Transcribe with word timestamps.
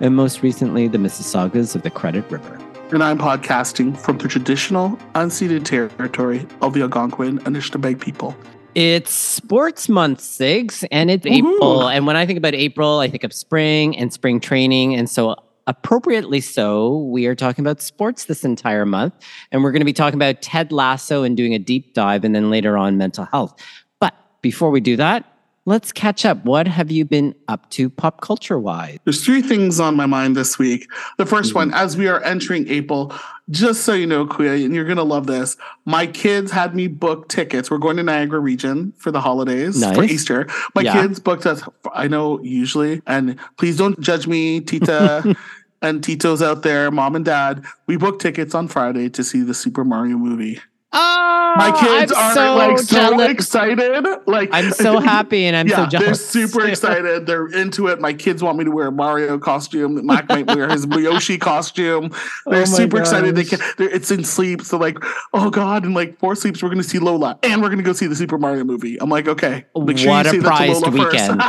and 0.00 0.14
most 0.16 0.42
recently 0.42 0.88
the 0.88 0.98
Mississaugas 0.98 1.74
of 1.74 1.82
the 1.82 1.90
Credit 1.90 2.30
River. 2.30 2.58
And 2.90 3.02
I'm 3.02 3.18
podcasting 3.18 3.98
from 3.98 4.18
the 4.18 4.28
traditional, 4.28 4.96
unceded 5.14 5.64
territory 5.64 6.46
of 6.62 6.72
the 6.72 6.82
Algonquin 6.82 7.38
and 7.44 7.56
Anishinaabeg 7.56 8.00
people. 8.00 8.34
It's 8.74 9.12
sports 9.12 9.88
month, 9.88 10.20
Sigs, 10.20 10.86
and 10.90 11.10
it's 11.10 11.24
Woo-hoo. 11.24 11.56
April. 11.56 11.88
And 11.88 12.06
when 12.06 12.16
I 12.16 12.26
think 12.26 12.38
about 12.38 12.54
April, 12.54 13.00
I 13.00 13.08
think 13.08 13.24
of 13.24 13.32
spring 13.32 13.96
and 13.96 14.12
spring 14.12 14.40
training. 14.40 14.94
And 14.94 15.10
so, 15.10 15.36
appropriately 15.66 16.40
so, 16.40 16.98
we 16.98 17.26
are 17.26 17.34
talking 17.34 17.62
about 17.62 17.82
sports 17.82 18.24
this 18.26 18.44
entire 18.44 18.86
month. 18.86 19.14
And 19.52 19.62
we're 19.62 19.72
going 19.72 19.80
to 19.80 19.86
be 19.86 19.92
talking 19.92 20.18
about 20.18 20.40
Ted 20.40 20.72
Lasso 20.72 21.24
and 21.24 21.36
doing 21.36 21.54
a 21.54 21.58
deep 21.58 21.92
dive, 21.92 22.24
and 22.24 22.34
then 22.34 22.50
later 22.50 22.78
on, 22.78 22.96
mental 22.96 23.24
health. 23.24 23.58
But 24.00 24.14
before 24.42 24.70
we 24.70 24.80
do 24.80 24.96
that, 24.96 25.24
let's 25.68 25.92
catch 25.92 26.24
up. 26.24 26.42
What 26.46 26.66
have 26.66 26.90
you 26.90 27.04
been 27.04 27.34
up 27.46 27.68
to 27.70 27.90
pop 27.90 28.22
culture 28.22 28.58
wise? 28.58 28.98
There's 29.04 29.22
three 29.22 29.42
things 29.42 29.78
on 29.78 29.96
my 29.96 30.06
mind 30.06 30.34
this 30.34 30.58
week. 30.58 30.90
The 31.18 31.24
1st 31.24 31.28
mm-hmm. 31.28 31.54
one, 31.54 31.74
as 31.74 31.94
we 31.94 32.08
are 32.08 32.24
entering 32.24 32.66
April, 32.68 33.14
just 33.50 33.82
so 33.82 33.92
you 33.92 34.06
know, 34.06 34.26
Kuya, 34.26 34.64
and 34.64 34.74
you're 34.74 34.86
going 34.86 34.96
to 34.96 35.02
love 35.02 35.26
this, 35.26 35.58
my 35.84 36.06
kids 36.06 36.50
had 36.50 36.74
me 36.74 36.86
book 36.86 37.28
tickets. 37.28 37.70
We're 37.70 37.78
going 37.78 37.98
to 37.98 38.02
Niagara 38.02 38.40
region 38.40 38.94
for 38.96 39.10
the 39.10 39.20
holidays 39.20 39.78
nice. 39.78 39.94
for 39.94 40.04
Easter. 40.04 40.48
My 40.74 40.82
yeah. 40.82 41.02
kids 41.02 41.20
booked 41.20 41.44
us, 41.44 41.62
I 41.92 42.08
know 42.08 42.40
usually, 42.40 43.02
and 43.06 43.38
please 43.58 43.76
don't 43.76 44.00
judge 44.00 44.26
me, 44.26 44.60
Tita. 44.62 45.36
and 45.82 46.02
Tito's 46.02 46.40
out 46.40 46.62
there, 46.62 46.90
mom 46.90 47.14
and 47.14 47.26
dad, 47.26 47.62
we 47.86 47.98
booked 47.98 48.22
tickets 48.22 48.54
on 48.54 48.68
Friday 48.68 49.10
to 49.10 49.22
see 49.22 49.42
the 49.42 49.54
Super 49.54 49.84
Mario 49.84 50.16
movie. 50.16 50.60
Oh, 50.90 51.54
my 51.58 51.70
kids 51.78 52.12
I'm 52.16 52.18
are 52.18 52.34
so 52.34 52.54
like 52.54 52.78
so 52.78 52.94
jealous. 52.94 53.30
excited. 53.30 54.06
Like 54.26 54.48
I'm 54.52 54.70
so 54.72 55.00
happy 55.00 55.44
and 55.44 55.54
I'm 55.54 55.68
yeah, 55.68 55.84
so 55.84 55.86
jealous. 55.86 56.06
They're 56.06 56.14
super 56.14 56.66
excited. 56.66 57.26
They're 57.26 57.48
into 57.48 57.88
it. 57.88 58.00
My 58.00 58.14
kids 58.14 58.42
want 58.42 58.56
me 58.56 58.64
to 58.64 58.70
wear 58.70 58.86
a 58.86 58.92
Mario 58.92 59.38
costume. 59.38 60.06
Mac 60.06 60.30
might 60.30 60.46
wear 60.46 60.66
his 60.70 60.86
Yoshi 60.90 61.36
costume. 61.36 62.10
Oh 62.46 62.50
they're 62.50 62.62
oh 62.62 62.64
super 62.64 62.98
gosh. 62.98 63.08
excited. 63.08 63.36
They 63.36 63.44
can. 63.44 63.58
they're, 63.76 63.90
it's 63.90 64.10
in 64.10 64.24
sleep. 64.24 64.62
So 64.62 64.78
like, 64.78 64.96
oh 65.34 65.50
god, 65.50 65.84
and 65.84 65.94
like 65.94 66.18
four 66.18 66.34
sleeps, 66.34 66.62
we're 66.62 66.70
gonna 66.70 66.82
see 66.82 66.98
Lola, 66.98 67.38
and 67.42 67.60
we're 67.60 67.68
gonna 67.68 67.82
go 67.82 67.92
see 67.92 68.06
the 68.06 68.16
Super 68.16 68.38
Mario 68.38 68.64
movie. 68.64 68.98
I'm 68.98 69.10
like, 69.10 69.28
okay, 69.28 69.66
make 69.76 69.98
sure 69.98 70.10
what 70.10 70.24
you 70.24 70.32
see 70.32 70.38
that 70.38 70.58
to 70.58 70.72
Lola 70.72 70.90
weekend. 70.90 71.40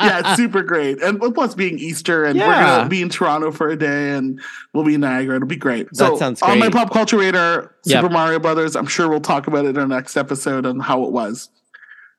yeah, 0.00 0.20
it's 0.20 0.36
super 0.36 0.62
great. 0.62 1.02
And 1.02 1.20
plus 1.34 1.54
being 1.54 1.78
Easter, 1.78 2.24
and 2.24 2.38
yeah. 2.38 2.48
we're 2.48 2.76
gonna 2.78 2.88
be 2.88 3.02
in 3.02 3.10
Toronto 3.10 3.52
for 3.52 3.68
a 3.68 3.76
day, 3.76 4.12
and 4.12 4.40
we'll 4.72 4.84
be 4.84 4.94
in 4.94 5.02
Niagara. 5.02 5.36
It'll 5.36 5.46
be 5.46 5.56
great. 5.56 5.94
So 5.94 6.12
that 6.12 6.18
sounds 6.18 6.40
great. 6.40 6.52
on 6.52 6.58
my 6.60 6.70
pop 6.70 6.90
culture 6.92 7.18
radar, 7.18 7.73
Super 7.84 8.04
yep. 8.04 8.12
Mario 8.12 8.38
Brothers. 8.38 8.76
I'm 8.76 8.86
sure 8.86 9.08
we'll 9.08 9.20
talk 9.20 9.46
about 9.46 9.66
it 9.66 9.70
in 9.70 9.78
our 9.78 9.86
next 9.86 10.16
episode 10.16 10.66
on 10.66 10.80
how 10.80 11.04
it 11.04 11.12
was. 11.12 11.50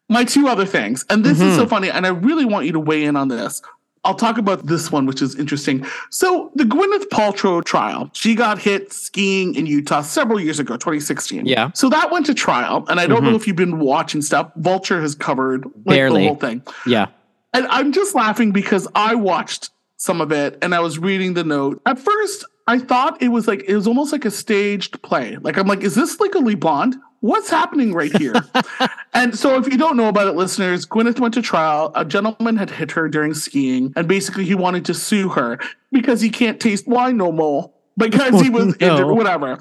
My 0.08 0.24
two 0.24 0.48
other 0.48 0.66
things, 0.66 1.04
and 1.10 1.24
this 1.24 1.40
mm-hmm. 1.40 1.48
is 1.48 1.56
so 1.56 1.62
mm-hmm. 1.62 1.70
funny, 1.70 1.90
and 1.90 2.06
I 2.06 2.10
really 2.10 2.46
want 2.46 2.68
you 2.68 2.72
to 2.74 2.80
weigh 2.80 3.06
in 3.06 3.16
on 3.16 3.28
this. 3.28 3.62
I'll 4.04 4.14
talk 4.14 4.38
about 4.38 4.68
this 4.68 4.92
one, 4.92 5.08
which 5.08 5.20
is 5.20 5.36
interesting. 5.36 5.84
So, 6.12 6.52
the 6.54 6.64
Gwyneth 6.64 7.10
Paltrow 7.10 7.64
trial, 7.64 8.12
she 8.14 8.36
got 8.36 8.60
hit 8.60 8.94
skiing 8.94 9.56
in 9.56 9.66
Utah 9.66 10.02
several 10.02 10.40
years 10.40 10.60
ago, 10.60 10.76
2016. 10.76 11.48
Yeah. 11.48 11.72
So 11.74 11.90
that 11.90 12.12
went 12.12 12.28
to 12.28 12.36
trial, 12.36 12.86
and 12.88 13.00
I 13.00 13.08
don't 13.08 13.22
mm-hmm. 13.22 13.32
know 13.32 13.36
if 13.36 13.48
you've 13.48 13.56
been 13.56 13.80
watching 13.80 14.22
stuff. 14.22 14.52
Vulture 14.58 15.02
has 15.02 15.16
covered 15.16 15.66
like, 15.66 15.86
Barely. 15.86 16.22
the 16.22 16.28
whole 16.28 16.38
thing. 16.38 16.62
Yeah. 16.86 17.08
And 17.56 17.66
I'm 17.68 17.92
just 17.94 18.14
laughing 18.14 18.52
because 18.52 18.88
I 18.94 19.16
watched 19.16 19.72
some 19.98 20.22
of 20.22 20.32
it 20.32 20.58
and 20.62 20.76
I 20.76 20.82
was 20.82 21.00
reading 21.00 21.34
the 21.34 21.44
note. 21.44 21.82
At 21.86 21.98
first, 21.98 22.46
I 22.68 22.80
thought 22.80 23.22
it 23.22 23.28
was 23.28 23.48
like 23.48 23.64
it 23.68 23.76
was 23.76 23.88
almost 23.88 24.12
like 24.12 24.26
a 24.26 24.32
staged 24.32 25.02
play. 25.04 25.38
Like 25.38 25.58
I'm 25.58 25.68
like, 25.68 25.82
is 25.82 25.96
this 25.96 26.20
like 26.20 26.34
a 26.34 26.40
Legally 26.40 26.56
Blonde? 26.56 26.96
What's 27.22 27.50
happening 27.50 27.94
right 27.94 28.16
here? 28.16 28.36
and 29.14 29.38
so, 29.38 29.58
if 29.58 29.68
you 29.72 29.78
don't 29.78 29.98
know 29.98 30.10
about 30.10 30.28
it, 30.28 30.36
listeners, 30.36 30.86
Gwyneth 30.86 31.20
went 31.20 31.34
to 31.36 31.42
trial. 31.42 31.92
A 31.96 32.06
gentleman 32.06 32.56
had 32.56 32.70
hit 32.70 32.92
her 32.92 33.10
during 33.10 33.34
skiing, 33.34 33.94
and 33.96 34.08
basically 34.08 34.46
he 34.46 34.56
wanted 34.56 34.86
to 34.86 34.94
sue 34.94 35.30
her 35.30 35.60
because 35.92 36.22
he 36.22 36.30
can't 36.30 36.60
taste 36.60 36.88
wine 36.88 37.18
no 37.18 37.32
more 37.32 37.72
because 37.98 38.42
he 38.42 38.50
was 38.50 38.76
oh, 38.82 38.98
no. 38.98 39.14
whatever. 39.14 39.58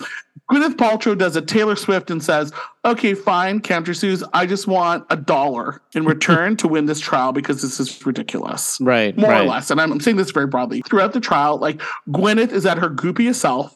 Gwyneth 0.50 0.75
Paltrow 0.75 1.16
does 1.16 1.37
a 1.37 1.43
Taylor 1.43 1.75
Swift 1.75 2.10
and 2.10 2.22
says, 2.22 2.53
"Okay, 2.84 3.15
fine, 3.15 3.60
countersues. 3.60 4.22
I 4.34 4.44
just 4.44 4.66
want 4.66 5.06
a 5.09 5.16
dollar 5.16 5.81
in 5.94 6.05
return 6.05 6.56
to 6.59 6.69
win 6.69 6.84
this 6.84 7.00
trial 7.00 7.32
because 7.32 7.62
this 7.62 7.81
is 7.81 8.05
ridiculous, 8.05 8.78
right? 8.81 9.16
More 9.16 9.31
right. 9.31 9.43
or 9.43 9.49
less." 9.49 9.71
And 9.71 9.81
I'm, 9.81 9.91
I'm 9.91 10.00
saying 10.00 10.19
this 10.19 10.31
very 10.32 10.47
broadly. 10.47 10.82
Throughout 10.82 11.15
the 11.15 11.21
trial, 11.21 11.56
like 11.56 11.81
Gwyneth 12.09 12.53
is 12.53 12.66
at 12.66 12.77
her 12.77 12.91
goopiest 12.91 13.37
self, 13.37 13.75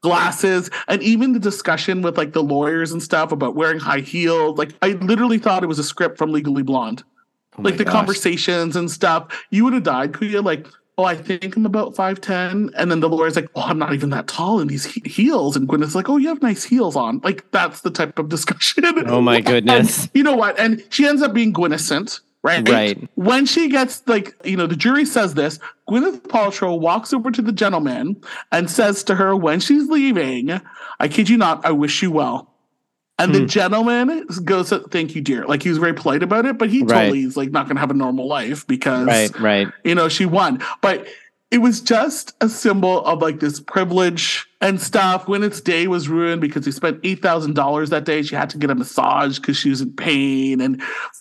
glasses, 0.00 0.70
and 0.88 1.02
even 1.02 1.34
the 1.34 1.38
discussion 1.38 2.00
with 2.00 2.16
like 2.16 2.32
the 2.32 2.42
lawyers 2.42 2.90
and 2.92 3.02
stuff 3.02 3.30
about 3.30 3.54
wearing 3.54 3.78
high 3.78 4.00
heels. 4.00 4.56
Like 4.56 4.72
I 4.80 4.92
literally 4.92 5.38
thought 5.38 5.62
it 5.62 5.68
was 5.68 5.78
a 5.78 5.84
script 5.84 6.16
from 6.16 6.32
Legally 6.32 6.62
Blonde. 6.62 7.02
Oh 7.58 7.62
like 7.62 7.76
the 7.76 7.84
gosh. 7.84 7.92
conversations 7.92 8.76
and 8.76 8.90
stuff, 8.90 9.46
you 9.50 9.64
would 9.64 9.74
have 9.74 9.82
died. 9.82 10.14
Could 10.14 10.30
you 10.30 10.40
like 10.40 10.66
oh, 10.98 11.04
I 11.04 11.14
think 11.14 11.56
I'm 11.56 11.64
about 11.64 11.94
5'10. 11.94 12.72
And 12.76 12.90
then 12.90 12.98
the 13.00 13.08
lawyer's 13.08 13.36
like, 13.36 13.48
oh, 13.54 13.62
I'm 13.62 13.78
not 13.78 13.94
even 13.94 14.10
that 14.10 14.26
tall 14.26 14.60
in 14.60 14.66
these 14.66 14.84
he- 14.84 15.08
heels. 15.08 15.56
And 15.56 15.68
Gwyneth's 15.68 15.94
like, 15.94 16.08
oh, 16.08 16.16
you 16.16 16.28
have 16.28 16.42
nice 16.42 16.64
heels 16.64 16.96
on. 16.96 17.20
Like, 17.22 17.48
that's 17.52 17.82
the 17.82 17.90
type 17.90 18.18
of 18.18 18.28
discussion. 18.28 18.84
Oh, 19.08 19.20
my 19.20 19.40
goodness. 19.40 20.02
And 20.02 20.10
you 20.14 20.22
know 20.22 20.34
what? 20.34 20.58
And 20.58 20.82
she 20.90 21.06
ends 21.06 21.22
up 21.22 21.32
being 21.32 21.52
Gwynethcent. 21.54 22.20
Right. 22.42 22.68
Right. 22.68 23.08
when 23.16 23.46
she 23.46 23.68
gets 23.68 24.02
like, 24.06 24.34
you 24.44 24.56
know, 24.56 24.66
the 24.66 24.76
jury 24.76 25.04
says 25.04 25.34
this, 25.34 25.58
Gwyneth 25.88 26.22
Paltrow 26.22 26.78
walks 26.78 27.12
over 27.12 27.30
to 27.30 27.42
the 27.42 27.52
gentleman 27.52 28.20
and 28.52 28.70
says 28.70 29.02
to 29.04 29.14
her 29.16 29.34
when 29.34 29.60
she's 29.60 29.88
leaving, 29.88 30.60
I 31.00 31.08
kid 31.08 31.28
you 31.28 31.36
not, 31.36 31.64
I 31.64 31.72
wish 31.72 32.02
you 32.02 32.10
well. 32.10 32.54
And 33.18 33.32
hmm. 33.32 33.40
the 33.40 33.46
gentleman 33.46 34.26
goes, 34.44 34.70
"Thank 34.90 35.14
you, 35.14 35.20
dear." 35.20 35.44
Like 35.46 35.62
he 35.62 35.68
was 35.68 35.78
very 35.78 35.94
polite 35.94 36.22
about 36.22 36.46
it, 36.46 36.58
but 36.58 36.70
he 36.70 36.82
right. 36.82 37.02
totally 37.02 37.22
is 37.24 37.36
like 37.36 37.50
not 37.50 37.66
going 37.66 37.76
to 37.76 37.80
have 37.80 37.90
a 37.90 37.94
normal 37.94 38.26
life 38.26 38.66
because, 38.66 39.06
right, 39.06 39.38
right. 39.40 39.68
You 39.84 39.94
know, 39.94 40.08
she 40.08 40.24
won, 40.24 40.62
but 40.80 41.06
it 41.50 41.58
was 41.58 41.80
just 41.80 42.34
a 42.40 42.48
symbol 42.48 43.04
of 43.04 43.22
like 43.22 43.40
this 43.40 43.58
privilege 43.58 44.46
and 44.60 44.80
stuff. 44.80 45.26
When 45.26 45.42
its 45.42 45.60
day 45.60 45.88
was 45.88 46.08
ruined 46.08 46.40
because 46.40 46.64
he 46.64 46.72
spent 46.72 47.00
eight 47.02 47.20
thousand 47.22 47.54
dollars 47.54 47.90
that 47.90 48.04
day. 48.04 48.22
She 48.22 48.36
had 48.36 48.50
to 48.50 48.58
get 48.58 48.70
a 48.70 48.74
massage 48.74 49.38
because 49.38 49.56
she 49.56 49.70
was 49.70 49.80
in 49.80 49.92
pain, 49.94 50.60
and 50.60 50.80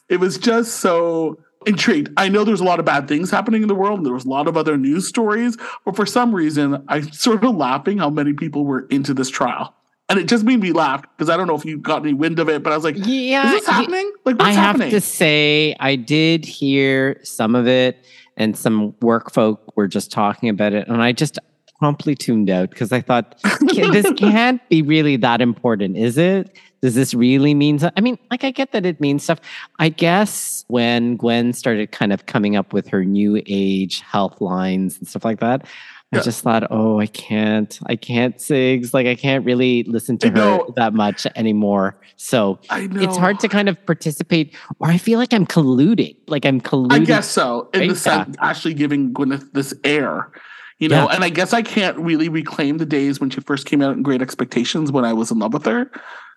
it 0.09 0.19
was 0.19 0.38
just 0.38 0.75
so 0.75 1.40
intrigued. 1.66 2.12
I 2.16 2.30
know 2.30 2.44
there's 2.44 2.62
a 2.62 2.66
lot 2.66 2.80
of 2.80 2.86
bad 2.86 3.07
things 3.07 3.31
happening 3.31 3.63
in 3.63 3.68
the 3.68 3.75
world, 3.75 4.00
and 4.00 4.06
there 4.06 4.13
was 4.13 4.25
a 4.25 4.30
lot 4.30 4.47
of 4.47 4.56
other 4.56 4.78
news 4.78 5.07
stories, 5.07 5.57
but 5.84 5.96
for 5.96 6.06
some 6.06 6.34
reason, 6.34 6.84
I'm 6.88 7.12
sort 7.12 7.44
of 7.44 7.56
laughing 7.56 7.97
how 7.97 8.09
many 8.09 8.34
people 8.34 8.66
were 8.66 8.81
into 8.90 9.13
this 9.13 9.30
trial 9.30 9.74
and 10.09 10.19
it 10.19 10.28
just 10.28 10.44
made 10.44 10.59
me 10.59 10.72
laugh 10.72 11.01
because 11.01 11.29
I 11.29 11.38
don't 11.38 11.47
know 11.47 11.56
if 11.56 11.66
you 11.66 11.78
got 11.78 12.01
any 12.03 12.13
wind 12.13 12.40
of 12.40 12.50
it, 12.50 12.63
but 12.63 12.72
I 12.72 12.75
was 12.75 12.84
like, 12.84 12.95
"Yeah, 12.97 13.47
is 13.47 13.59
this 13.59 13.68
happening?" 13.68 14.12
Like, 14.25 14.38
what's 14.38 14.50
I 14.50 14.51
happening? 14.51 14.91
have 14.91 15.01
to 15.01 15.01
say, 15.01 15.75
I 15.79 15.95
did 15.95 16.45
hear 16.45 17.19
some 17.23 17.56
of 17.56 17.68
it, 17.68 18.06
and 18.38 18.57
some 18.57 18.95
work 19.01 19.31
folk 19.34 19.75
were 19.75 19.88
just 19.88 20.12
talking 20.12 20.50
about 20.50 20.73
it, 20.73 20.88
and 20.88 21.01
I 21.01 21.12
just 21.12 21.40
promptly 21.79 22.16
tuned 22.16 22.50
out 22.50 22.69
because 22.69 22.91
I 22.91 23.01
thought 23.01 23.40
this 23.62 24.12
can't 24.18 24.68
be 24.69 24.81
really 24.81 25.16
that 25.18 25.41
important, 25.41 25.97
is 25.97 26.18
it? 26.18 26.57
Does 26.81 26.95
this 26.95 27.13
really 27.13 27.53
mean? 27.53 27.79
I 27.95 28.01
mean, 28.01 28.19
like, 28.29 28.44
I 28.44 28.51
get 28.51 28.72
that 28.72 28.85
it 28.85 29.01
means 29.01 29.24
stuff. 29.24 29.39
I 29.79 29.89
guess 29.89 30.63
when 30.68 31.18
Gwen 31.18 31.53
started 31.53 31.91
kind 31.91 32.13
of 32.13 32.28
coming 32.28 32.56
up 32.56 32.72
with 32.72 32.88
her 32.89 33.03
new 33.03 33.41
age 33.47 34.01
health 34.01 34.39
lines 34.41 34.97
and 34.97 35.07
stuff 35.07 35.25
like 35.25 35.39
that, 35.39 35.66
yeah. 36.12 36.19
I 36.19 36.23
just 36.23 36.41
thought, 36.41 36.68
oh, 36.71 37.00
I 37.00 37.07
can't, 37.07 37.77
I 37.86 37.98
can't 37.98 38.38
Sigs. 38.38 38.94
Like 38.94 39.07
I 39.07 39.15
can't 39.15 39.44
really 39.44 39.83
listen 39.83 40.18
to 40.19 40.30
her 40.30 40.59
that 40.77 40.94
much 40.94 41.27
anymore. 41.36 41.98
So 42.15 42.59
it's 42.71 43.18
hard 43.18 43.42
to 43.42 43.50
kind 43.50 43.68
of 43.68 43.86
participate, 43.86 44.56
or 44.80 44.88
I 44.88 44.98
feel 44.98 45.19
like 45.19 45.33
I'm 45.33 45.45
colluding. 45.45 46.15
Like 46.27 46.45
I'm 46.45 46.62
colluding. 46.62 46.94
I 46.94 47.00
guess 47.00 47.30
so. 47.30 47.69
In 47.74 47.81
right? 47.81 47.89
the 47.89 47.95
sense, 47.95 48.38
yeah. 48.39 48.50
actually 48.50 48.74
giving 48.74 49.13
Gwyneth 49.13 49.51
this 49.51 49.74
air. 49.83 50.31
You 50.80 50.89
know, 50.89 51.07
yeah. 51.09 51.15
and 51.15 51.24
I 51.24 51.30
guess 51.30 51.54
I 51.54 51.63
can't 51.63 51.98
really 51.98 52.30
reclaim 52.30 52.77
the 52.77 52.86
days 52.86 53.19
when 53.19 53.30
she 53.31 53.42
first 53.42 53.65
came 53.65 53.81
out 53.81 53.98
in 53.98 54.04
Great 54.04 54.21
Expectations 54.21 54.92
when 54.92 55.06
I 55.06 55.12
was 55.12 55.31
in 55.31 55.39
love 55.39 55.51
with 55.51 55.65
her. 55.65 55.92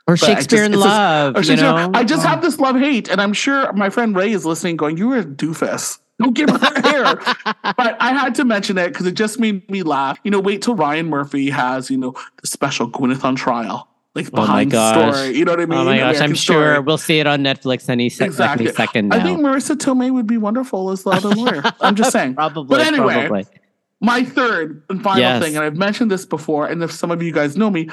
Or 0.06 0.16
Shakespeare 0.16 0.66
just, 0.66 0.72
in 0.72 0.80
Love. 0.80 1.36
Just, 1.36 1.50
you 1.50 1.56
know? 1.56 1.90
I 1.94 2.04
just 2.04 2.24
oh. 2.24 2.28
have 2.28 2.42
this 2.42 2.58
love 2.58 2.76
hate, 2.76 3.08
and 3.08 3.20
I'm 3.20 3.32
sure 3.32 3.72
my 3.74 3.90
friend 3.90 4.16
Ray 4.16 4.32
is 4.32 4.44
listening, 4.44 4.76
going, 4.76 4.96
"You 4.96 5.12
are 5.12 5.18
a 5.18 5.24
doofus." 5.24 5.98
Don't 6.20 6.34
give 6.34 6.50
her 6.50 6.80
hair. 6.82 7.14
but 7.62 7.96
I 8.00 8.12
had 8.12 8.34
to 8.36 8.44
mention 8.44 8.76
it 8.76 8.88
because 8.88 9.06
it 9.06 9.14
just 9.14 9.40
made 9.40 9.68
me 9.70 9.82
laugh. 9.82 10.18
You 10.22 10.30
know, 10.30 10.40
wait 10.40 10.62
till 10.62 10.74
Ryan 10.74 11.08
Murphy 11.08 11.48
has, 11.48 11.90
you 11.90 11.96
know, 11.96 12.14
the 12.40 12.46
special 12.46 12.90
Gwyneth 12.90 13.24
on 13.24 13.36
trial. 13.36 13.88
Like 14.14 14.26
oh 14.32 14.36
behind 14.36 14.74
oh 14.74 14.76
the 14.76 15.12
story. 15.12 15.38
You 15.38 15.44
know 15.44 15.52
what 15.52 15.60
I 15.60 15.66
mean? 15.66 15.78
Oh 15.78 15.84
my 15.84 15.96
gosh, 15.96 16.16
American 16.16 16.22
I'm 16.22 16.34
sure 16.34 16.72
story. 16.72 16.80
we'll 16.80 16.98
see 16.98 17.20
it 17.20 17.26
on 17.26 17.42
Netflix 17.42 17.88
any, 17.88 18.08
se- 18.08 18.26
exactly. 18.26 18.66
any 18.66 18.74
second 18.74 19.08
now. 19.08 19.16
I 19.16 19.22
think 19.22 19.40
Marisa 19.40 19.76
Tomei 19.76 20.12
would 20.12 20.26
be 20.26 20.36
wonderful 20.36 20.90
as 20.90 21.04
the 21.04 21.10
other 21.10 21.28
lawyer. 21.28 21.62
I'm 21.80 21.94
just 21.94 22.10
saying. 22.10 22.34
probably. 22.36 22.76
But 22.76 22.86
anyway, 22.86 23.28
probably. 23.28 23.46
My 24.00 24.24
third 24.24 24.82
and 24.90 25.02
final 25.02 25.20
Yes. 25.20 25.42
thing, 25.42 25.56
and 25.56 25.64
I've 25.64 25.76
mentioned 25.76 26.10
this 26.10 26.26
before, 26.26 26.66
and 26.66 26.82
if 26.82 26.90
some 26.90 27.10
of 27.10 27.22
you 27.22 27.32
guys 27.32 27.56
know 27.56 27.70
me, 27.70 27.88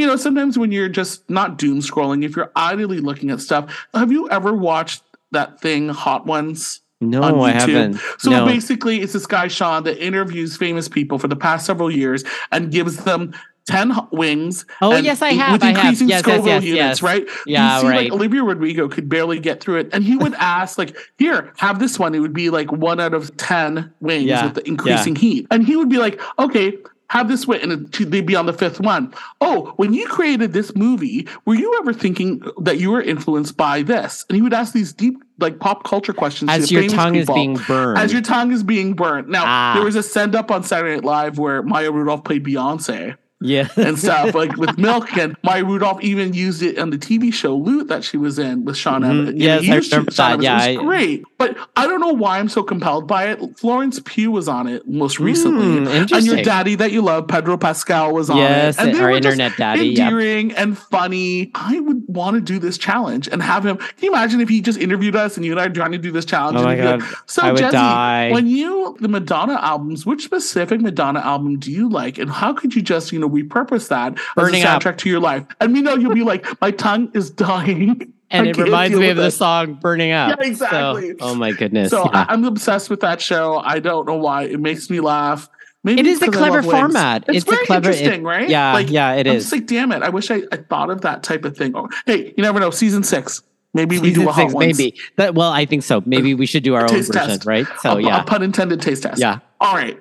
you 0.00 0.06
know, 0.06 0.16
sometimes 0.16 0.58
when 0.58 0.72
you're 0.72 0.88
just 0.88 1.28
not 1.30 1.58
doom 1.58 1.80
scrolling, 1.80 2.24
if 2.24 2.34
you're 2.34 2.50
idly 2.56 2.98
looking 3.00 3.30
at 3.30 3.40
stuff, 3.40 3.86
have 3.94 4.10
you 4.10 4.28
ever 4.30 4.52
watched 4.54 5.02
that 5.32 5.60
thing, 5.60 5.88
Hot 5.90 6.26
Ones? 6.26 6.80
No, 7.02 7.22
on 7.22 7.34
I 7.40 7.52
YouTube. 7.54 7.58
haven't. 7.60 8.00
So 8.18 8.30
no. 8.30 8.44
basically, 8.46 9.00
it's 9.00 9.12
this 9.14 9.26
guy 9.26 9.48
Sean 9.48 9.84
that 9.84 10.04
interviews 10.04 10.56
famous 10.56 10.88
people 10.88 11.18
for 11.18 11.28
the 11.28 11.36
past 11.36 11.64
several 11.64 11.90
years 11.90 12.24
and 12.52 12.70
gives 12.70 13.04
them 13.04 13.32
ten 13.66 13.92
h- 13.92 13.98
wings. 14.12 14.66
Oh, 14.82 14.92
and 14.92 15.04
yes, 15.06 15.22
I 15.22 15.32
have, 15.32 15.52
With 15.52 15.62
I 15.62 15.68
have. 15.68 15.76
increasing 15.78 16.08
Yes, 16.10 16.20
Scoville 16.20 16.46
yes, 16.46 16.62
units, 16.64 16.76
yes. 16.76 17.02
right? 17.02 17.26
Yeah, 17.46 17.76
you 17.76 17.80
see, 17.80 17.86
right. 17.88 18.02
Like 18.04 18.12
Olivia 18.12 18.42
Rodrigo 18.42 18.86
could 18.88 19.08
barely 19.08 19.38
get 19.40 19.62
through 19.62 19.76
it, 19.80 19.88
and 19.94 20.04
he 20.04 20.16
would 20.18 20.34
ask, 20.38 20.76
like, 20.76 20.94
"Here, 21.16 21.52
have 21.56 21.78
this 21.78 21.98
one." 21.98 22.14
It 22.14 22.20
would 22.20 22.34
be 22.34 22.50
like 22.50 22.70
one 22.70 23.00
out 23.00 23.14
of 23.14 23.34
ten 23.38 23.92
wings 24.00 24.24
Yeah, 24.24 24.44
with 24.44 24.54
the 24.56 24.68
increasing 24.68 25.16
heat, 25.16 25.46
and 25.50 25.64
he 25.64 25.76
would 25.76 25.88
be 25.88 25.98
like, 25.98 26.20
"Okay." 26.38 26.76
Have 27.10 27.26
this 27.26 27.44
win, 27.44 27.72
and 27.72 27.92
they'd 27.92 28.24
be 28.24 28.36
on 28.36 28.46
the 28.46 28.52
fifth 28.52 28.78
one. 28.78 29.12
Oh, 29.40 29.72
when 29.74 29.92
you 29.92 30.06
created 30.06 30.52
this 30.52 30.76
movie, 30.76 31.26
were 31.44 31.56
you 31.56 31.76
ever 31.80 31.92
thinking 31.92 32.40
that 32.60 32.78
you 32.78 32.92
were 32.92 33.02
influenced 33.02 33.56
by 33.56 33.82
this? 33.82 34.24
And 34.28 34.36
he 34.36 34.42
would 34.42 34.54
ask 34.54 34.72
these 34.72 34.92
deep, 34.92 35.16
like 35.40 35.58
pop 35.58 35.82
culture 35.82 36.12
questions 36.12 36.48
As 36.52 36.68
to 36.68 36.74
your 36.74 36.88
tongue 36.88 37.16
is 37.16 37.22
people 37.22 37.34
being 37.34 37.54
burned. 37.66 37.98
as 37.98 38.12
your 38.12 38.22
tongue 38.22 38.52
is 38.52 38.62
being 38.62 38.92
burnt. 38.94 39.28
Now, 39.28 39.42
Ah. 39.44 39.72
there 39.74 39.84
was 39.84 39.96
a 39.96 40.04
send 40.04 40.36
up 40.36 40.52
on 40.52 40.62
Saturday 40.62 40.94
Night 40.94 41.04
Live 41.04 41.36
where 41.38 41.64
Maya 41.64 41.90
Rudolph 41.90 42.22
played 42.22 42.44
Beyonce 42.44 43.16
yeah. 43.40 43.68
and 43.76 43.98
stuff, 43.98 44.34
like 44.34 44.56
with 44.56 44.76
Milk. 44.78 45.16
And 45.16 45.36
Maya 45.42 45.64
Rudolph 45.64 46.02
even 46.02 46.32
used 46.34 46.62
it 46.62 46.78
on 46.78 46.90
the 46.90 46.98
TV 46.98 47.32
show 47.32 47.54
Loot 47.56 47.88
that 47.88 48.04
she 48.04 48.16
was 48.16 48.38
in 48.38 48.64
with 48.64 48.76
Sean 48.76 49.02
Mhm. 49.02 49.10
Evans. 49.22 49.40
Yes, 49.42 49.62
I 49.62 49.76
remember 49.96 50.10
that. 50.12 50.30
Evans. 50.30 50.44
Yeah, 50.44 50.64
It 50.64 50.76
was 50.76 50.82
I- 50.82 50.84
great. 50.86 51.22
But 51.38 51.56
I 51.74 51.86
don't 51.86 52.00
know 52.00 52.12
why 52.12 52.38
I'm 52.38 52.50
so 52.50 52.62
compelled 52.62 53.08
by 53.08 53.28
it. 53.28 53.40
Florence 53.58 53.98
Pugh 54.04 54.30
was 54.30 54.46
on 54.46 54.66
it 54.66 54.86
most 54.86 55.18
recently. 55.18 55.86
Mm, 55.86 56.10
and 56.12 56.26
your 56.26 56.42
daddy 56.42 56.74
that 56.74 56.92
you 56.92 57.00
love, 57.00 57.28
Pedro 57.28 57.56
Pascal, 57.56 58.12
was 58.12 58.28
on 58.28 58.36
Yes, 58.36 58.76
it. 58.78 58.82
And 58.88 58.94
they 58.94 59.00
our 59.00 59.10
internet 59.10 59.56
daddy, 59.56 59.86
yep. 59.86 59.98
endearing 60.10 60.52
and 60.52 60.76
funny. 60.76 61.50
I 61.54 61.80
would 61.80 62.02
want 62.08 62.34
to 62.34 62.42
do 62.42 62.58
this 62.58 62.76
challenge 62.76 63.26
and 63.26 63.42
have 63.42 63.64
him. 63.64 63.78
Can 63.78 63.88
you 64.02 64.10
imagine 64.12 64.42
if 64.42 64.50
he 64.50 64.60
just 64.60 64.78
interviewed 64.78 65.16
us 65.16 65.36
and 65.38 65.46
you 65.46 65.52
and 65.52 65.60
I 65.60 65.64
are 65.64 65.70
trying 65.70 65.92
to 65.92 65.98
do 65.98 66.12
this 66.12 66.26
challenge? 66.26 66.56
Oh 66.58 66.60
and 66.60 66.66
my 66.68 66.76
he'd 66.76 66.84
like, 66.84 67.00
God, 67.00 67.18
so 67.24 67.40
I 67.42 67.52
would 67.52 67.58
Jesse, 67.58 67.72
die. 67.76 68.30
when 68.32 68.46
you 68.46 68.96
the 69.00 69.08
Madonna 69.08 69.54
albums, 69.62 70.04
which 70.04 70.24
specific 70.24 70.82
Madonna 70.82 71.20
album 71.20 71.58
do 71.58 71.72
you 71.72 71.88
like, 71.88 72.18
and 72.18 72.30
how 72.30 72.52
could 72.52 72.74
you 72.74 72.82
just 72.82 73.12
you 73.12 73.18
know 73.18 73.29
repurpose 73.30 73.88
that 73.88 74.18
Burning 74.36 74.62
as 74.62 74.64
a 74.64 74.70
Up. 74.70 74.82
soundtrack 74.82 74.98
to 74.98 75.08
your 75.08 75.20
life? 75.20 75.44
And 75.60 75.72
we 75.72 75.82
know 75.82 75.94
you'll 75.94 76.14
be 76.14 76.22
like, 76.24 76.46
my 76.60 76.70
tongue 76.70 77.10
is 77.14 77.30
dying, 77.30 78.12
and 78.30 78.46
I 78.46 78.50
it 78.50 78.56
reminds 78.56 78.98
me 78.98 79.08
of 79.10 79.16
the 79.16 79.26
it." 79.26 79.30
song 79.32 79.74
Burning 79.74 80.12
Up. 80.12 80.38
Yeah, 80.40 80.46
exactly. 80.48 81.10
So, 81.10 81.16
oh 81.20 81.34
my 81.34 81.52
goodness. 81.52 81.90
So 81.90 82.04
yeah. 82.04 82.26
I, 82.28 82.32
I'm 82.32 82.44
obsessed 82.44 82.90
with 82.90 83.00
that 83.00 83.20
show. 83.20 83.58
I 83.58 83.78
don't 83.78 84.06
know 84.06 84.16
why 84.16 84.44
it 84.44 84.60
makes 84.60 84.90
me 84.90 85.00
laugh. 85.00 85.48
Maybe 85.82 86.00
It 86.00 86.06
is 86.06 86.20
a 86.20 86.30
clever 86.30 86.62
format. 86.62 87.24
It's, 87.26 87.38
It's 87.38 87.46
a 87.46 87.50
very 87.52 87.66
clever- 87.66 87.88
it- 87.90 87.96
interesting, 87.96 88.22
right? 88.22 88.48
yeah, 88.50 88.74
like, 88.74 88.90
yeah, 88.90 89.12
it 89.14 89.26
I'm 89.26 89.36
is. 89.36 89.50
like, 89.50 89.66
damn 89.66 89.92
it! 89.92 90.02
I 90.02 90.10
wish 90.10 90.30
I, 90.30 90.42
I 90.52 90.56
thought 90.58 90.90
of 90.90 91.00
that 91.00 91.22
type 91.22 91.46
of 91.46 91.56
thing. 91.56 91.72
Oh, 91.74 91.88
hey, 92.04 92.34
you 92.36 92.42
never 92.42 92.60
know. 92.60 92.68
Season 92.70 93.02
six, 93.02 93.42
maybe 93.72 93.98
we 93.98 94.08
Season 94.10 94.24
do 94.24 94.28
a 94.28 94.32
hot 94.32 94.52
ones. 94.52 94.76
maybe. 94.78 94.94
That, 95.16 95.34
well, 95.34 95.50
I 95.50 95.64
think 95.64 95.82
so. 95.82 96.02
Maybe 96.04 96.34
we 96.34 96.44
should 96.44 96.64
do 96.64 96.74
our 96.74 96.82
own 96.82 96.88
taste 96.88 97.14
version, 97.14 97.28
test. 97.30 97.46
right? 97.46 97.66
So 97.80 97.96
a, 97.96 98.02
yeah, 98.02 98.20
a 98.20 98.24
pun 98.24 98.42
intended 98.42 98.82
taste 98.82 99.04
test. 99.04 99.18
yeah. 99.18 99.38
All 99.58 99.74
right. 99.74 99.98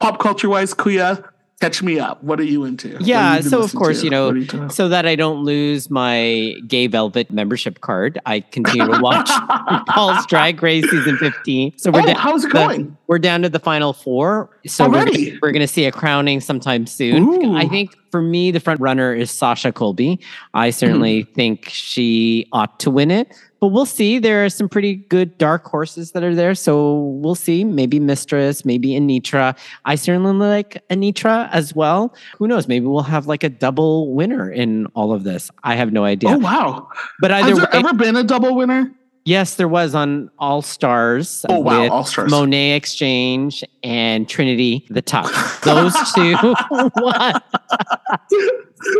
Pop 0.00 0.18
culture 0.18 0.48
wise, 0.48 0.74
Kuya, 0.74 1.29
catch 1.60 1.82
me 1.82 1.98
up. 1.98 2.22
What 2.24 2.40
are 2.40 2.44
you 2.44 2.64
into? 2.64 2.96
Yeah, 3.00 3.36
you 3.36 3.42
so 3.42 3.62
of 3.62 3.74
course, 3.74 4.00
to? 4.00 4.04
you 4.04 4.10
know, 4.10 4.32
you 4.32 4.68
so 4.70 4.88
that 4.88 5.06
I 5.06 5.14
don't 5.14 5.44
lose 5.44 5.90
my 5.90 6.54
Gay 6.66 6.86
Velvet 6.86 7.30
membership 7.30 7.80
card, 7.80 8.18
I 8.26 8.40
continue 8.40 8.86
to 8.90 9.00
watch 9.00 9.28
Paul's 9.88 10.26
Drag 10.26 10.62
Race 10.62 10.88
season 10.90 11.18
15. 11.18 11.76
So 11.76 11.90
we're 11.90 12.00
oh, 12.00 12.06
down, 12.06 12.16
how's 12.16 12.44
it 12.44 12.48
the- 12.48 12.54
going? 12.54 12.96
we're 13.06 13.18
down 13.18 13.42
to 13.42 13.48
the 13.48 13.58
final 13.58 13.92
four. 13.92 14.50
So 14.66 14.84
Already? 14.84 15.32
we're, 15.32 15.38
we're 15.42 15.52
going 15.52 15.60
to 15.60 15.68
see 15.68 15.84
a 15.84 15.92
crowning 15.92 16.40
sometime 16.40 16.86
soon. 16.86 17.28
Ooh. 17.28 17.56
I 17.56 17.68
think 17.68 17.94
for 18.10 18.22
me, 18.22 18.50
the 18.50 18.60
front 18.60 18.80
runner 18.80 19.14
is 19.14 19.30
Sasha 19.30 19.72
Colby. 19.72 20.20
I 20.54 20.70
certainly 20.70 21.22
Hmm. 21.22 21.32
think 21.34 21.68
she 21.68 22.46
ought 22.52 22.78
to 22.80 22.90
win 22.90 23.10
it, 23.10 23.34
but 23.60 23.68
we'll 23.68 23.86
see. 23.86 24.18
There 24.18 24.44
are 24.44 24.48
some 24.48 24.68
pretty 24.68 24.96
good 24.96 25.36
dark 25.38 25.64
horses 25.66 26.12
that 26.12 26.22
are 26.24 26.34
there. 26.34 26.54
So 26.54 27.00
we'll 27.20 27.34
see. 27.34 27.64
Maybe 27.64 28.00
Mistress, 28.00 28.64
maybe 28.64 28.90
Anetra. 28.90 29.56
I 29.84 29.94
certainly 29.94 30.32
like 30.32 30.82
Anetra 30.90 31.48
as 31.52 31.74
well. 31.74 32.14
Who 32.38 32.46
knows? 32.48 32.66
Maybe 32.68 32.86
we'll 32.86 33.02
have 33.02 33.26
like 33.26 33.44
a 33.44 33.48
double 33.50 34.12
winner 34.14 34.50
in 34.50 34.86
all 34.94 35.12
of 35.12 35.24
this. 35.24 35.50
I 35.64 35.74
have 35.76 35.92
no 35.92 36.04
idea. 36.04 36.30
Oh 36.30 36.38
wow! 36.38 36.88
but 37.20 37.30
either 37.32 37.48
Has 37.50 37.58
way, 37.58 37.64
there 37.72 37.76
ever 37.80 37.92
been 37.94 38.16
a 38.16 38.24
double 38.24 38.54
winner? 38.54 38.90
Yes, 39.24 39.56
there 39.56 39.68
was 39.68 39.94
on 39.94 40.30
All 40.38 40.62
Stars. 40.62 41.44
Oh 41.48 41.60
wow! 41.60 41.82
with 41.82 41.90
All 41.90 42.04
stars. 42.04 42.32
Monét 42.32 42.76
X 42.76 42.94
Change 42.94 43.64
and 43.82 44.28
Trinity 44.28 44.86
the 44.90 45.02
Tuck. 45.02 45.30
Those 45.62 45.94
two. 46.14 46.36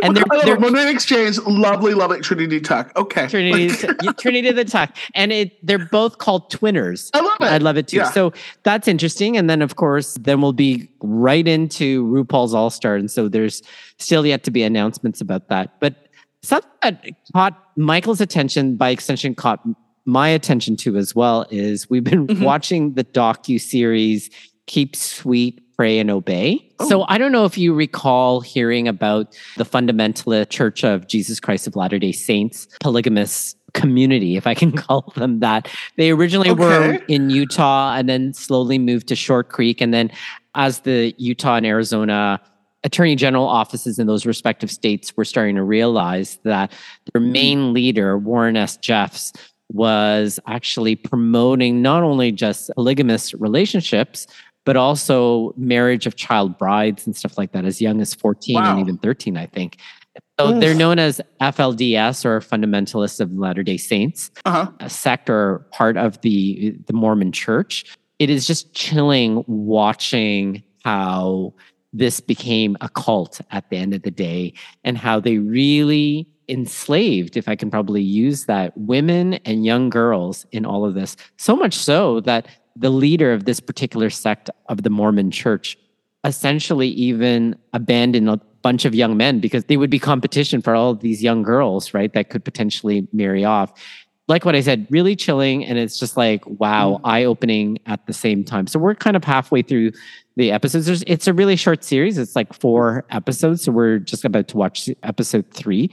And 0.03 0.15
they're, 0.15 0.23
oh, 0.29 0.41
they're. 0.45 0.57
Monét 0.57 0.93
X 0.93 1.05
Change, 1.05 1.39
lovely, 1.39 1.95
lovely 1.95 2.21
Trinity 2.21 2.59
Tuck. 2.59 2.91
Okay, 2.95 3.27
Trinity, 3.27 3.69
Trinity 4.19 4.51
the 4.51 4.63
Tuck, 4.63 4.95
and 5.15 5.31
it 5.31 5.65
they're 5.65 5.87
both 5.87 6.19
called 6.19 6.51
twinners. 6.51 7.09
I 7.15 7.21
love 7.21 7.37
it. 7.41 7.45
I 7.45 7.57
love 7.57 7.77
it 7.77 7.87
too. 7.87 7.97
Yeah. 7.97 8.11
So 8.11 8.31
that's 8.61 8.87
interesting. 8.87 9.37
And 9.37 9.49
then, 9.49 9.63
of 9.63 9.77
course, 9.77 10.13
then 10.21 10.39
we'll 10.39 10.53
be 10.53 10.87
right 11.01 11.47
into 11.47 12.05
RuPaul's 12.05 12.53
All 12.53 12.69
Star. 12.69 12.95
And 12.95 13.09
so 13.09 13.27
there's 13.27 13.63
still 13.97 14.25
yet 14.25 14.43
to 14.43 14.51
be 14.51 14.61
announcements 14.61 15.19
about 15.19 15.49
that. 15.49 15.79
But 15.79 15.95
something 16.43 16.69
that 16.83 17.03
caught 17.33 17.59
Michael's 17.75 18.21
attention, 18.21 18.75
by 18.75 18.91
extension, 18.91 19.33
caught 19.33 19.61
my 20.05 20.29
attention 20.29 20.75
too 20.75 20.97
as 20.97 21.15
well, 21.15 21.45
is 21.49 21.89
we've 21.89 22.03
been 22.03 22.27
Mhm. 22.27 22.41
watching 22.41 22.93
the 22.93 23.03
docu 23.03 23.59
series 23.59 24.29
Keep 24.67 24.95
Sweet, 24.95 25.61
Pray 25.75 25.99
and 25.99 26.09
Obey. 26.11 26.69
Oh. 26.79 26.87
So 26.87 27.05
I 27.07 27.17
don't 27.17 27.31
know 27.31 27.45
if 27.45 27.57
you 27.57 27.73
recall 27.73 28.41
hearing 28.41 28.87
about 28.87 29.35
the 29.57 29.65
fundamentalist 29.65 30.49
Church 30.49 30.83
of 30.83 31.07
Jesus 31.07 31.39
Christ 31.39 31.67
of 31.67 31.75
Latter 31.75 31.99
day 31.99 32.11
Saints, 32.11 32.67
polygamous 32.79 33.55
community, 33.73 34.37
if 34.37 34.45
I 34.47 34.53
can 34.53 34.71
call 34.87 35.11
them 35.15 35.39
that. 35.39 35.67
They 35.97 36.11
originally 36.11 36.51
were 36.51 36.99
in 37.07 37.29
Utah 37.29 37.95
and 37.95 38.07
then 38.07 38.33
slowly 38.33 38.77
moved 38.79 39.07
to 39.07 39.15
Short 39.15 39.49
Creek. 39.49 39.81
And 39.81 39.93
then 39.93 40.11
as 40.55 40.79
the 40.81 41.13
Utah 41.17 41.55
and 41.55 41.65
Arizona 41.65 42.39
attorney 42.83 43.15
general 43.15 43.45
offices 43.47 43.99
in 43.99 44.07
those 44.07 44.25
respective 44.25 44.71
states 44.71 45.15
were 45.15 45.25
starting 45.25 45.55
to 45.55 45.63
realize 45.63 46.39
that 46.43 46.71
their 47.13 47.21
main 47.21 47.73
leader, 47.73 48.17
Warren 48.17 48.57
S. 48.57 48.75
Jeffs, 48.77 49.31
was 49.73 50.39
actually 50.47 50.95
promoting 50.95 51.81
not 51.81 52.03
only 52.03 52.31
just 52.31 52.71
polygamous 52.75 53.33
relationships, 53.35 54.27
but 54.65 54.75
also 54.77 55.53
marriage 55.57 56.05
of 56.05 56.15
child 56.15 56.57
brides 56.57 57.05
and 57.05 57.15
stuff 57.15 57.37
like 57.37 57.51
that 57.51 57.65
as 57.65 57.81
young 57.81 58.01
as 58.01 58.13
14 58.13 58.55
Wow. 58.55 58.71
and 58.71 58.79
even 58.79 58.97
13, 58.97 59.37
I 59.37 59.47
think. 59.47 59.77
So 60.39 60.59
they're 60.59 60.75
known 60.75 60.99
as 60.99 61.21
FLDS 61.39 62.25
or 62.25 62.39
Fundamentalists 62.39 63.19
of 63.19 63.31
Latter 63.31 63.63
day 63.63 63.77
Saints 63.77 64.31
uh-huh. 64.45 64.71
a 64.79 64.89
sect 64.89 65.29
or 65.29 65.59
part 65.71 65.97
of 65.97 66.19
the 66.21 66.75
the 66.87 66.93
Mormon 66.93 67.31
church. 67.31 67.85
It 68.19 68.29
is 68.29 68.45
just 68.47 68.73
chilling 68.73 69.43
watching 69.47 70.63
how 70.83 71.53
this 71.93 72.19
became 72.19 72.75
a 72.81 72.89
cult 72.89 73.41
at 73.51 73.69
the 73.69 73.77
end 73.77 73.93
of 73.93 74.01
the 74.01 74.11
day 74.11 74.53
and 74.83 74.97
how 74.97 75.19
they 75.19 75.37
really 75.37 76.27
enslaved, 76.49 77.37
if 77.37 77.47
I 77.47 77.55
can 77.55 77.69
probably 77.69 78.01
use 78.01 78.45
that, 78.45 78.77
women 78.77 79.35
and 79.45 79.65
young 79.65 79.89
girls 79.89 80.45
in 80.51 80.65
all 80.65 80.85
of 80.85 80.93
this. 80.93 81.15
So 81.37 81.55
much 81.55 81.73
so 81.73 82.19
that 82.21 82.47
the 82.75 82.89
leader 82.89 83.33
of 83.33 83.45
this 83.45 83.59
particular 83.59 84.09
sect 84.09 84.49
of 84.67 84.83
the 84.83 84.89
Mormon 84.89 85.31
church 85.31 85.77
essentially 86.23 86.87
even 86.87 87.55
abandoned 87.73 88.29
a 88.29 88.39
bunch 88.61 88.85
of 88.85 88.93
young 88.93 89.17
men 89.17 89.39
because 89.39 89.65
they 89.65 89.77
would 89.77 89.89
be 89.89 89.99
competition 89.99 90.61
for 90.61 90.75
all 90.75 90.91
of 90.91 90.99
these 90.99 91.23
young 91.23 91.41
girls, 91.43 91.93
right? 91.93 92.13
That 92.13 92.29
could 92.29 92.45
potentially 92.45 93.07
marry 93.11 93.43
off. 93.43 93.73
Like 94.27 94.45
what 94.45 94.55
I 94.55 94.61
said, 94.61 94.87
really 94.89 95.15
chilling. 95.15 95.65
And 95.65 95.77
it's 95.77 95.99
just 95.99 96.15
like, 96.15 96.45
wow, 96.45 96.93
mm. 96.93 97.01
eye 97.03 97.23
opening 97.23 97.79
at 97.87 98.05
the 98.05 98.13
same 98.13 98.43
time. 98.43 98.67
So 98.67 98.79
we're 98.79 98.95
kind 98.95 99.15
of 99.15 99.23
halfway 99.23 99.61
through 99.61 99.91
the 100.37 100.51
episodes. 100.51 100.85
There's, 100.85 101.03
it's 101.07 101.27
a 101.27 101.33
really 101.33 101.55
short 101.55 101.83
series. 101.83 102.17
It's 102.17 102.35
like 102.35 102.53
four 102.53 103.03
episodes. 103.09 103.63
So 103.63 103.71
we're 103.71 103.99
just 103.99 104.23
about 104.23 104.47
to 104.49 104.57
watch 104.57 104.89
episode 105.03 105.51
three. 105.51 105.91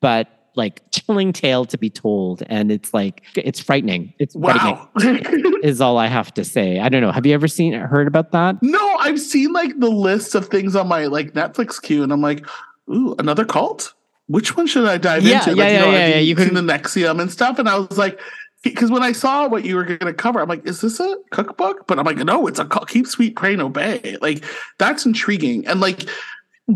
But 0.00 0.28
like 0.54 0.82
chilling 0.90 1.32
tale 1.32 1.64
to 1.66 1.78
be 1.78 1.88
told. 1.90 2.42
And 2.48 2.72
it's 2.72 2.92
like, 2.92 3.22
it's 3.36 3.60
frightening. 3.60 4.12
It's 4.18 4.34
frightening 4.34 4.74
Wow. 4.74 4.88
is 5.62 5.80
all 5.80 5.98
I 5.98 6.06
have 6.08 6.34
to 6.34 6.44
say. 6.44 6.80
I 6.80 6.88
don't 6.88 7.00
know. 7.00 7.12
Have 7.12 7.26
you 7.26 7.34
ever 7.34 7.46
seen 7.48 7.74
or 7.74 7.86
heard 7.86 8.06
about 8.08 8.32
that? 8.32 8.60
no, 8.62 8.96
I've 8.96 9.20
seen 9.20 9.52
like 9.52 9.78
the 9.78 9.90
list 9.90 10.34
of 10.34 10.48
things 10.48 10.74
on 10.74 10.88
my 10.88 11.06
like 11.06 11.32
Netflix 11.34 11.80
queue, 11.80 12.02
and 12.02 12.12
I'm 12.12 12.20
like, 12.22 12.44
ooh, 12.90 13.14
another 13.18 13.44
cult. 13.44 13.94
Which 14.26 14.56
one 14.56 14.66
should 14.66 14.84
I 14.86 14.98
dive 14.98 15.22
Yeah, 15.24 15.38
into? 15.38 15.50
yeah, 15.50 15.56
like, 15.56 15.58
yeah, 15.58 15.72
you 15.72 15.78
know, 15.78 15.90
yeah, 15.92 16.04
I've 16.04 16.08
yeah, 16.10 16.18
you 16.18 16.36
seen 16.36 16.54
can- 16.54 16.66
the 16.66 16.72
NXIVM 16.72 17.20
and 17.22 17.30
stuff, 17.32 17.58
and 17.58 17.68
I 17.68 17.78
was 17.78 17.96
like, 17.96 18.20
because 18.64 18.90
when 18.90 19.02
I 19.04 19.12
saw 19.12 19.46
what 19.48 19.64
you 19.64 19.76
were 19.76 19.84
going 19.84 19.98
to 20.00 20.12
cover, 20.12 20.40
I'm 20.40 20.48
like, 20.48 20.66
is 20.66 20.80
this 20.80 20.98
a 20.98 21.16
cookbook? 21.30 21.86
But 21.86 21.98
I'm 22.00 22.04
like, 22.04 22.16
no, 22.18 22.46
it's 22.48 22.58
a 22.58 22.64
co- 22.64 22.84
keep 22.84 23.06
sweet, 23.06 23.36
pray 23.36 23.52
and 23.52 23.62
obey. 23.62 24.16
Like 24.20 24.44
that's 24.78 25.06
intriguing, 25.06 25.66
and 25.66 25.80
like 25.80 26.08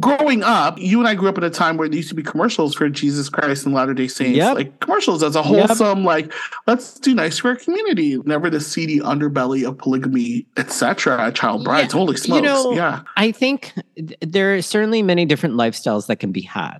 growing 0.00 0.42
up, 0.42 0.78
you 0.78 0.98
and 0.98 1.06
I 1.08 1.14
grew 1.14 1.28
up 1.28 1.36
at 1.38 1.44
a 1.44 1.50
time 1.50 1.76
where 1.76 1.88
there 1.88 1.96
used 1.96 2.08
to 2.08 2.14
be 2.14 2.22
commercials 2.22 2.74
for 2.74 2.88
Jesus 2.88 3.28
Christ 3.28 3.66
and 3.66 3.74
Latter 3.74 3.94
Day 3.94 4.08
Saints, 4.08 4.36
Yep. 4.36 4.54
like 4.54 4.80
commercials 4.80 5.22
as 5.22 5.36
a 5.36 5.42
wholesome, 5.42 6.04
like 6.04 6.32
let's 6.66 6.98
do 6.98 7.14
nice 7.14 7.38
for 7.38 7.48
our 7.50 7.56
community. 7.56 8.16
Never 8.24 8.48
the 8.48 8.60
seedy 8.60 9.00
underbelly 9.00 9.66
of 9.68 9.76
polygamy, 9.78 10.46
etc. 10.56 11.30
Child 11.32 11.64
brides, 11.64 11.92
Yeah, 11.92 11.98
holy 11.98 12.16
you 12.24 12.40
know, 12.40 12.72
yeah. 12.72 13.02
I 13.16 13.32
think 13.32 13.72
th- 13.96 14.14
there 14.20 14.54
are 14.54 14.62
certainly 14.62 15.02
many 15.02 15.24
different 15.26 15.56
lifestyles 15.56 16.06
that 16.06 16.16
can 16.16 16.32
be 16.32 16.42
had. 16.42 16.78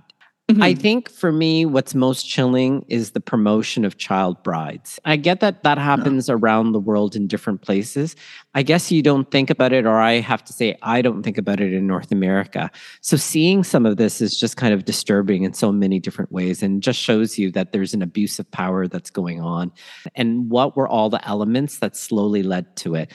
I 0.59 0.73
Mhm. 0.73 0.77
think 0.81 1.09
for 1.09 1.31
me, 1.31 1.65
what's 1.65 1.95
most 1.95 2.23
chilling 2.27 2.83
is 2.89 3.11
the 3.11 3.21
promotion 3.21 3.85
of 3.85 3.97
child 3.97 4.43
brides. 4.43 4.99
I 5.05 5.15
get 5.15 5.39
that 5.39 5.63
that 5.63 5.77
happens 5.77 6.29
around 6.29 6.73
the 6.73 6.79
world 6.81 7.15
in 7.15 7.27
different 7.27 7.61
places. 7.61 8.15
I 8.55 8.63
guess 8.63 8.91
you 8.91 9.01
don't 9.01 9.29
think 9.31 9.49
about 9.49 9.73
it, 9.73 9.85
or 9.85 9.99
I 9.99 10.19
have 10.19 10.43
to 10.45 10.53
say, 10.53 10.77
I 10.83 11.01
don't 11.01 11.23
think 11.23 11.37
about 11.37 11.59
it 11.59 11.73
in 11.73 11.87
North 11.87 12.11
America. 12.11 12.69
So 13.01 13.17
seeing 13.17 13.63
some 13.63 13.85
of 13.85 13.97
this 13.97 14.21
is 14.21 14.39
just 14.39 14.57
kind 14.57 14.73
of 14.73 14.85
disturbing 14.85 15.43
in 15.43 15.53
so 15.53 15.71
many 15.71 15.99
different 15.99 16.31
ways 16.31 16.61
and 16.61 16.83
just 16.83 16.99
shows 16.99 17.37
you 17.37 17.51
that 17.51 17.71
there's 17.71 17.93
an 17.93 18.01
abuse 18.03 18.37
of 18.37 18.49
power 18.51 18.87
that's 18.87 19.09
going 19.09 19.41
on. 19.41 19.71
And 20.15 20.49
what 20.49 20.77
were 20.77 20.87
all 20.87 21.09
the 21.09 21.25
elements 21.27 21.79
that 21.79 21.95
slowly 21.95 22.43
led 22.43 22.75
to 22.77 22.93
it? 22.95 23.11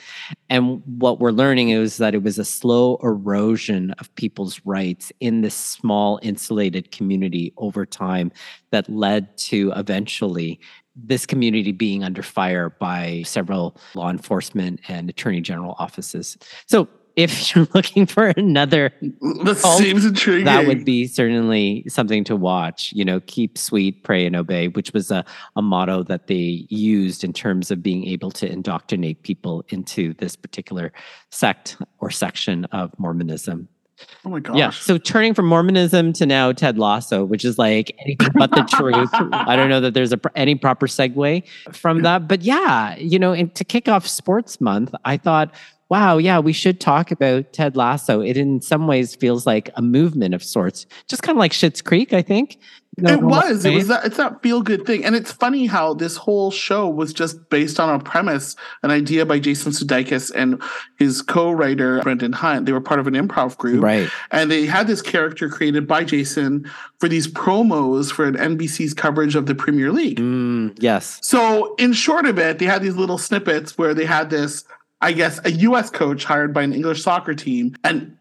And 0.49 0.81
what 0.85 1.19
we're 1.19 1.31
learning 1.31 1.69
is 1.69 1.97
that 1.97 2.13
it 2.13 2.23
was 2.23 2.37
a 2.37 2.45
slow 2.45 2.97
erosion 3.01 3.91
of 3.99 4.13
people's 4.15 4.59
rights 4.65 5.11
in 5.19 5.41
this 5.41 5.55
small, 5.55 6.19
insulated 6.21 6.91
community 6.91 7.53
over 7.57 7.85
time 7.85 8.31
that 8.71 8.89
led 8.89 9.37
to 9.37 9.71
eventually 9.75 10.59
this 11.03 11.25
community 11.25 11.71
being 11.71 12.03
under 12.03 12.23
fire 12.23 12.69
by 12.69 13.23
several 13.25 13.75
law 13.95 14.09
enforcement 14.09 14.79
and 14.87 15.09
attorney 15.09 15.41
general 15.41 15.75
offices. 15.79 16.37
So 16.67 16.87
if 17.15 17.53
you're 17.55 17.67
looking 17.73 18.05
for 18.05 18.27
another 18.27 18.91
That 19.01 19.61
Oh, 19.65 19.77
seems 19.79 20.05
intriguing. 20.05 20.45
that 20.45 20.67
would 20.67 20.85
be 20.85 21.07
certainly 21.07 21.83
something 21.87 22.23
to 22.25 22.35
watch. 22.35 22.93
You 22.93 23.03
know, 23.03 23.19
keep 23.21 23.57
sweet, 23.57 24.03
pray 24.03 24.25
and 24.25 24.35
obey, 24.35 24.67
which 24.69 24.93
was 24.93 25.11
a, 25.11 25.25
a 25.55 25.61
motto 25.61 26.03
that 26.03 26.27
they 26.27 26.65
used 26.69 27.23
in 27.23 27.33
terms 27.33 27.71
of 27.71 27.81
being 27.83 28.05
able 28.05 28.31
to 28.31 28.49
indoctrinate 28.49 29.23
people 29.23 29.65
into 29.69 30.13
this 30.15 30.35
particular 30.35 30.93
sect 31.31 31.77
or 31.99 32.09
section 32.11 32.65
of 32.65 32.91
Mormonism. 32.99 33.67
Oh 34.25 34.29
my 34.29 34.39
gosh. 34.39 34.57
Yeah. 34.57 34.69
So 34.71 34.97
turning 34.97 35.33
from 35.33 35.45
Mormonism 35.47 36.13
to 36.13 36.25
now 36.25 36.51
Ted 36.51 36.77
Lasso, 36.77 37.23
which 37.25 37.45
is 37.45 37.57
like 37.57 37.95
anything 37.99 38.29
but 38.35 38.51
the 38.51 38.63
truth. 38.63 39.09
I 39.31 39.55
don't 39.55 39.69
know 39.69 39.81
that 39.81 39.93
there's 39.93 40.13
a, 40.13 40.19
any 40.35 40.55
proper 40.55 40.87
segue 40.87 41.43
from 41.73 42.01
that. 42.01 42.27
But 42.27 42.41
yeah, 42.41 42.95
you 42.97 43.19
know, 43.19 43.33
and 43.33 43.53
to 43.55 43.63
kick 43.63 43.87
off 43.87 44.07
sports 44.07 44.59
month, 44.61 44.93
I 45.05 45.17
thought, 45.17 45.53
wow, 45.89 46.17
yeah, 46.17 46.37
we 46.39 46.53
should 46.53 46.79
talk 46.79 47.11
about 47.11 47.51
Ted 47.51 47.75
Lasso. 47.75 48.21
It 48.21 48.37
in 48.37 48.61
some 48.61 48.87
ways 48.87 49.15
feels 49.15 49.47
like 49.47 49.71
a 49.75 49.81
movement 49.81 50.35
of 50.35 50.43
sorts, 50.43 50.85
just 51.07 51.23
kind 51.23 51.35
of 51.35 51.39
like 51.39 51.51
Schitt's 51.51 51.81
Creek, 51.81 52.13
I 52.13 52.21
think. 52.21 52.59
You 52.97 53.05
it 53.07 53.11
in 53.19 53.23
a 53.23 53.27
lot 53.27 53.45
of 53.45 53.51
was. 53.51 53.65
It 53.65 53.73
was 53.73 53.87
that. 53.87 54.05
It's 54.05 54.17
that 54.17 54.41
feel 54.41 54.61
good 54.61 54.85
thing, 54.85 55.05
and 55.05 55.15
it's 55.15 55.31
funny 55.31 55.67
how 55.67 55.93
this 55.93 56.17
whole 56.17 56.51
show 56.51 56.89
was 56.89 57.13
just 57.13 57.49
based 57.49 57.79
on 57.79 57.93
a 57.93 58.03
premise, 58.03 58.55
an 58.83 58.91
idea 58.91 59.25
by 59.25 59.39
Jason 59.39 59.71
Sudeikis 59.71 60.31
and 60.35 60.61
his 60.97 61.21
co-writer 61.21 62.01
Brendan 62.01 62.33
Hunt. 62.33 62.65
They 62.65 62.71
were 62.73 62.81
part 62.81 62.99
of 62.99 63.07
an 63.07 63.13
improv 63.13 63.57
group, 63.57 63.81
Right. 63.83 64.09
and 64.31 64.49
they 64.51 64.65
had 64.65 64.87
this 64.87 65.01
character 65.01 65.49
created 65.49 65.87
by 65.87 66.03
Jason 66.03 66.69
for 66.99 67.07
these 67.07 67.27
promos 67.27 68.11
for 68.11 68.25
an 68.25 68.35
NBC's 68.35 68.93
coverage 68.93 69.35
of 69.35 69.45
the 69.45 69.55
Premier 69.55 69.91
League. 69.91 70.19
Mm, 70.19 70.75
yes. 70.79 71.19
So, 71.21 71.75
in 71.75 71.93
short 71.93 72.25
of 72.25 72.37
it, 72.39 72.59
they 72.59 72.65
had 72.65 72.81
these 72.81 72.95
little 72.95 73.17
snippets 73.17 73.77
where 73.77 73.93
they 73.93 74.05
had 74.05 74.29
this, 74.29 74.65
I 74.99 75.13
guess, 75.13 75.39
a 75.45 75.51
US 75.51 75.89
coach 75.89 76.25
hired 76.25 76.53
by 76.53 76.63
an 76.63 76.73
English 76.73 77.03
soccer 77.03 77.33
team 77.33 77.75
and 77.83 78.17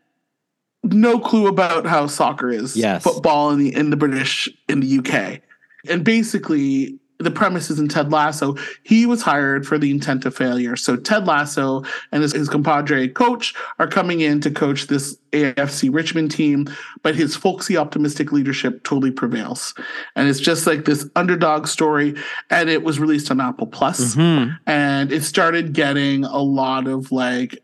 no 0.85 1.19
clue 1.19 1.47
about 1.49 1.87
how 1.87 2.07
soccer 2.07 2.51
is 2.51 2.77
Yes. 2.77 3.03
football 3.03 3.51
in 3.51 3.59
the 3.59 3.75
in 3.75 3.91
the 3.91 3.97
British 3.97 4.49
in 4.69 4.81
the 4.81 4.99
UK. 4.99 5.41
And 5.89 6.05
basically 6.05 6.99
the 7.21 7.33
premise 7.33 7.69
is 7.69 7.81
in 7.81 7.89
Ted 7.89 8.13
Lasso. 8.13 8.55
He 8.85 9.05
was 9.05 9.23
hired 9.23 9.67
for 9.67 9.77
the 9.77 9.91
intent 9.91 10.25
of 10.25 10.37
failure. 10.37 10.77
So 10.77 10.95
Ted 10.95 11.27
Lasso 11.27 11.83
and 12.13 12.23
his, 12.23 12.33
his 12.33 12.49
compadre 12.49 13.09
coach 13.09 13.55
are 13.81 13.89
coming 13.89 14.21
in 14.21 14.41
to 14.43 14.53
coach 14.53 14.87
this 14.87 15.17
AFC 15.33 15.93
Richmond 15.93 16.31
team, 16.31 16.69
but 17.03 17.17
his 17.17 17.35
folksy 17.35 17.77
optimistic 17.77 18.31
leadership 18.31 18.85
totally 18.85 19.11
prevails. 19.11 19.75
And 20.15 20.29
it's 20.29 20.39
just 20.39 20.65
like 20.65 20.85
this 20.85 21.09
underdog 21.17 21.67
story. 21.67 22.15
And 22.51 22.71
it 22.71 22.85
was 22.85 23.01
released 23.01 23.33
on 23.33 23.41
Apple 23.41 23.67
Plus 23.67 24.15
Mhm. 24.15 24.57
and 24.69 25.11
it 25.11 25.25
started 25.25 25.73
getting 25.73 26.23
a 26.25 26.39
lot 26.39 26.87
of 26.87 27.11
like 27.11 27.59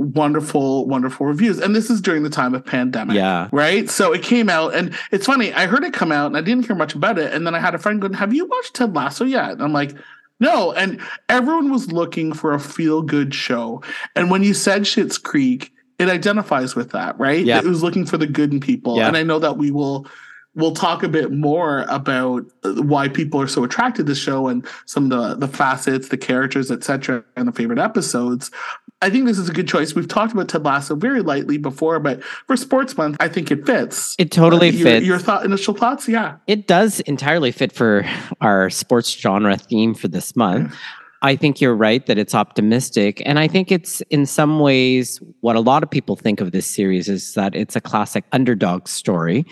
wonderful, 0.00 0.86
wonderful 0.86 1.26
reviews. 1.26 1.58
And 1.58 1.74
this 1.76 1.90
is 1.90 2.00
during 2.00 2.22
the 2.22 2.30
time 2.30 2.54
of 2.54 2.64
pandemic. 2.64 3.16
Yeah. 3.16 3.48
Right. 3.52 3.88
So 3.88 4.12
it 4.12 4.22
came 4.22 4.48
out, 4.48 4.74
and 4.74 4.94
it's 5.12 5.26
funny. 5.26 5.52
I 5.52 5.66
heard 5.66 5.84
it 5.84 5.92
come 5.92 6.12
out, 6.12 6.26
and 6.26 6.36
I 6.36 6.40
didn't 6.40 6.66
hear 6.66 6.76
much 6.76 6.94
about 6.94 7.18
it. 7.18 7.32
And 7.32 7.46
then 7.46 7.54
I 7.54 7.58
had 7.60 7.74
a 7.74 7.78
friend 7.78 8.00
going, 8.00 8.14
"Have 8.14 8.32
you 8.34 8.46
watched 8.46 8.74
Ted 8.74 8.94
Lasso 8.94 9.24
yet?" 9.24 9.50
And 9.52 9.62
I'm 9.62 9.72
like, 9.72 9.94
"No." 10.40 10.72
And 10.72 11.00
everyone 11.28 11.70
was 11.70 11.92
looking 11.92 12.32
for 12.32 12.52
a 12.52 12.60
feel 12.60 13.02
good 13.02 13.34
show. 13.34 13.82
And 14.16 14.30
when 14.30 14.42
you 14.42 14.54
said 14.54 14.82
Schitt's 14.82 15.18
Creek, 15.18 15.72
it 15.98 16.08
identifies 16.08 16.74
with 16.74 16.90
that, 16.92 17.18
right? 17.18 17.44
Yeah. 17.44 17.58
It 17.58 17.64
was 17.64 17.82
looking 17.82 18.06
for 18.06 18.16
the 18.16 18.26
good 18.26 18.52
in 18.52 18.60
people, 18.60 18.96
Yeah. 18.96 19.08
and 19.08 19.16
I 19.16 19.22
know 19.22 19.38
that 19.38 19.56
we 19.58 19.70
will. 19.70 20.06
We'll 20.56 20.74
talk 20.74 21.04
a 21.04 21.08
bit 21.08 21.30
more 21.30 21.84
about 21.88 22.44
uh, 22.64 22.82
why 22.82 23.06
people 23.06 23.40
are 23.40 23.46
so 23.46 23.62
attracted 23.62 24.06
to 24.06 24.12
the 24.12 24.16
show 24.16 24.48
and 24.48 24.66
some 24.84 25.04
of 25.04 25.38
the 25.38 25.46
the 25.46 25.52
facets, 25.56 26.08
the 26.08 26.16
characters, 26.16 26.72
etc., 26.72 27.22
and 27.36 27.46
the 27.46 27.52
favorite 27.52 27.78
episodes. 27.78 28.50
I 29.02 29.08
think 29.08 29.24
this 29.24 29.38
is 29.38 29.48
a 29.48 29.52
good 29.52 29.66
choice. 29.66 29.94
We've 29.94 30.06
talked 30.08 30.32
about 30.32 30.48
Ted 30.48 30.62
Lasso 30.64 30.94
very 30.94 31.22
lightly 31.22 31.56
before, 31.56 31.98
but 32.00 32.22
for 32.22 32.56
Sports 32.56 32.96
Month, 32.98 33.16
I 33.18 33.28
think 33.28 33.50
it 33.50 33.64
fits. 33.64 34.14
It 34.18 34.30
totally 34.30 34.68
Uh, 34.68 34.72
your, 34.72 34.84
fits. 34.84 35.06
Your 35.06 35.18
thought, 35.18 35.44
initial 35.44 35.72
thoughts? 35.74 36.06
Yeah. 36.06 36.36
It 36.46 36.66
does 36.66 37.00
entirely 37.00 37.50
fit 37.50 37.72
for 37.72 38.04
our 38.42 38.68
sports 38.68 39.10
genre 39.10 39.56
theme 39.56 39.94
for 39.94 40.08
this 40.08 40.36
month. 40.36 40.74
I 41.22 41.36
think 41.36 41.60
you're 41.60 41.74
right 41.76 42.04
that 42.06 42.18
it's 42.18 42.34
optimistic. 42.34 43.22
And 43.24 43.38
I 43.38 43.48
think 43.48 43.70
it's 43.72 44.00
in 44.10 44.26
some 44.26 44.60
ways 44.60 45.20
what 45.40 45.56
a 45.56 45.60
lot 45.60 45.82
of 45.82 45.90
people 45.90 46.16
think 46.16 46.40
of 46.40 46.52
this 46.52 46.66
series 46.66 47.08
is 47.08 47.34
that 47.34 47.54
it's 47.54 47.76
a 47.76 47.80
classic 47.80 48.24
underdog 48.32 48.86
story. 48.88 49.46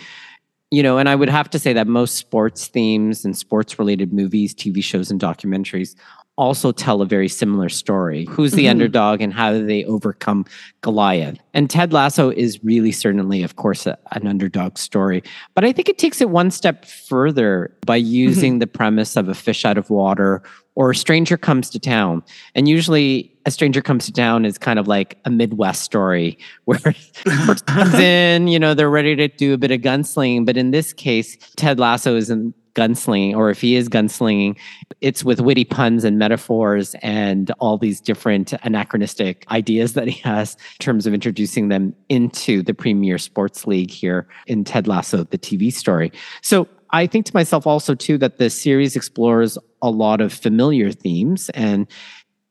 You 0.71 0.83
know, 0.83 0.99
and 0.99 1.09
I 1.09 1.15
would 1.15 1.29
have 1.29 1.49
to 1.49 1.57
say 1.59 1.73
that 1.73 1.87
most 1.87 2.15
sports 2.15 2.67
themes 2.67 3.25
and 3.25 3.35
sports 3.35 3.79
related 3.79 4.13
movies, 4.13 4.53
TV 4.53 4.83
shows, 4.83 5.09
and 5.09 5.19
documentaries 5.19 5.95
also 6.39 6.71
tell 6.71 7.01
a 7.01 7.05
very 7.05 7.27
similar 7.27 7.67
story. 7.67 8.25
Who's 8.29 8.53
the 8.53 8.65
Mhm. 8.65 8.69
underdog 8.71 9.19
and 9.21 9.33
how 9.33 9.51
do 9.51 9.65
they 9.65 9.83
overcome 9.83 10.45
Goliath? 10.79 11.37
And 11.53 11.69
Ted 11.69 11.91
Lasso 11.91 12.29
is 12.31 12.63
really 12.63 12.93
certainly, 12.93 13.43
of 13.43 13.57
course, 13.57 13.85
a, 13.85 13.97
an 14.13 14.25
underdog 14.25 14.77
story. 14.77 15.21
But 15.53 15.65
I 15.65 15.73
think 15.73 15.89
it 15.89 15.97
takes 15.97 16.21
it 16.21 16.29
one 16.29 16.49
step 16.49 16.85
further 16.85 17.75
by 17.85 17.97
using 17.97 18.59
the 18.59 18.67
premise 18.67 19.17
of 19.17 19.27
a 19.27 19.33
fish 19.35 19.65
out 19.65 19.77
of 19.77 19.89
water 19.89 20.41
or 20.75 20.91
a 20.91 20.95
stranger 20.95 21.35
comes 21.35 21.69
to 21.71 21.79
town. 21.79 22.23
And 22.55 22.69
usually 22.69 23.33
a 23.45 23.51
stranger 23.51 23.81
comes 23.81 24.05
to 24.05 24.13
town 24.13 24.45
is 24.45 24.57
kind 24.57 24.79
of 24.79 24.87
like 24.87 25.17
a 25.25 25.29
Midwest 25.29 25.81
story 25.81 26.37
where 26.65 26.79
comes 27.25 27.63
in, 27.95 28.47
you 28.47 28.59
know, 28.59 28.73
they're 28.73 28.89
ready 28.89 29.13
to 29.17 29.27
do 29.27 29.53
a 29.53 29.57
bit 29.57 29.71
of 29.71 29.81
gunslinging. 29.81 30.45
But 30.45 30.55
in 30.55 30.71
this 30.71 30.93
case, 30.93 31.35
Ted 31.57 31.79
Lasso 31.79 32.15
isn't 32.15 32.55
gunslinging, 32.75 33.35
or 33.35 33.49
if 33.49 33.61
he 33.61 33.75
is 33.75 33.89
gunslinging, 33.89 34.57
it's 35.01 35.23
with 35.23 35.39
witty 35.39 35.65
puns 35.65 36.03
and 36.03 36.17
metaphors 36.17 36.95
and 37.01 37.51
all 37.59 37.77
these 37.77 38.01
different 38.01 38.53
anachronistic 38.63 39.45
ideas 39.51 39.93
that 39.93 40.07
he 40.07 40.19
has 40.21 40.53
in 40.53 40.83
terms 40.83 41.05
of 41.05 41.13
introducing 41.13 41.69
them 41.69 41.95
into 42.09 42.61
the 42.63 42.73
Premier 42.73 43.17
Sports 43.17 43.67
League 43.67 43.91
here 43.91 44.27
in 44.47 44.63
Ted 44.63 44.87
Lasso, 44.87 45.23
the 45.23 45.37
TV 45.37 45.71
story. 45.71 46.11
So 46.41 46.67
I 46.91 47.05
think 47.05 47.25
to 47.27 47.31
myself 47.35 47.67
also 47.67 47.93
too 47.95 48.17
that 48.17 48.37
the 48.37 48.49
series 48.49 48.95
explores 48.95 49.57
a 49.81 49.89
lot 49.89 50.21
of 50.21 50.33
familiar 50.33 50.91
themes 50.91 51.49
and 51.51 51.87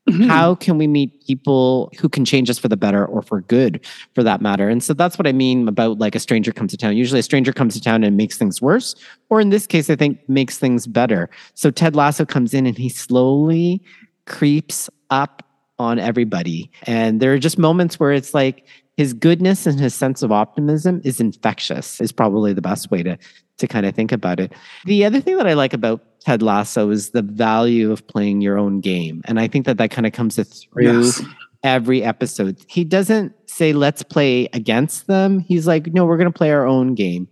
Mhm. 0.08 0.26
how 0.26 0.54
can 0.54 0.78
we 0.78 0.86
meet 0.86 1.24
people 1.26 1.92
who 2.00 2.08
can 2.08 2.24
change 2.24 2.48
us 2.50 2.58
for 2.58 2.68
the 2.68 2.76
better 2.76 3.04
or 3.04 3.22
for 3.22 3.42
good 3.42 3.84
for 4.14 4.22
that 4.22 4.40
matter? 4.40 4.68
And 4.68 4.82
so 4.82 4.94
that's 4.94 5.18
what 5.18 5.26
i 5.26 5.32
mean 5.32 5.68
about 5.68 5.98
like 5.98 6.14
a 6.14 6.20
stranger 6.20 6.52
comes 6.52 6.70
to 6.72 6.76
town. 6.76 6.96
Usually 6.96 7.20
a 7.20 7.22
stranger 7.22 7.52
comes 7.52 7.74
to 7.74 7.80
town 7.80 8.04
and 8.04 8.16
makes 8.16 8.36
things 8.38 8.62
worse 8.62 8.94
or 9.30 9.40
in 9.40 9.50
this 9.50 9.66
case 9.66 9.90
i 9.90 9.96
think 9.96 10.18
makes 10.28 10.58
things 10.58 10.86
better. 10.86 11.28
So 11.54 11.70
ted 11.70 11.94
lasso 11.94 12.24
comes 12.24 12.54
in 12.54 12.66
and 12.66 12.76
he 12.78 12.88
slowly 12.88 13.82
creeps 14.26 14.88
up 15.10 15.42
on 15.78 15.98
everybody. 15.98 16.70
And 16.84 17.20
there 17.20 17.32
are 17.32 17.38
just 17.38 17.58
moments 17.58 18.00
where 18.00 18.12
it's 18.12 18.34
like 18.34 18.66
his 18.96 19.12
goodness 19.12 19.64
and 19.66 19.78
his 19.78 19.94
sense 19.94 20.22
of 20.22 20.32
optimism 20.32 21.00
is 21.04 21.20
infectious 21.20 22.00
is 22.00 22.10
probably 22.10 22.52
the 22.52 22.60
best 22.62 22.90
way 22.90 23.02
to 23.04 23.16
to 23.58 23.66
kind 23.68 23.84
of 23.86 23.94
think 23.94 24.12
about 24.12 24.40
it 24.40 24.52
the 24.86 25.04
other 25.04 25.20
thing 25.20 25.36
that 25.36 25.46
i 25.46 25.52
like 25.54 25.72
about 25.72 26.00
ted 26.20 26.42
lasso 26.42 26.90
is 26.90 27.10
the 27.10 27.22
value 27.22 27.92
of 27.92 28.06
playing 28.08 28.40
your 28.40 28.58
own 28.58 28.80
game 28.80 29.20
and 29.26 29.38
i 29.38 29.46
think 29.46 29.66
that 29.66 29.78
that 29.78 29.90
kind 29.90 30.06
of 30.06 30.12
comes 30.12 30.36
through 30.36 30.84
Yes. 31.02 31.22
every 31.64 32.02
episode. 32.04 32.56
He 32.68 32.84
doesn't 32.84 33.32
say, 33.46 33.72
let's 33.72 34.04
play 34.04 34.48
against 34.52 35.08
them. 35.08 35.40
He's 35.40 35.66
like, 35.66 35.88
no, 35.88 36.04
we're 36.04 36.16
going 36.16 36.30
to 36.32 36.36
play 36.38 36.52
our 36.52 36.64
own 36.64 36.94
game. 36.94 37.26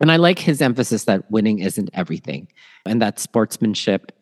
And 0.00 0.12
I 0.12 0.16
like 0.16 0.38
his 0.38 0.62
emphasis 0.62 1.04
that 1.06 1.28
winning 1.32 1.58
isn't 1.58 1.90
everything 1.92 2.46
and 2.86 3.02
that 3.02 3.18
sportsmanship 3.18 4.12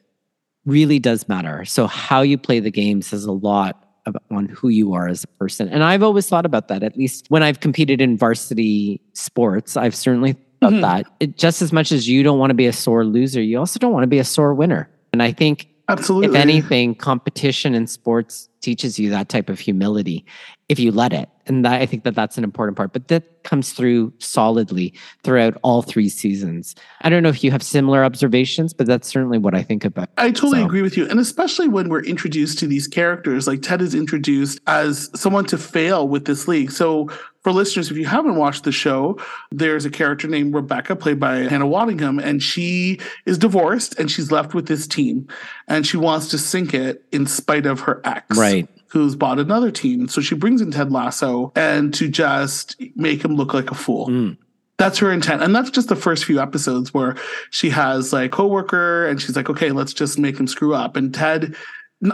really 0.64 0.98
does 0.98 1.28
matter. 1.28 1.66
So, 1.66 1.86
how 1.86 2.22
you 2.22 2.38
play 2.38 2.58
the 2.60 2.70
game 2.70 3.02
says 3.02 3.26
a 3.26 3.32
lot 3.32 3.84
on 4.30 4.46
who 4.48 4.68
you 4.70 4.94
are 4.94 5.06
as 5.08 5.24
a 5.24 5.28
person. 5.38 5.68
And 5.68 5.84
I've 5.84 6.02
always 6.02 6.26
thought 6.26 6.46
about 6.46 6.68
that. 6.68 6.82
At 6.82 6.96
least 6.96 7.26
when 7.28 7.42
I've 7.42 7.60
competed 7.60 8.00
in 8.00 8.16
varsity 8.16 9.02
sports, 9.12 9.76
I've 9.76 9.94
certainly 9.94 10.36
thought 10.60 10.72
Mhm. 10.72 10.80
that. 10.82 11.06
It, 11.20 11.36
just 11.36 11.62
as 11.62 11.72
much 11.72 11.92
as 11.92 12.08
you 12.08 12.22
don't 12.22 12.38
want 12.38 12.50
to 12.50 12.54
be 12.54 12.66
a 12.66 12.72
sore 12.72 13.04
loser, 13.04 13.42
you 13.42 13.58
also 13.58 13.78
don't 13.78 13.92
want 13.92 14.02
to 14.04 14.08
be 14.08 14.18
a 14.18 14.24
sore 14.24 14.54
winner. 14.54 14.88
And 15.12 15.22
I 15.22 15.32
think 15.32 15.68
Absolutely. 15.88 16.28
if 16.28 16.34
anything, 16.34 16.94
competition 16.94 17.74
in 17.74 17.86
sports 17.86 18.48
teaches 18.60 18.98
you 18.98 19.08
that 19.10 19.28
type 19.28 19.48
of 19.48 19.58
humility 19.60 20.24
if 20.68 20.78
you 20.78 20.90
let 20.92 21.12
it. 21.14 21.28
And 21.46 21.64
that, 21.64 21.80
I 21.80 21.86
think 21.86 22.04
that 22.04 22.14
that's 22.14 22.36
an 22.36 22.44
important 22.44 22.76
part. 22.76 22.92
But 22.92 23.08
that 23.08 23.42
comes 23.44 23.72
through 23.72 24.12
solidly 24.18 24.92
throughout 25.22 25.56
all 25.62 25.80
three 25.80 26.10
seasons. 26.10 26.74
I 27.00 27.08
don't 27.08 27.22
know 27.22 27.30
if 27.30 27.42
you 27.42 27.50
have 27.52 27.62
similar 27.62 28.04
observations, 28.04 28.74
but 28.74 28.86
that's 28.86 29.08
certainly 29.08 29.38
what 29.38 29.54
I 29.54 29.62
think 29.62 29.86
about. 29.86 30.10
I 30.18 30.30
totally 30.30 30.58
So- 30.60 30.66
agree 30.66 30.82
with 30.82 30.98
you. 30.98 31.08
And 31.08 31.18
especially 31.18 31.68
when 31.68 31.88
we're 31.88 32.02
introduced 32.04 32.58
to 32.58 32.66
these 32.66 32.86
characters, 32.86 33.46
like 33.46 33.62
Ted 33.62 33.80
is 33.80 33.94
introduced 33.94 34.60
as 34.66 35.08
someone 35.18 35.46
to 35.46 35.56
fail 35.56 36.06
with 36.06 36.26
this 36.26 36.46
league. 36.48 36.70
So, 36.70 37.08
for 37.48 37.52
listeners, 37.52 37.90
if 37.90 37.96
you 37.96 38.04
haven't 38.04 38.36
watched 38.36 38.64
the 38.64 38.72
show, 38.72 39.18
there's 39.50 39.86
a 39.86 39.90
character 39.90 40.28
named 40.28 40.54
Rebecca, 40.54 40.94
played 40.94 41.18
by 41.18 41.36
Hannah 41.36 41.64
Waddingham, 41.64 42.22
and 42.22 42.42
she 42.42 43.00
is 43.24 43.38
divorced 43.38 43.98
and 43.98 44.10
she's 44.10 44.30
left 44.30 44.52
with 44.52 44.68
this 44.68 44.86
team. 44.86 45.26
And 45.66 45.86
she 45.86 45.96
wants 45.96 46.28
to 46.28 46.36
sink 46.36 46.74
it 46.74 47.06
in 47.10 47.26
spite 47.26 47.64
of 47.64 47.80
her 47.80 48.02
ex. 48.04 48.36
Right. 48.36 48.68
Who's 48.88 49.16
bought 49.16 49.38
another 49.38 49.70
team. 49.70 50.08
So 50.08 50.20
she 50.20 50.34
brings 50.34 50.60
in 50.60 50.72
Ted 50.72 50.92
Lasso 50.92 51.50
and 51.56 51.94
to 51.94 52.06
just 52.06 52.78
make 52.96 53.24
him 53.24 53.34
look 53.34 53.54
like 53.54 53.70
a 53.70 53.74
fool. 53.74 54.08
Mm. 54.08 54.36
That's 54.76 54.98
her 54.98 55.10
intent. 55.10 55.42
And 55.42 55.56
that's 55.56 55.70
just 55.70 55.88
the 55.88 55.96
first 55.96 56.26
few 56.26 56.40
episodes 56.40 56.92
where 56.92 57.16
she 57.48 57.70
has 57.70 58.12
like 58.12 58.30
coworker 58.30 59.06
and 59.06 59.22
she's 59.22 59.36
like, 59.36 59.48
okay, 59.48 59.72
let's 59.72 59.94
just 59.94 60.18
make 60.18 60.38
him 60.38 60.46
screw 60.46 60.74
up. 60.74 60.96
And 60.96 61.14
Ted, 61.14 61.56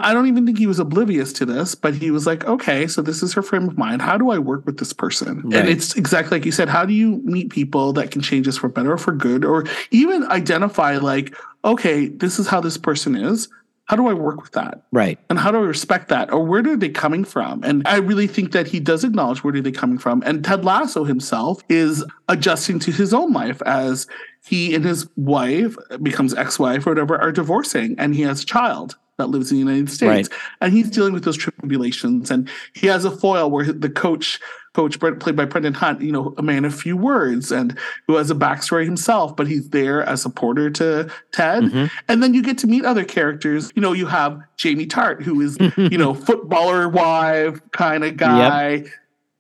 I 0.01 0.15
don't 0.15 0.27
even 0.29 0.47
think 0.47 0.59
he 0.59 0.67
was 0.67 0.79
oblivious 0.79 1.33
to 1.35 1.45
this, 1.45 1.75
but 1.75 1.95
he 1.95 2.11
was 2.11 2.27
like, 2.27 2.45
okay, 2.47 2.87
so 2.87 3.03
this 3.03 3.23
is 3.23 3.35
her 3.35 3.43
frame 3.43 3.69
of 3.69 3.77
mind. 3.77 4.01
How 4.01 4.17
do 4.17 4.31
I 4.31 4.39
work 4.39 4.65
with 4.65 4.79
this 4.79 4.95
person? 4.95 5.43
Right. 5.43 5.61
And 5.61 5.69
it's 5.69 5.95
exactly 5.95 6.39
like 6.39 6.47
you 6.47 6.53
said, 6.53 6.71
how 6.71 6.87
do 6.87 6.95
you 6.95 7.21
meet 7.25 7.51
people 7.51 7.93
that 7.95 8.11
can 8.11 8.23
change 8.23 8.49
us 8.49 8.57
for 8.57 8.69
better 8.69 8.93
or 8.93 8.99
for 8.99 9.13
good? 9.13 9.45
Or 9.45 9.65
even 9.91 10.25
identify 10.25 10.97
like, 10.97 11.35
okay, 11.67 12.09
this 12.09 12.39
is 12.39 12.47
how 12.47 12.61
this 12.61 12.79
person 12.79 13.15
is. 13.15 13.49
How 13.85 13.97
do 13.97 14.09
I 14.09 14.15
work 14.15 14.41
with 14.41 14.53
that? 14.53 14.83
Right. 14.93 15.19
and 15.29 15.39
how 15.39 15.51
do 15.51 15.59
I 15.59 15.67
respect 15.67 16.09
that? 16.09 16.33
Or 16.33 16.43
where 16.43 16.67
are 16.67 16.77
they 16.77 16.89
coming 16.89 17.23
from? 17.23 17.63
And 17.63 17.83
I 17.87 17.97
really 17.97 18.27
think 18.27 18.53
that 18.53 18.67
he 18.67 18.81
does 18.81 19.05
acknowledge 19.05 19.45
where 19.45 19.55
are 19.55 19.61
they 19.61 19.71
coming 19.71 19.99
from. 19.99 20.23
And 20.25 20.43
Ted 20.43 20.65
Lasso 20.65 21.05
himself 21.05 21.61
is 21.69 22.03
adjusting 22.31 22.79
to 22.79 22.91
his 22.91 23.13
own 23.13 23.35
life 23.35 23.61
as 23.67 24.07
he 24.43 24.75
and 24.75 24.83
his 24.87 25.07
wife 25.17 25.77
becomes 26.03 26.33
ex-wife 26.33 26.87
or 26.87 26.93
whatever 26.93 27.21
are 27.21 27.33
divorcing 27.33 27.95
and 27.99 28.15
he 28.15 28.23
has 28.23 28.43
a 28.43 28.47
child 28.47 28.97
that 29.19 29.29
lives 29.29 29.51
in 29.51 29.57
the 29.57 29.61
United 29.65 29.91
States. 29.91 30.29
And 30.61 30.73
he's 30.73 30.91
dealing 30.91 31.13
with 31.13 31.25
those 31.25 31.37
tribulations. 31.37 32.31
And 32.31 32.49
he 32.73 32.87
has 32.89 33.05
a 33.05 33.11
foil 33.11 33.51
where 33.51 33.65
the 33.73 33.91
coach 33.91 34.41
coach 34.75 34.99
played 34.99 35.37
by 35.37 35.45
Brendan 35.45 35.75
Hunt, 35.75 36.01
you 36.01 36.11
know, 36.11 36.35
a 36.37 36.43
man 36.43 36.65
of 36.65 36.75
few 36.75 36.97
words 36.97 37.53
and 37.53 37.79
who 38.09 38.17
has 38.17 38.29
a 38.33 38.35
backstory 38.35 38.85
himself, 38.85 39.37
but 39.37 39.47
he's 39.47 39.69
there 39.71 40.03
as 40.03 40.19
a 40.19 40.23
supporter 40.25 40.69
to 40.69 41.09
Ted. 41.31 41.63
Mhm. 41.63 41.91
And 42.09 42.21
then 42.21 42.35
you 42.35 42.43
get 42.43 42.59
to 42.59 42.67
meet 42.67 42.85
other 42.85 43.05
characters. 43.05 43.71
You 43.77 43.83
know, 43.83 43.93
you 43.93 44.07
have 44.07 44.41
Jamie 44.57 44.87
Tartt, 44.87 45.23
who 45.23 45.41
is, 45.41 45.57
you 45.77 45.97
know, 45.97 46.13
footballer 46.13 46.89
wife 46.89 47.61
kind 47.71 48.03
of 48.03 48.17
guy. 48.17 48.85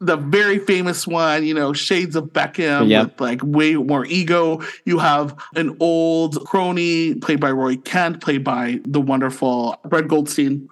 The 0.01 0.17
very 0.17 0.59
famous 0.59 1.07
one, 1.07 1.45
you 1.45 1.55
know, 1.55 1.73
Shades 1.73 2.17
of 2.17 2.25
Beckham 2.27 2.89
Yep. 2.89 3.05
with 3.05 3.21
like 3.21 3.41
way 3.45 3.75
more 3.77 4.05
ego. 4.07 4.61
You 4.85 4.99
have 4.99 5.35
an 5.55 5.77
old 5.81 6.45
crony 6.45 7.15
played 7.15 7.41
by 7.41 7.51
Roy 7.53 7.77
Kent, 7.77 8.21
played 8.21 8.45
by 8.45 8.81
the 8.87 9.01
wonderful 9.01 9.77
Brett 9.85 10.09
Goldstein, 10.09 10.69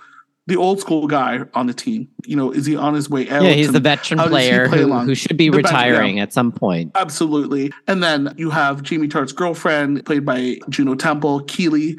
the 0.49 0.57
old 0.57 0.81
school 0.81 1.07
guy 1.07 1.41
on 1.55 1.67
the 1.67 1.73
team. 1.73 2.09
You 2.26 2.37
know, 2.37 2.50
is 2.50 2.67
he 2.67 2.76
on 2.76 2.95
his 2.95 3.09
way 3.09 3.31
out? 3.31 3.45
Yeah, 3.45 3.52
he's 3.52 3.73
the 3.73 3.81
veteran 3.81 4.19
how 4.19 4.26
does 4.26 4.33
he 4.43 4.49
player 4.50 4.69
play 4.69 4.81
who, 4.81 4.99
who 4.99 5.14
should 5.14 5.37
be 5.37 5.49
The 5.50 5.59
retiring 5.59 6.19
at 6.19 6.33
some 6.33 6.50
point. 6.50 6.91
Absolutely. 6.97 7.73
And 7.87 8.02
then 8.02 8.35
you 8.37 8.50
have 8.50 8.83
Jamie 8.83 9.09
Tartt's 9.09 9.33
girlfriend, 9.33 10.05
played 10.05 10.26
by 10.26 10.59
Juno 10.69 10.95
Temple, 10.97 11.41
Keeley, 11.45 11.97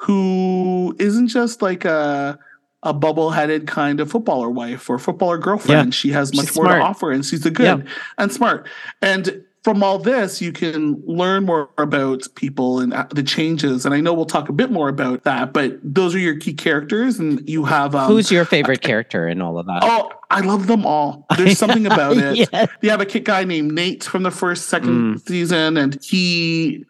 who 0.00 0.94
isn't 0.98 1.28
just 1.28 1.62
like 1.62 1.84
a 1.84 2.38
a 2.84 2.92
bubble-headed 2.92 3.66
kind 3.66 3.98
of 4.00 4.10
footballer 4.10 4.48
wife 4.50 4.88
or 4.88 4.98
footballer 4.98 5.38
girlfriend. 5.38 5.94
She 5.94 6.10
has 6.10 6.32
much 6.34 6.46
She's 6.46 6.56
more 6.56 6.66
smart. 6.66 6.80
to 6.80 6.84
offer, 6.86 7.10
and 7.10 7.24
she's 7.24 7.44
a 7.44 7.50
good 7.50 7.86
and 8.18 8.30
smart. 8.32 8.68
And 9.02 9.42
from 9.64 9.82
all 9.82 9.98
this, 9.98 10.42
you 10.42 10.52
can 10.52 11.02
learn 11.06 11.46
more 11.46 11.70
about 11.78 12.26
people 12.34 12.80
and 12.80 12.92
uh, 12.92 13.06
the 13.10 13.22
changes. 13.22 13.86
And 13.86 13.94
I 13.94 14.00
know 14.02 14.12
we'll 14.12 14.26
talk 14.26 14.50
a 14.50 14.52
bit 14.52 14.70
more 14.70 14.90
about 14.90 15.24
that, 15.24 15.54
but 15.54 15.78
those 15.82 16.14
are 16.14 16.18
your 16.18 16.36
key 16.38 16.52
characters, 16.52 17.18
and 17.18 17.48
you 17.48 17.64
have 17.64 17.94
um, 17.94 18.06
Who's 18.08 18.30
your 18.30 18.44
favorite 18.44 18.82
character 18.82 19.26
in 19.26 19.40
all 19.40 19.58
of 19.58 19.64
that? 19.64 19.80
Oh, 19.82 20.10
I 20.30 20.40
love 20.40 20.66
them 20.66 20.84
all. 20.84 21.26
There's 21.38 21.58
something 21.58 21.86
about 21.86 22.16
it 22.18 22.50
Yeah. 22.52 22.66
you 22.82 22.90
have 22.90 23.00
a 23.00 23.06
kid 23.06 23.24
guy 23.24 23.44
named 23.44 23.72
Nate 23.72 24.04
from 24.04 24.22
the 24.22 24.30
first, 24.30 24.66
second 24.68 25.14
Mm. 25.16 25.26
season, 25.26 25.78
and 25.78 25.98
he 26.04 26.84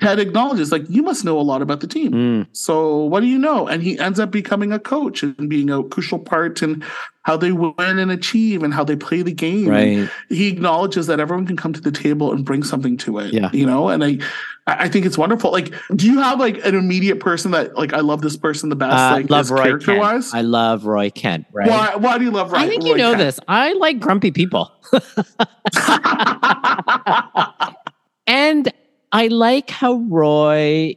Ted 0.00 0.18
acknowledges 0.18 0.72
like 0.72 0.84
you 0.88 1.02
must 1.02 1.24
know 1.24 1.38
a 1.38 1.42
lot 1.42 1.62
about 1.62 1.80
the 1.80 1.86
team. 1.86 2.12
Mm, 2.12 2.46
So 2.52 3.04
what 3.04 3.20
do 3.20 3.26
you 3.26 3.38
know? 3.38 3.66
And 3.68 3.82
he 3.82 3.98
ends 3.98 4.18
up 4.20 4.30
becoming 4.30 4.72
a 4.72 4.78
coach 4.78 5.22
and 5.22 5.48
being 5.48 5.70
a 5.70 5.82
crucial 5.84 6.18
part 6.18 6.62
in 6.62 6.84
how 7.22 7.36
they 7.36 7.50
win 7.52 7.98
and 7.98 8.10
achieve 8.12 8.62
and 8.62 8.72
how 8.72 8.84
they 8.84 8.94
play 8.96 9.22
the 9.22 9.32
game. 9.32 9.68
right. 9.68 10.08
He 10.28 10.46
acknowledges 10.48 11.06
that 11.08 11.18
everyone 11.18 11.46
can 11.46 11.56
come 11.56 11.72
to 11.72 11.80
the 11.80 11.90
table 11.90 12.32
and 12.32 12.44
bring 12.44 12.62
something 12.62 12.96
to 12.98 13.18
it. 13.18 13.32
Yeah. 13.34 13.50
You 13.52 13.66
know, 13.66 13.88
and 13.88 14.04
I 14.04 14.18
I 14.68 14.88
think 14.88 15.06
it's 15.06 15.16
wonderful. 15.18 15.52
Like, 15.52 15.72
do 15.94 16.06
you 16.10 16.18
have 16.20 16.40
like 16.40 16.64
an 16.64 16.74
immediate 16.74 17.20
person 17.20 17.52
that 17.52 17.76
like 17.76 17.92
I 17.92 18.00
love 18.00 18.20
this 18.20 18.36
person 18.36 18.68
the 18.68 18.76
best, 18.76 18.94
Uh, 18.96 19.12
like 19.14 19.30
love 19.30 19.50
Roy 19.50 19.62
character 19.62 19.86
Kent. 19.92 20.00
wise? 20.00 20.34
I 20.34 20.42
love 20.42 20.86
Roy 20.86 21.10
Kent. 21.10 21.46
Right. 21.52 21.68
Why 21.68 21.94
why 21.96 22.18
do 22.18 22.24
you 22.24 22.30
love 22.32 22.50
Roy? 22.52 22.58
Kent? 22.58 22.66
I 22.66 22.70
think 22.70 22.84
you 22.84 22.96
know 22.96 23.10
Kent? 23.14 23.18
this. 23.18 23.40
I 23.48 23.72
like 23.74 23.98
grumpy 24.00 24.30
people. 24.32 24.72
And 28.28 28.72
I 29.12 29.28
like 29.28 29.70
how 29.70 29.94
Roy 30.08 30.96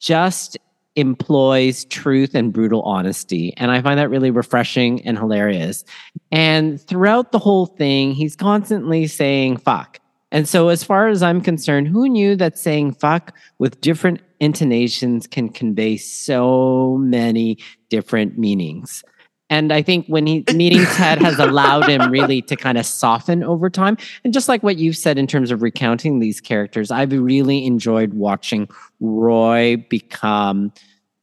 just 0.00 0.58
employs 0.96 1.84
truth 1.84 2.34
and 2.34 2.52
brutal 2.52 2.82
honesty. 2.82 3.54
And 3.56 3.70
I 3.70 3.80
find 3.80 3.98
that 3.98 4.10
really 4.10 4.32
refreshing 4.32 5.00
and 5.06 5.16
hilarious. 5.16 5.84
And 6.32 6.80
throughout 6.80 7.30
the 7.30 7.38
whole 7.38 7.66
thing, 7.66 8.12
he's 8.12 8.34
constantly 8.34 9.06
saying 9.06 9.58
fuck. 9.58 10.00
And 10.30 10.46
so, 10.46 10.68
as 10.68 10.84
far 10.84 11.08
as 11.08 11.22
I'm 11.22 11.40
concerned, 11.40 11.88
who 11.88 12.08
knew 12.08 12.36
that 12.36 12.58
saying 12.58 12.92
fuck 12.94 13.34
with 13.58 13.80
different 13.80 14.20
intonations 14.40 15.26
can 15.26 15.48
convey 15.48 15.96
so 15.96 16.98
many 17.00 17.58
different 17.88 18.36
meanings? 18.36 19.02
And 19.50 19.72
I 19.72 19.82
think 19.82 20.06
when 20.06 20.26
he 20.26 20.44
meeting 20.54 20.84
Ted 20.94 21.20
has 21.22 21.38
allowed 21.38 21.88
him 21.88 22.10
really 22.10 22.42
to 22.42 22.56
kind 22.56 22.76
of 22.76 22.84
soften 22.84 23.42
over 23.42 23.70
time. 23.70 23.96
And 24.24 24.32
just 24.32 24.48
like 24.48 24.62
what 24.62 24.76
you've 24.76 24.96
said 24.96 25.18
in 25.18 25.26
terms 25.26 25.50
of 25.50 25.62
recounting 25.62 26.18
these 26.18 26.40
characters, 26.40 26.90
I've 26.90 27.12
really 27.12 27.64
enjoyed 27.64 28.14
watching 28.14 28.68
Roy 29.00 29.84
become 29.88 30.72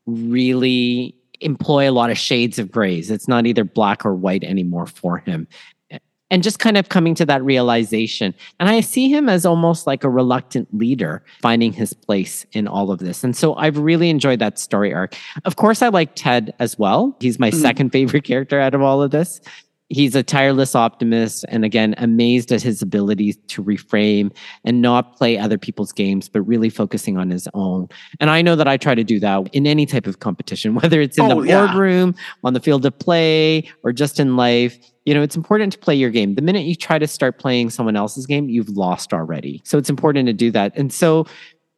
really 0.06 1.16
employ 1.42 1.90
a 1.90 1.92
lot 1.92 2.10
of 2.10 2.18
shades 2.18 2.58
of 2.60 2.72
grays. 2.72 3.12
It's 3.12 3.28
not 3.28 3.46
either 3.46 3.64
black 3.64 4.06
or 4.06 4.16
white 4.16 4.44
anymore 4.44 4.88
for 4.88 5.20
him. 5.20 5.48
And 6.32 6.42
just 6.42 6.58
kind 6.58 6.76
of 6.76 6.90
coming 6.90 7.14
to 7.16 7.26
that 7.28 7.44
realization. 7.44 8.34
And 8.60 8.68
I 8.68 8.82
see 8.82 9.10
him 9.10 9.30
as 9.30 9.46
almost 9.46 9.86
like 9.86 10.04
a 10.04 10.10
reluctant 10.10 10.68
leader 10.76 11.24
finding 11.42 11.72
his 11.72 11.94
place 11.94 12.48
in 12.52 12.68
all 12.68 12.90
of 12.90 12.98
this. 12.98 13.24
And 13.24 13.36
so 13.38 13.54
I've 13.56 13.78
really 13.78 14.10
enjoyed 14.10 14.40
that 14.40 14.58
story 14.58 14.92
arc. 14.92 15.16
Of 15.46 15.56
course, 15.56 15.84
I 15.84 15.90
like 15.90 16.16
Ted 16.16 16.52
as 16.58 16.80
well. 16.80 17.16
He's 17.20 17.38
my 17.38 17.52
Mhm. 17.52 17.62
second 17.62 17.90
favorite 17.92 18.24
character 18.24 18.60
out 18.60 18.74
of 18.74 18.82
all 18.82 19.04
of 19.04 19.12
this. 19.12 19.40
He's 19.90 20.16
a 20.16 20.24
tireless 20.24 20.74
optimist 20.74 21.46
and 21.50 21.64
again, 21.64 21.94
amazed 22.00 22.52
at 22.52 22.64
his 22.64 22.82
ability 22.82 23.34
to 23.34 23.64
reframe 23.64 24.36
and 24.64 24.82
not 24.82 25.16
play 25.16 25.38
other 25.38 25.60
people's 25.60 25.92
games, 25.92 26.28
but 26.28 26.42
really 26.42 26.70
focusing 26.72 27.18
on 27.18 27.30
his 27.30 27.48
own. 27.54 27.88
And 28.20 28.32
I 28.32 28.42
know 28.42 28.56
that 28.56 28.68
I 28.68 28.78
try 28.78 28.96
to 28.96 29.04
do 29.04 29.20
that 29.20 29.48
in 29.54 29.68
any 29.68 29.86
type 29.86 30.08
of 30.08 30.20
competition, 30.22 30.74
whether 30.82 31.00
it's 31.02 31.20
in 31.20 31.32
Oh, 31.32 31.42
the 31.42 31.48
yeah. 31.48 31.68
boardroom, 31.68 32.16
on 32.44 32.54
the 32.54 32.60
field 32.60 32.84
of 32.86 32.98
play, 32.98 33.70
or 33.84 33.94
just 33.94 34.20
in 34.20 34.36
life. 34.36 34.78
You 35.06 35.14
know, 35.14 35.22
it's 35.22 35.36
important 35.36 35.72
to 35.74 35.78
play 35.78 35.94
your 35.94 36.10
game. 36.10 36.34
The 36.34 36.42
minute 36.42 36.66
you 36.66 36.74
try 36.74 36.98
to 36.98 37.06
start 37.08 37.38
playing 37.38 37.70
someone 37.70 37.96
else's 37.96 38.26
game, 38.26 38.50
you've 38.50 38.70
lost 38.70 39.14
already. 39.14 39.62
So 39.64 39.78
it's 39.78 39.90
important 39.92 40.26
to 40.26 40.34
do 40.34 40.50
that. 40.50 40.76
And 40.76 40.92
so 40.92 41.28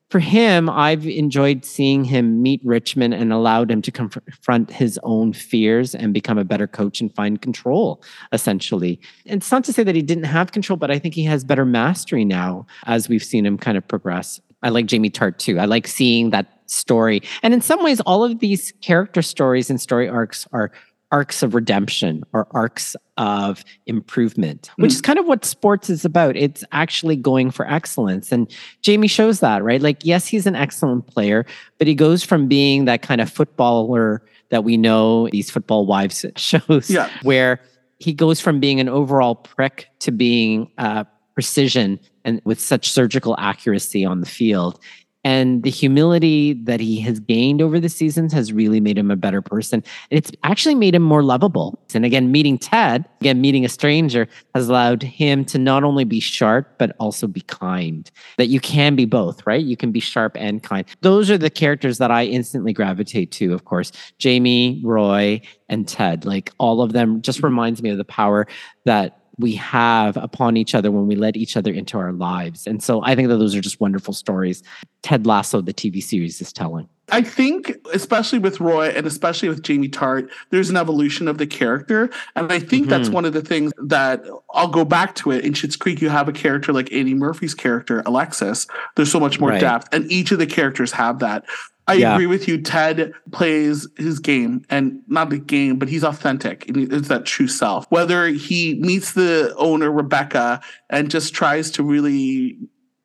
for 0.10 0.20
him, 0.20 0.70
I've 0.70 1.06
enjoyed 1.06 1.66
seeing 1.66 2.06
him 2.06 2.42
meet 2.42 2.62
Richmond 2.64 3.14
and 3.14 3.34
allowed 3.34 3.70
him 3.70 3.82
to 3.82 3.92
confront 3.92 4.72
his 4.72 4.98
own 5.04 5.34
fears 5.34 5.94
and 5.94 6.14
become 6.14 6.38
a 6.38 6.46
better 6.46 6.68
coach 6.68 7.02
and 7.02 7.14
find 7.14 7.42
control, 7.42 8.02
essentially. 8.32 9.02
And 9.26 9.42
it's 9.42 9.52
not 9.52 9.66
to 9.66 9.74
say 9.74 9.84
that 9.84 9.96
he 9.96 10.02
didn't 10.02 10.24
have 10.24 10.54
control, 10.54 10.78
but 10.78 10.92
I 10.92 11.00
think 11.00 11.14
he 11.14 11.24
has 11.26 11.44
better 11.44 11.66
mastery 11.66 12.24
now 12.24 12.66
as 12.86 13.10
we've 13.10 13.24
seen 13.24 13.46
him 13.46 13.58
kind 13.58 13.78
of 13.78 13.86
progress. 13.88 14.40
I 14.64 14.70
like 14.70 14.86
Jamie 14.86 15.10
Tartt 15.10 15.38
too. 15.38 15.60
I 15.60 15.66
like 15.66 15.88
seeing 15.88 16.30
that 16.32 16.62
story. 16.68 17.22
And 17.44 17.54
in 17.54 17.62
some 17.62 17.84
ways, 17.84 18.00
all 18.02 18.24
of 18.24 18.40
these 18.40 18.74
character 18.82 19.22
stories 19.22 19.70
and 19.70 19.80
story 19.80 20.08
arcs 20.08 20.48
are 20.52 20.72
arcs 21.12 21.42
of 21.42 21.56
redemption 21.56 22.24
or 22.34 22.48
arcs 22.52 22.96
of 23.18 23.64
improvement, 23.86 24.70
which 24.76 24.92
is 24.94 25.02
kind 25.02 25.18
of 25.18 25.26
what 25.26 25.46
sports 25.46 25.90
is 25.90 26.04
about. 26.04 26.36
It's 26.36 26.64
actually 26.72 27.16
going 27.16 27.50
for 27.52 27.66
excellence. 27.70 28.32
And 28.32 28.54
Jamie 28.82 29.08
shows 29.08 29.40
that, 29.40 29.64
right? 29.64 29.82
Like, 29.82 30.00
yes, 30.04 30.28
he's 30.28 30.46
an 30.46 30.56
excellent 30.56 31.08
player, 31.08 31.46
but 31.78 31.88
he 31.88 31.96
goes 31.96 32.24
from 32.24 32.48
being 32.48 32.86
that 32.86 33.02
kind 33.02 33.22
of 33.22 33.32
footballer 33.32 34.22
that 34.50 34.64
we 34.64 34.76
know 34.78 35.30
these 35.30 35.50
football 35.50 35.86
wives 35.86 36.26
shows 36.36 36.90
Yeah. 36.90 37.10
where 37.24 37.62
he 38.00 38.14
goes 38.14 38.40
from 38.40 38.60
being 38.60 38.80
an 38.80 38.90
overall 38.90 39.36
prick 39.36 39.88
to 40.00 40.12
being 40.12 40.70
uh, 40.78 41.04
precision 41.34 42.00
and 42.26 42.42
with 42.44 42.60
such 42.60 42.92
surgical 42.92 43.36
accuracy 43.40 44.04
on 44.06 44.20
the 44.20 44.28
field. 44.28 44.80
And 45.28 45.64
the 45.64 45.70
humility 45.70 46.54
that 46.54 46.80
he 46.80 47.02
has 47.02 47.20
gained 47.20 47.62
over 47.62 47.82
the 47.82 47.90
seasons 47.90 48.32
has 48.32 48.54
really 48.54 48.80
made 48.80 48.98
him 48.98 49.12
a 49.12 49.18
better 49.18 49.42
person. 49.42 49.84
And 50.10 50.18
it's 50.18 50.32
actually 50.46 50.76
made 50.76 50.96
him 50.96 51.02
more 51.02 51.22
lovable. 51.22 51.78
And 51.94 52.06
again, 52.06 52.32
meeting 52.32 52.58
Ted, 52.58 53.04
again, 53.20 53.42
meeting 53.42 53.66
a 53.66 53.68
stranger 53.68 54.30
has 54.56 54.70
allowed 54.70 55.04
him 55.04 55.44
to 55.44 55.58
not 55.58 55.84
only 55.84 56.06
be 56.06 56.22
sharp, 56.22 56.78
but 56.78 56.96
also 56.98 57.28
be 57.28 57.42
kind. 57.42 58.10
That 58.38 58.48
you 58.48 58.62
can 58.62 58.96
be 58.96 59.04
both, 59.04 59.46
right? 59.46 59.62
You 59.62 59.76
can 59.76 59.92
be 59.92 60.00
sharp 60.00 60.38
and 60.40 60.64
kind. 60.64 60.86
Those 61.02 61.30
are 61.30 61.38
the 61.38 61.50
characters 61.50 61.98
that 61.98 62.10
I 62.10 62.24
instantly 62.24 62.72
gravitate 62.72 63.34
to, 63.34 63.54
of 63.54 63.66
course. 63.66 63.92
Jamie, 64.20 64.80
Roy, 64.82 65.42
and 65.68 65.86
Ted. 65.86 66.24
Like 66.24 66.54
all 66.58 66.82
of 66.82 66.94
them 66.94 67.22
just 67.22 67.40
mm-hmm. 67.40 67.48
reminds 67.48 67.84
me 67.84 67.90
of 67.90 67.98
the 67.98 68.06
power 68.06 68.48
that 68.86 69.27
we 69.40 69.54
have 69.54 70.18
upon 70.18 70.58
each 70.58 70.74
other 70.74 70.92
when 70.92 71.08
we 71.08 71.16
let 71.16 71.38
each 71.38 71.56
other 71.56 71.72
into 71.72 71.98
our 71.98 72.12
lives. 72.12 72.66
And 72.66 72.82
so 72.82 73.04
I 73.04 73.16
think 73.16 73.28
that 73.30 73.38
those 73.38 73.56
are 73.56 73.62
just 73.62 73.80
wonderful 73.80 74.14
stories 74.14 74.64
Ted 75.04 75.26
Lasso, 75.28 75.62
the 75.62 75.74
TV 75.74 76.02
series, 76.02 76.42
is 76.42 76.52
telling. 76.52 76.90
I 77.10 77.22
think, 77.22 77.74
especially 77.94 78.40
with 78.40 78.60
Roy 78.60 78.90
and 78.90 79.08
especially 79.08 79.48
with 79.48 79.64
Jamie 79.64 79.88
Tartt, 79.88 80.30
there's 80.50 80.70
an 80.70 80.76
evolution 80.76 81.30
of 81.30 81.38
the 81.38 81.48
character. 81.48 82.10
And 82.36 82.52
I 82.52 82.60
think 82.60 82.90
that's 82.90 83.08
Mhm. 83.08 83.14
one 83.14 83.26
of 83.26 83.32
the 83.32 83.42
things 83.42 83.72
that 83.86 84.26
I'll 84.54 84.68
go 84.68 84.84
back 84.84 85.16
to 85.16 85.32
it. 85.32 85.46
In 85.46 85.54
Schitt's 85.54 85.78
Creek, 85.78 86.02
you 86.02 86.10
have 86.10 86.28
a 86.28 86.34
character 86.34 86.74
like 86.74 86.92
Annie 86.92 87.14
Murphy's 87.14 87.54
character, 87.54 88.04
Alexis. 88.06 88.68
There's 88.96 89.12
so 89.12 89.20
much 89.22 89.40
more 89.40 89.52
Right. 89.52 89.62
depth, 89.62 89.88
and 89.94 90.12
each 90.12 90.32
of 90.32 90.40
the 90.40 90.48
characters 90.48 90.92
have 90.94 91.20
that. 91.20 91.46
I 91.88 91.94
Yeah. 91.94 92.14
agree 92.14 92.26
with 92.28 92.48
you. 92.48 92.62
Ted 92.62 93.14
plays 93.32 93.88
his 93.98 94.20
game, 94.20 94.64
and 94.70 95.00
not 95.08 95.30
the 95.30 95.38
game, 95.40 95.78
but 95.78 95.88
he's 95.88 96.04
authentic. 96.04 96.66
It's 96.68 97.08
that 97.08 97.26
true 97.26 97.48
self. 97.48 97.86
Whether 97.90 98.28
he 98.28 98.76
meets 98.82 99.14
the 99.14 99.54
owner, 99.58 99.92
Rebecca, 99.92 100.60
and 100.90 101.10
just 101.10 101.34
tries 101.34 101.72
to 101.72 101.84
really 101.84 102.58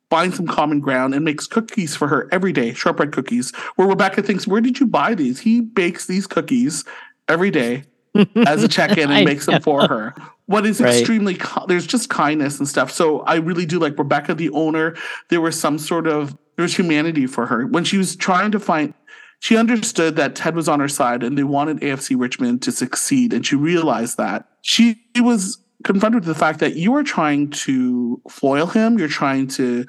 find 0.09 0.33
some 0.33 0.45
common 0.47 0.79
ground 0.79 1.15
and 1.15 1.23
makes 1.25 1.47
cookies 1.47 1.95
for 1.95 2.07
her 2.07 2.27
every 2.31 2.51
day, 2.51 2.73
shortbread 2.73 3.11
cookies, 3.13 3.51
where 3.77 3.87
Rebecca 3.87 4.21
thinks, 4.21 4.45
Where 4.45 4.61
did 4.61 4.79
you 4.79 4.85
buy 4.85 5.15
these? 5.15 5.39
He 5.39 5.61
bakes 5.61 6.05
these 6.05 6.27
cookies 6.27 6.83
every 7.27 7.49
day 7.51 7.83
as 8.45 8.63
a 8.63 8.67
check 8.67 8.97
in 8.97 9.09
and 9.09 9.25
makes 9.25 9.45
them 9.47 9.61
for 9.61 9.87
her. 9.87 10.13
What 10.45 10.65
is 10.65 10.81
Right. 10.81 10.97
extremely, 10.97 11.39
there's 11.67 11.87
just 11.87 12.09
kindness 12.09 12.59
and 12.59 12.67
stuff. 12.67 12.91
So 12.91 13.21
I 13.21 13.35
really 13.37 13.65
do 13.65 13.79
like 13.79 13.97
Rebecca, 13.97 14.35
the 14.35 14.49
owner. 14.49 14.93
There 15.29 15.39
was 15.41 15.57
some 15.59 15.79
sort 15.79 16.05
of, 16.05 16.37
there 16.55 16.63
was 16.63 16.75
humanity 16.75 17.27
for 17.27 17.45
her. 17.45 17.65
When 17.67 17.83
she 17.83 17.97
was 17.97 18.15
trying 18.15 18.51
to 18.51 18.59
find, 18.59 18.93
she 19.39 19.57
understood 19.57 20.15
that 20.15 20.35
Ted 20.35 20.55
was 20.55 20.69
on 20.69 20.79
her 20.79 20.87
side 20.87 21.23
and 21.23 21.37
they 21.37 21.43
wanted 21.43 21.79
AFC 21.81 22.19
Richmond 22.19 22.61
to 22.63 22.71
succeed. 22.71 23.33
And 23.33 23.45
she 23.45 23.55
realized 23.55 24.17
that. 24.17 24.47
She 24.61 25.01
was 25.17 25.57
confronted 25.83 26.25
with 26.25 26.33
the 26.33 26.39
fact 26.39 26.59
that 26.59 26.75
you 26.75 26.95
are 26.95 27.03
trying 27.03 27.49
to 27.49 28.21
foil 28.29 28.67
him, 28.67 28.97
you're 28.97 29.07
trying 29.07 29.47
to 29.47 29.85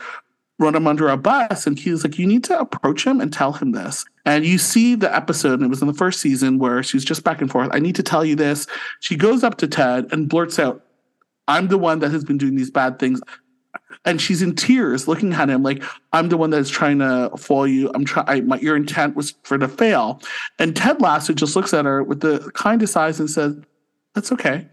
run 0.58 0.74
him 0.74 0.86
under 0.86 1.08
a 1.08 1.16
bus. 1.16 1.66
And 1.66 1.78
he 1.78 1.90
was 1.90 2.04
like, 2.04 2.18
You 2.18 2.26
need 2.26 2.44
to 2.44 2.58
approach 2.58 3.06
him 3.06 3.20
and 3.20 3.32
tell 3.32 3.52
him 3.52 3.72
this. 3.72 4.04
And 4.24 4.44
you 4.44 4.58
see 4.58 4.94
the 4.94 5.14
episode, 5.14 5.54
and 5.54 5.64
it 5.64 5.68
was 5.68 5.82
in 5.82 5.88
the 5.88 5.94
first 5.94 6.20
season 6.20 6.58
where 6.58 6.82
she's 6.82 7.04
just 7.04 7.24
back 7.24 7.40
and 7.40 7.50
forth. 7.50 7.68
I 7.72 7.78
need 7.78 7.96
to 7.96 8.02
tell 8.02 8.24
you 8.24 8.36
this. 8.36 8.66
She 9.00 9.16
goes 9.16 9.44
up 9.44 9.58
to 9.58 9.68
Ted 9.68 10.08
and 10.12 10.28
blurts 10.28 10.58
out, 10.58 10.84
I'm 11.46 11.68
the 11.68 11.78
one 11.78 11.98
that 11.98 12.10
has 12.10 12.24
been 12.24 12.38
doing 12.38 12.56
these 12.56 12.70
bad 12.70 12.98
things. 12.98 13.20
And 14.04 14.20
she's 14.20 14.42
in 14.42 14.54
tears 14.54 15.06
looking 15.08 15.32
at 15.32 15.48
him 15.50 15.62
like, 15.62 15.82
I'm 16.12 16.28
the 16.28 16.36
one 16.36 16.50
that's 16.50 16.70
trying 16.70 16.98
to 16.98 17.30
foil 17.36 17.66
you. 17.66 17.90
I'm 17.94 18.04
trying, 18.04 18.46
my, 18.46 18.58
your 18.58 18.76
intent 18.76 19.16
was 19.16 19.34
for 19.44 19.56
to 19.58 19.68
fail. 19.68 20.20
And 20.58 20.74
Ted 20.76 21.00
Lasso 21.00 21.32
just 21.32 21.56
looks 21.56 21.72
at 21.74 21.84
her 21.84 22.02
with 22.02 22.20
the 22.20 22.50
kindest 22.54 22.96
eyes 22.96 23.18
and 23.20 23.30
says, 23.30 23.56
That's 24.14 24.30
okay. 24.32 24.68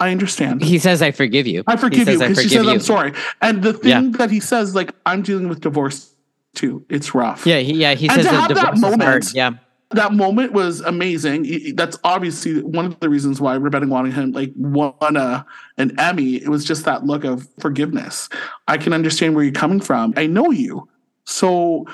I 0.00 0.10
understand. 0.12 0.62
He 0.62 0.78
says, 0.78 1.02
I 1.02 1.10
forgive 1.10 1.46
you. 1.46 1.64
I 1.66 1.72
He 1.72 1.78
forgive 1.78 1.98
you 2.00 2.04
says, 2.18 2.22
"I 2.22 2.28
because 2.28 2.42
she 2.44 2.48
says 2.50 2.68
I'm 2.68 2.80
sorry. 2.80 3.12
And 3.42 3.62
the 3.64 3.72
thing 3.72 3.90
Yeah. 3.90 4.10
that 4.18 4.30
he 4.30 4.38
says, 4.38 4.74
like, 4.74 4.92
I'm 5.06 5.22
dealing 5.22 5.48
with 5.48 5.60
divorce 5.60 6.14
too. 6.54 6.84
It's 6.88 7.14
rough. 7.16 7.44
Yeah, 7.46 7.58
he, 7.58 7.72
yeah, 7.74 7.94
he 7.94 8.06
And 8.08 8.14
says 8.22 8.26
to 8.26 8.30
have 8.32 8.48
that 8.48 8.54
divorce 8.54 8.76
is 8.78 8.82
hard. 8.84 8.98
moment- 8.98 9.32
Yeah. 9.34 9.50
That 9.92 10.12
moment 10.12 10.52
was 10.52 10.80
amazing. 10.82 11.74
That's 11.74 11.98
obviously 12.04 12.62
one 12.62 12.84
of 12.84 13.00
the 13.00 13.08
reasons 13.08 13.40
why 13.40 13.54
Rebecca 13.54 13.86
Waddingham 13.86 14.34
like 14.34 14.52
won 14.54 15.16
a, 15.16 15.46
an 15.78 15.98
Emmy. 15.98 16.34
It 16.36 16.48
was 16.48 16.64
just 16.64 16.84
that 16.84 17.06
look 17.06 17.24
of 17.24 17.48
forgiveness. 17.58 18.28
I 18.66 18.76
can 18.76 18.92
understand 18.92 19.34
where 19.34 19.44
you're 19.44 19.52
coming 19.52 19.80
from. 19.80 20.12
I 20.16 20.26
know 20.26 20.50
you. 20.50 20.86
So, 21.24 21.86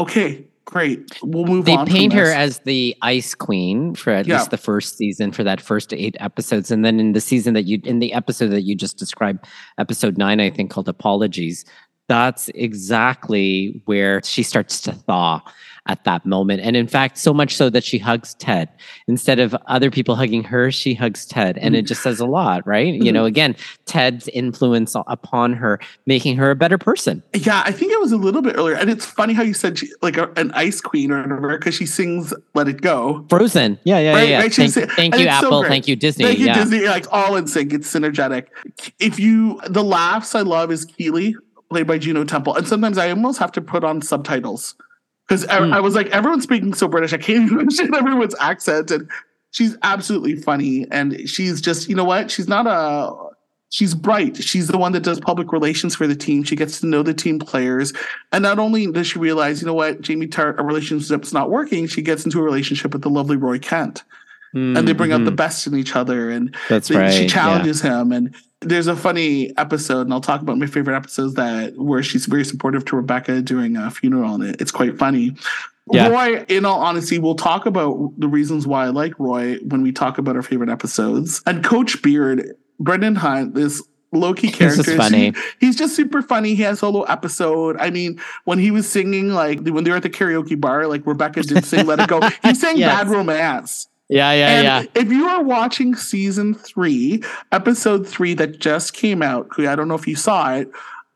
okay, 0.00 0.44
great. 0.64 1.18
We'll 1.22 1.44
move 1.46 1.66
They 1.66 1.76
on. 1.76 1.86
from 1.86 1.94
paint 1.94 2.12
her 2.14 2.32
as 2.32 2.58
the 2.60 2.96
ice 3.02 3.32
queen 3.36 3.94
for 3.94 4.10
at 4.10 4.26
Yeah. 4.26 4.38
least 4.38 4.50
the 4.50 4.56
first 4.56 4.96
season 4.96 5.30
for 5.30 5.44
that 5.44 5.60
first 5.60 5.92
eight 5.92 6.16
episodes. 6.18 6.72
And 6.72 6.84
then 6.84 6.98
in 6.98 7.12
the 7.12 7.20
season 7.20 7.54
that 7.54 7.62
you, 7.66 7.80
in 7.84 8.00
the 8.00 8.12
episode 8.12 8.48
that 8.48 8.62
you 8.62 8.74
just 8.74 8.98
described, 8.98 9.46
episode 9.78 10.18
nine, 10.18 10.40
I 10.40 10.50
think 10.50 10.72
called 10.72 10.88
Apologies, 10.88 11.64
that's 12.08 12.48
exactly 12.56 13.80
where 13.84 14.20
she 14.24 14.42
starts 14.42 14.80
to 14.82 14.92
thaw 14.92 15.40
at 15.86 16.04
that 16.04 16.26
moment. 16.26 16.60
And 16.62 16.76
in 16.76 16.86
fact, 16.86 17.18
so 17.18 17.32
much 17.32 17.54
so 17.54 17.70
that 17.70 17.84
she 17.84 17.98
hugs 17.98 18.34
Ted. 18.34 18.68
Instead 19.06 19.38
of 19.38 19.54
other 19.66 19.90
people 19.90 20.14
hugging 20.16 20.42
her, 20.44 20.70
she 20.70 20.94
hugs 20.94 21.24
Ted. 21.24 21.58
And 21.58 21.74
it 21.76 21.82
just 21.82 22.02
says 22.02 22.20
a 22.20 22.26
lot, 22.26 22.66
right? 22.66 22.94
You 22.94 23.12
know, 23.12 23.24
again, 23.24 23.56
Ted's 23.86 24.28
influence 24.28 24.94
upon 25.06 25.52
her, 25.54 25.78
making 26.06 26.36
her 26.36 26.50
a 26.50 26.56
better 26.56 26.78
person. 26.78 27.22
Yeah, 27.34 27.62
I 27.64 27.72
think 27.72 27.92
it 27.92 28.00
was 28.00 28.12
a 28.12 28.16
little 28.16 28.42
bit 28.42 28.56
earlier. 28.56 28.74
And 28.74 28.90
it's 28.90 29.06
funny 29.06 29.32
how 29.32 29.42
you 29.42 29.54
said 29.54 29.78
she, 29.78 29.88
like 30.02 30.16
a, 30.16 30.30
an 30.36 30.50
ice 30.52 30.80
queen 30.80 31.10
or 31.10 31.22
whatever, 31.22 31.58
because 31.58 31.74
she 31.74 31.86
sings 31.86 32.34
Let 32.54 32.68
It 32.68 32.80
Go. 32.80 33.24
Frozen. 33.28 33.78
Yeah, 33.84 33.98
yeah, 33.98 34.12
Right, 34.14 34.28
yeah. 34.28 34.38
right, 34.40 34.52
Thank, 34.52 34.72
thank 34.72 35.14
you, 35.14 35.26
it's 35.26 35.40
so 35.40 35.46
Apple. 35.46 35.64
thank 35.64 35.88
you, 35.88 35.96
Disney. 35.96 36.24
Thank 36.24 36.38
you, 36.38 36.46
yeah. 36.46 36.54
Disney. 36.54 36.86
Like 36.86 37.06
all 37.12 37.36
in 37.36 37.46
sync. 37.46 37.72
It's 37.72 37.92
synergetic. 37.92 38.46
If 38.98 39.18
you, 39.18 39.60
the 39.68 39.84
laughs 39.84 40.34
I 40.34 40.40
love 40.42 40.72
is 40.72 40.84
Keeley, 40.84 41.36
played 41.70 41.86
by 41.86 41.98
Juno 41.98 42.24
Temple. 42.24 42.54
And 42.56 42.66
sometimes 42.66 42.98
I 42.98 43.10
almost 43.10 43.38
have 43.38 43.52
to 43.52 43.60
put 43.60 43.84
on 43.84 44.02
subtitles 44.02 44.74
because 45.26 45.44
I, 45.46 45.58
Mm. 45.60 45.72
I 45.72 45.80
was 45.80 45.94
like, 45.94 46.08
everyone's 46.08 46.44
speaking 46.44 46.74
so 46.74 46.88
British. 46.88 47.12
I 47.12 47.18
can't 47.18 47.44
even 47.46 47.58
understand 47.60 47.94
everyone's 47.94 48.34
accent. 48.40 48.90
And 48.90 49.10
she's 49.50 49.76
absolutely 49.82 50.36
funny. 50.36 50.86
And 50.90 51.28
she's 51.28 51.60
just, 51.60 51.88
you 51.88 51.94
know 51.94 52.04
what? 52.04 52.30
She's 52.30 52.46
not 52.48 52.66
a, 52.66 53.12
she's 53.70 53.94
bright. 53.94 54.36
She's 54.36 54.68
the 54.68 54.78
one 54.78 54.92
that 54.92 55.02
does 55.02 55.18
public 55.20 55.52
relations 55.52 55.96
for 55.96 56.06
the 56.06 56.14
team. 56.14 56.44
She 56.44 56.54
gets 56.56 56.80
to 56.80 56.86
know 56.86 57.02
the 57.02 57.14
team 57.14 57.38
players. 57.38 57.92
And 58.32 58.42
not 58.42 58.58
only 58.58 58.86
does 58.90 59.08
she 59.08 59.18
realize, 59.18 59.60
you 59.60 59.66
know 59.66 59.74
what, 59.74 60.00
Jamie 60.00 60.28
Tartt, 60.28 60.58
a 60.58 60.62
relationship's 60.64 61.32
not 61.32 61.50
working, 61.50 61.86
she 61.86 62.02
gets 62.02 62.24
into 62.24 62.38
a 62.38 62.42
relationship 62.42 62.92
with 62.92 63.02
the 63.02 63.10
lovely 63.10 63.36
Roy 63.36 63.58
Kent 63.58 64.04
and 64.54 64.88
they 64.88 64.94
bring 64.94 65.12
out 65.12 65.22
the 65.26 65.30
Mhm. 65.30 65.36
best 65.36 65.66
in 65.66 65.76
each 65.76 65.94
other 65.94 66.30
and 66.30 66.56
That's 66.70 66.88
they- 66.88 66.96
right. 66.96 67.12
she 67.12 67.22
yeah. 67.24 67.28
challenges 67.28 67.82
him 67.82 68.10
and 68.10 68.34
there's 68.62 68.86
a 68.86 68.96
funny 68.96 69.56
episode 69.58 70.02
and 70.02 70.12
i'll 70.14 70.20
talk 70.20 70.40
about 70.40 70.58
my 70.58 70.66
favorite 70.66 70.96
episodes 70.96 71.34
that 71.34 71.76
where 71.76 72.02
she's 72.02 72.26
very 72.26 72.44
supportive 72.44 72.84
to 72.84 72.96
rebecca 72.96 73.42
during 73.42 73.76
a 73.76 73.90
funeral 73.90 74.34
and 74.34 74.44
it, 74.44 74.60
it's 74.60 74.70
quite 74.72 74.98
funny 74.98 75.34
Yeah. 75.92 76.08
roy 76.08 76.44
in 76.48 76.64
all 76.64 76.80
honesty 76.80 77.18
we'll 77.18 77.34
talk 77.34 77.66
about 77.66 78.12
the 78.18 78.28
reasons 78.28 78.66
why 78.66 78.86
i 78.86 78.88
like 78.88 79.18
roy 79.18 79.58
when 79.64 79.82
we 79.82 79.92
talk 79.92 80.18
about 80.18 80.36
our 80.36 80.42
favorite 80.42 80.70
episodes 80.70 81.42
and 81.46 81.62
coach 81.62 82.00
beard 82.02 82.54
brendan 82.80 83.14
hunt 83.16 83.54
this 83.54 83.82
low-key 84.12 84.46
He's 84.46 84.56
character 84.56 84.82
just 84.84 84.96
funny. 84.96 85.32
He- 85.60 85.66
he's 85.66 85.76
just 85.76 85.94
super 85.94 86.22
funny 86.22 86.54
he 86.54 86.62
has 86.62 86.78
a 86.78 86.80
solo 86.80 87.02
episode 87.02 87.76
i 87.78 87.90
mean 87.90 88.18
when 88.44 88.58
he 88.58 88.70
was 88.70 88.88
singing 88.90 89.30
like 89.30 89.60
when 89.66 89.84
they 89.84 89.90
were 89.90 89.96
at 89.98 90.02
the 90.02 90.10
karaoke 90.10 90.58
bar 90.58 90.86
like 90.86 91.06
rebecca 91.06 91.42
did 91.42 91.64
sing 91.64 91.84
let 91.86 92.00
it 92.00 92.08
go 92.08 92.20
he 92.42 92.54
sang 92.62 92.78
Yes. 92.78 93.04
bad 93.04 93.08
romance 93.08 93.88
Yeah, 94.08 94.32
yeah, 94.32 94.48
and 94.48 94.64
yeah. 94.64 95.00
if 95.00 95.10
you 95.10 95.26
are 95.26 95.42
watching 95.42 95.96
season 95.96 96.54
three, 96.54 97.22
episode 97.50 98.06
three 98.06 98.34
that 98.34 98.60
just 98.60 98.92
came 98.92 99.20
out, 99.20 99.48
I 99.58 99.74
don't 99.74 99.88
know 99.88 99.96
if 99.96 100.06
you 100.06 100.14
saw 100.14 100.54
it. 100.54 100.70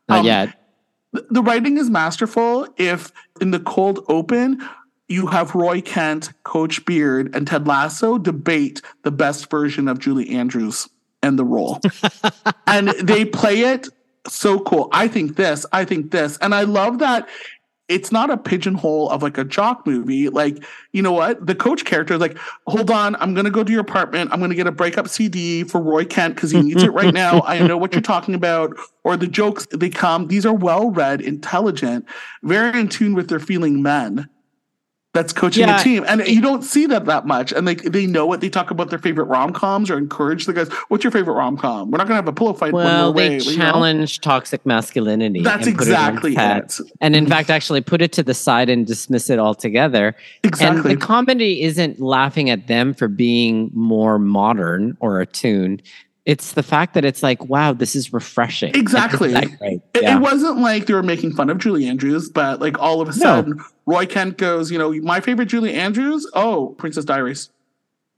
Not 0.09 0.19
um, 0.19 0.25
yet. 0.25 0.57
The 1.13 1.41
writing 1.41 1.77
is 1.77 1.89
masterful. 1.89 2.67
If 2.77 3.11
in 3.39 3.51
the 3.51 3.59
cold 3.59 4.03
open, 4.09 4.61
you 5.07 5.27
have 5.27 5.55
Roy 5.55 5.81
Kent, 5.81 6.31
Coach 6.43 6.83
Beard, 6.85 7.33
and 7.35 7.47
Ted 7.47 7.67
Lasso 7.67 8.17
debate 8.17 8.81
the 9.03 9.11
best 9.11 9.49
version 9.49 9.87
of 9.87 9.99
Julie 9.99 10.29
Andrews 10.29 10.89
and 11.21 11.39
the 11.39 11.45
role. 11.45 11.79
and 12.67 12.89
they 12.89 13.25
play 13.25 13.61
it 13.61 13.87
so 14.27 14.59
cool. 14.59 14.89
I 14.91 15.07
think 15.07 15.35
this, 15.35 15.65
I 15.71 15.85
think 15.85 16.11
this. 16.11 16.37
And 16.37 16.53
I 16.55 16.63
love 16.63 16.99
that 16.99 17.27
it's 17.91 18.11
not 18.11 18.29
a 18.29 18.37
pigeonhole 18.37 19.09
of 19.09 19.21
like 19.21 19.37
a 19.37 19.43
jock 19.43 19.85
movie. 19.85 20.29
Like, 20.29 20.63
you 20.93 21.01
know 21.01 21.11
what? 21.11 21.45
The 21.45 21.53
coach 21.53 21.83
character 21.83 22.13
is 22.13 22.21
like, 22.21 22.37
hold 22.65 22.89
on, 22.89 23.15
I'm 23.17 23.33
gonna 23.33 23.51
go 23.51 23.63
to 23.63 23.71
your 23.71 23.81
apartment. 23.81 24.31
I'm 24.31 24.39
gonna 24.39 24.55
get 24.55 24.65
a 24.65 24.71
breakup 24.71 25.09
CD 25.09 25.63
for 25.63 25.81
Roy 25.81 26.05
Kent 26.05 26.35
because 26.35 26.51
he 26.51 26.61
needs 26.61 26.83
it 26.83 26.93
right 26.93 27.13
now. 27.13 27.41
I 27.45 27.59
know 27.59 27.77
what 27.77 27.93
you're 27.93 28.01
talking 28.01 28.33
about. 28.33 28.75
Or 29.03 29.17
the 29.17 29.27
jokes 29.27 29.67
they 29.71 29.89
come. 29.89 30.27
These 30.27 30.45
are 30.45 30.53
well 30.53 30.91
read, 30.91 31.21
intelligent, 31.21 32.05
very 32.43 32.79
in 32.79 32.87
tune 32.87 33.13
with 33.13 33.29
their 33.29 33.39
feeling 33.39 33.81
men. 33.81 34.29
That's 35.13 35.33
coaching 35.33 35.67
Yeah. 35.67 35.79
a 35.79 35.83
team, 35.83 36.05
and 36.07 36.25
you 36.25 36.41
don't 36.41 36.63
see 36.63 36.85
that 36.85 37.05
that 37.05 37.25
much. 37.27 37.51
And 37.51 37.67
they 37.67 37.75
they 37.75 38.07
know 38.07 38.31
it. 38.33 38.39
They 38.39 38.49
talk 38.49 38.71
about 38.71 38.89
their 38.89 38.99
favorite 38.99 39.25
rom 39.25 39.51
coms 39.51 39.89
or 39.89 39.97
encourage 39.97 40.45
the 40.45 40.53
guys. 40.53 40.69
What's 40.87 41.03
your 41.03 41.11
favorite 41.11 41.33
rom 41.33 41.57
com? 41.57 41.91
We're 41.91 41.97
not 41.97 42.07
gonna 42.07 42.15
have 42.15 42.27
a 42.27 42.33
pillow 42.33 42.53
fight. 42.53 42.71
Well, 42.71 43.11
they 43.11 43.25
away, 43.27 43.37
you 43.39 43.57
know? 43.57 43.63
challenge 43.63 44.21
toxic 44.21 44.65
masculinity. 44.65 45.41
That's 45.41 45.67
it 45.67 45.71
exactly 45.71 46.35
set. 46.35 46.79
it. 46.79 46.91
And 47.01 47.15
in 47.15 47.27
fact, 47.27 47.49
actually 47.49 47.81
put 47.81 48.01
it 48.01 48.13
to 48.13 48.23
the 48.23 48.33
side 48.33 48.69
and 48.69 48.87
dismiss 48.87 49.29
it 49.29 49.37
altogether. 49.39 50.15
Exactly. 50.43 50.91
And 50.91 51.01
the 51.01 51.05
comedy 51.05 51.61
isn't 51.63 51.99
laughing 51.99 52.49
at 52.49 52.67
them 52.67 52.93
for 52.93 53.07
being 53.09 53.69
more 53.73 54.17
modern 54.17 54.95
or 55.01 55.19
attuned. 55.19 55.81
It's 56.25 56.53
the 56.53 56.61
fact 56.61 56.93
that 56.93 57.03
it's 57.03 57.23
like, 57.23 57.43
wow, 57.45 57.73
this 57.73 57.95
is 57.95 58.13
refreshing. 58.13 58.75
Exactly. 58.75 59.31
That? 59.33 59.45
It, 59.61 59.81
Yeah. 60.01 60.17
it 60.17 60.19
wasn't 60.21 60.59
like 60.59 60.85
they 60.85 60.93
were 60.93 61.01
making 61.01 61.33
fun 61.33 61.49
of 61.49 61.57
Julie 61.57 61.87
Andrews, 61.87 62.29
but 62.29 62.59
like 62.59 62.77
all 62.79 63.01
of 63.01 63.09
a 63.09 63.13
sudden, 63.13 63.59
Roy 63.87 64.05
Kent 64.05 64.37
goes, 64.37 64.71
you 64.71 64.77
know, 64.77 64.93
my 65.01 65.19
favorite 65.19 65.47
Julie 65.47 65.73
Andrews, 65.73 66.29
oh, 66.35 66.75
Princess 66.77 67.05
Diaries. 67.05 67.49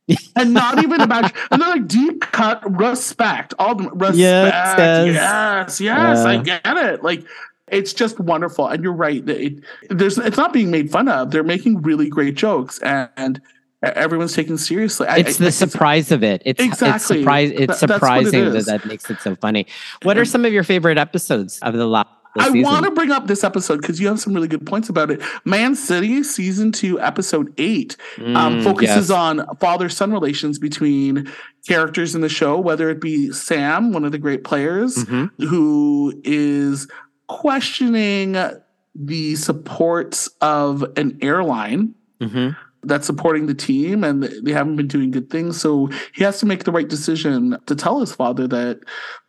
and 0.36 0.54
not 0.54 0.84
even 0.84 1.00
about, 1.00 1.32
and 1.50 1.62
they're 1.62 1.70
like 1.70 1.88
deep 1.88 2.20
cut 2.20 2.62
respect. 2.78 3.54
All 3.58 3.76
the 3.76 3.89
respect. 3.92 4.18
Yes, 4.18 5.08
yes. 5.08 5.80
yes, 5.80 5.82
yes, 5.82 6.26
I 6.26 6.38
get 6.38 6.62
it. 6.66 7.04
Like, 7.04 7.24
it's 7.70 7.94
just 7.94 8.20
wonderful. 8.20 8.68
And 8.68 8.84
you're 8.84 8.92
right. 8.92 9.28
It, 9.30 9.63
there's, 9.89 10.18
it's 10.18 10.36
not 10.36 10.52
being 10.52 10.70
made 10.72 10.92
fun 10.92 11.08
of. 11.08 11.32
They're 11.32 11.42
making 11.44 11.82
really 11.84 12.10
great 12.10 12.36
jokes 12.36 12.80
and, 12.80 13.10
and 13.16 13.42
everyone's 13.84 14.34
taken 14.34 14.58
seriously. 14.58 15.08
I- 15.08 15.17
it's 15.17 15.39
I- 15.39 15.46
the 15.46 15.52
surprise 15.52 16.12
of 16.12 16.24
it. 16.24 16.41
It's 16.46 16.60
it's 16.62 16.74
Exactly. 16.74 17.19
surprise. 17.19 17.50
Th- 17.50 17.62
It's 17.62 17.82
what 17.82 17.89
it 17.91 17.93
surprising 17.93 18.54
that 18.54 18.86
makes 18.86 19.10
it 19.10 19.19
so 19.22 19.36
funny. 19.36 19.67
What 20.04 20.17
are 20.17 20.26
some 20.26 20.46
of 20.46 20.54
your 20.54 20.63
favorite 20.63 20.98
episodes 20.98 21.60
of 21.60 21.74
the 21.74 21.86
last 21.88 22.08
I 22.36 22.50
want 22.50 22.84
to 22.86 22.89
bring 22.91 23.12
up 23.12 23.28
this 23.28 23.43
episode 23.43 23.82
because 23.82 24.00
you 24.02 24.08
have 24.08 24.19
some 24.19 24.34
really 24.34 24.48
good 24.48 24.65
points 24.65 24.89
about 24.89 25.12
it. 25.12 25.22
Man 25.46 25.76
City, 25.76 26.24
season 26.24 26.72
two, 26.72 27.00
episode 27.00 27.54
eight, 27.60 27.96
um, 28.17 28.26
Mm, 28.60 28.63
focuses 28.63 29.10
yes. 29.10 29.12
on 29.12 29.46
father 29.60 29.88
son 29.88 30.12
relations 30.12 30.58
between 30.58 31.32
characters 31.67 32.15
in 32.15 32.22
the 32.22 32.30
show, 32.30 32.60
whether 32.60 32.89
it 32.89 33.00
be 33.00 33.32
Sam, 33.32 33.93
one 33.93 34.04
of 34.04 34.12
the 34.12 34.17
great 34.17 34.43
players, 34.43 34.96
Mhm. 35.06 35.30
who 35.48 36.19
is 36.24 36.88
questioning 37.28 38.36
the 38.96 39.36
supports 39.36 40.28
of 40.41 40.84
an 40.98 41.17
airline 41.22 41.93
Mhm. 42.19 42.56
That's 42.84 43.06
supporting 43.08 43.48
the 43.48 43.54
team 43.54 44.04
and 44.04 44.24
they 44.24 44.52
haven't 44.52 44.76
been 44.76 44.88
doing 44.88 45.12
good 45.12 45.30
things. 45.30 45.60
So 45.60 45.89
he 46.13 46.24
has 46.24 46.39
to 46.39 46.46
make 46.46 46.63
the 46.65 46.72
right 46.72 46.88
decision 46.88 47.58
to 47.65 47.76
tell 47.76 48.00
his 48.00 48.13
father 48.13 48.48
that, 48.48 48.80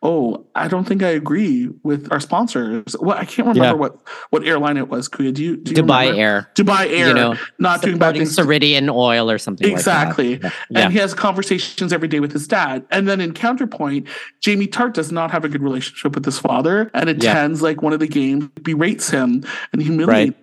oh, 0.03 0.45
I 0.55 0.69
don't 0.69 0.85
think 0.85 1.03
I 1.03 1.09
agree 1.11 1.69
with 1.83 2.11
our 2.13 2.21
sponsors. 2.21 2.97
Well, 3.01 3.17
I 3.17 3.25
can't 3.25 3.49
remember 3.49 3.65
Yeah. 3.65 3.73
what 3.73 3.99
what 4.31 4.45
airline 4.45 4.77
it 4.77 4.89
was. 4.89 5.09
Kuya, 5.09 5.33
do 5.33 5.43
you, 5.43 5.57
do 5.57 5.71
you 5.71 5.77
Dubai 5.83 6.01
remember? 6.11 6.21
Air. 6.21 6.51
Dubai 6.55 6.91
Air, 6.91 7.09
You 7.09 7.15
know, 7.15 7.37
not 7.59 7.81
doing 7.83 7.99
bad 7.99 8.15
things. 8.17 8.37
Ceridian 8.37 8.93
Oil 8.93 9.31
or 9.31 9.39
something 9.39 9.71
Exactly. 9.71 10.33
like 10.33 10.43
that. 10.43 10.53
And 10.71 10.79
Yeah. 10.79 10.91
he 10.91 10.99
has 10.99 11.15
conversations 11.15 11.93
every 11.93 12.09
day 12.09 12.21
with 12.21 12.33
his 12.33 12.47
dad. 12.49 12.85
And 12.91 13.09
then 13.09 13.21
in 13.21 13.33
counterpoint, 13.33 14.09
Jamie 14.41 14.67
Tartt 14.67 14.93
does 14.95 15.11
not 15.13 15.31
have 15.31 15.45
a 15.45 15.49
good 15.49 15.63
relationship 15.63 16.15
with 16.15 16.25
his 16.25 16.39
father 16.39 16.91
and 16.95 17.09
attends 17.09 17.63
like 17.63 17.83
one 17.83 17.93
of 17.93 18.01
the 18.01 18.07
games, 18.09 18.49
berates 18.63 19.11
him 19.11 19.43
and 19.73 19.81
humiliates 19.83 20.37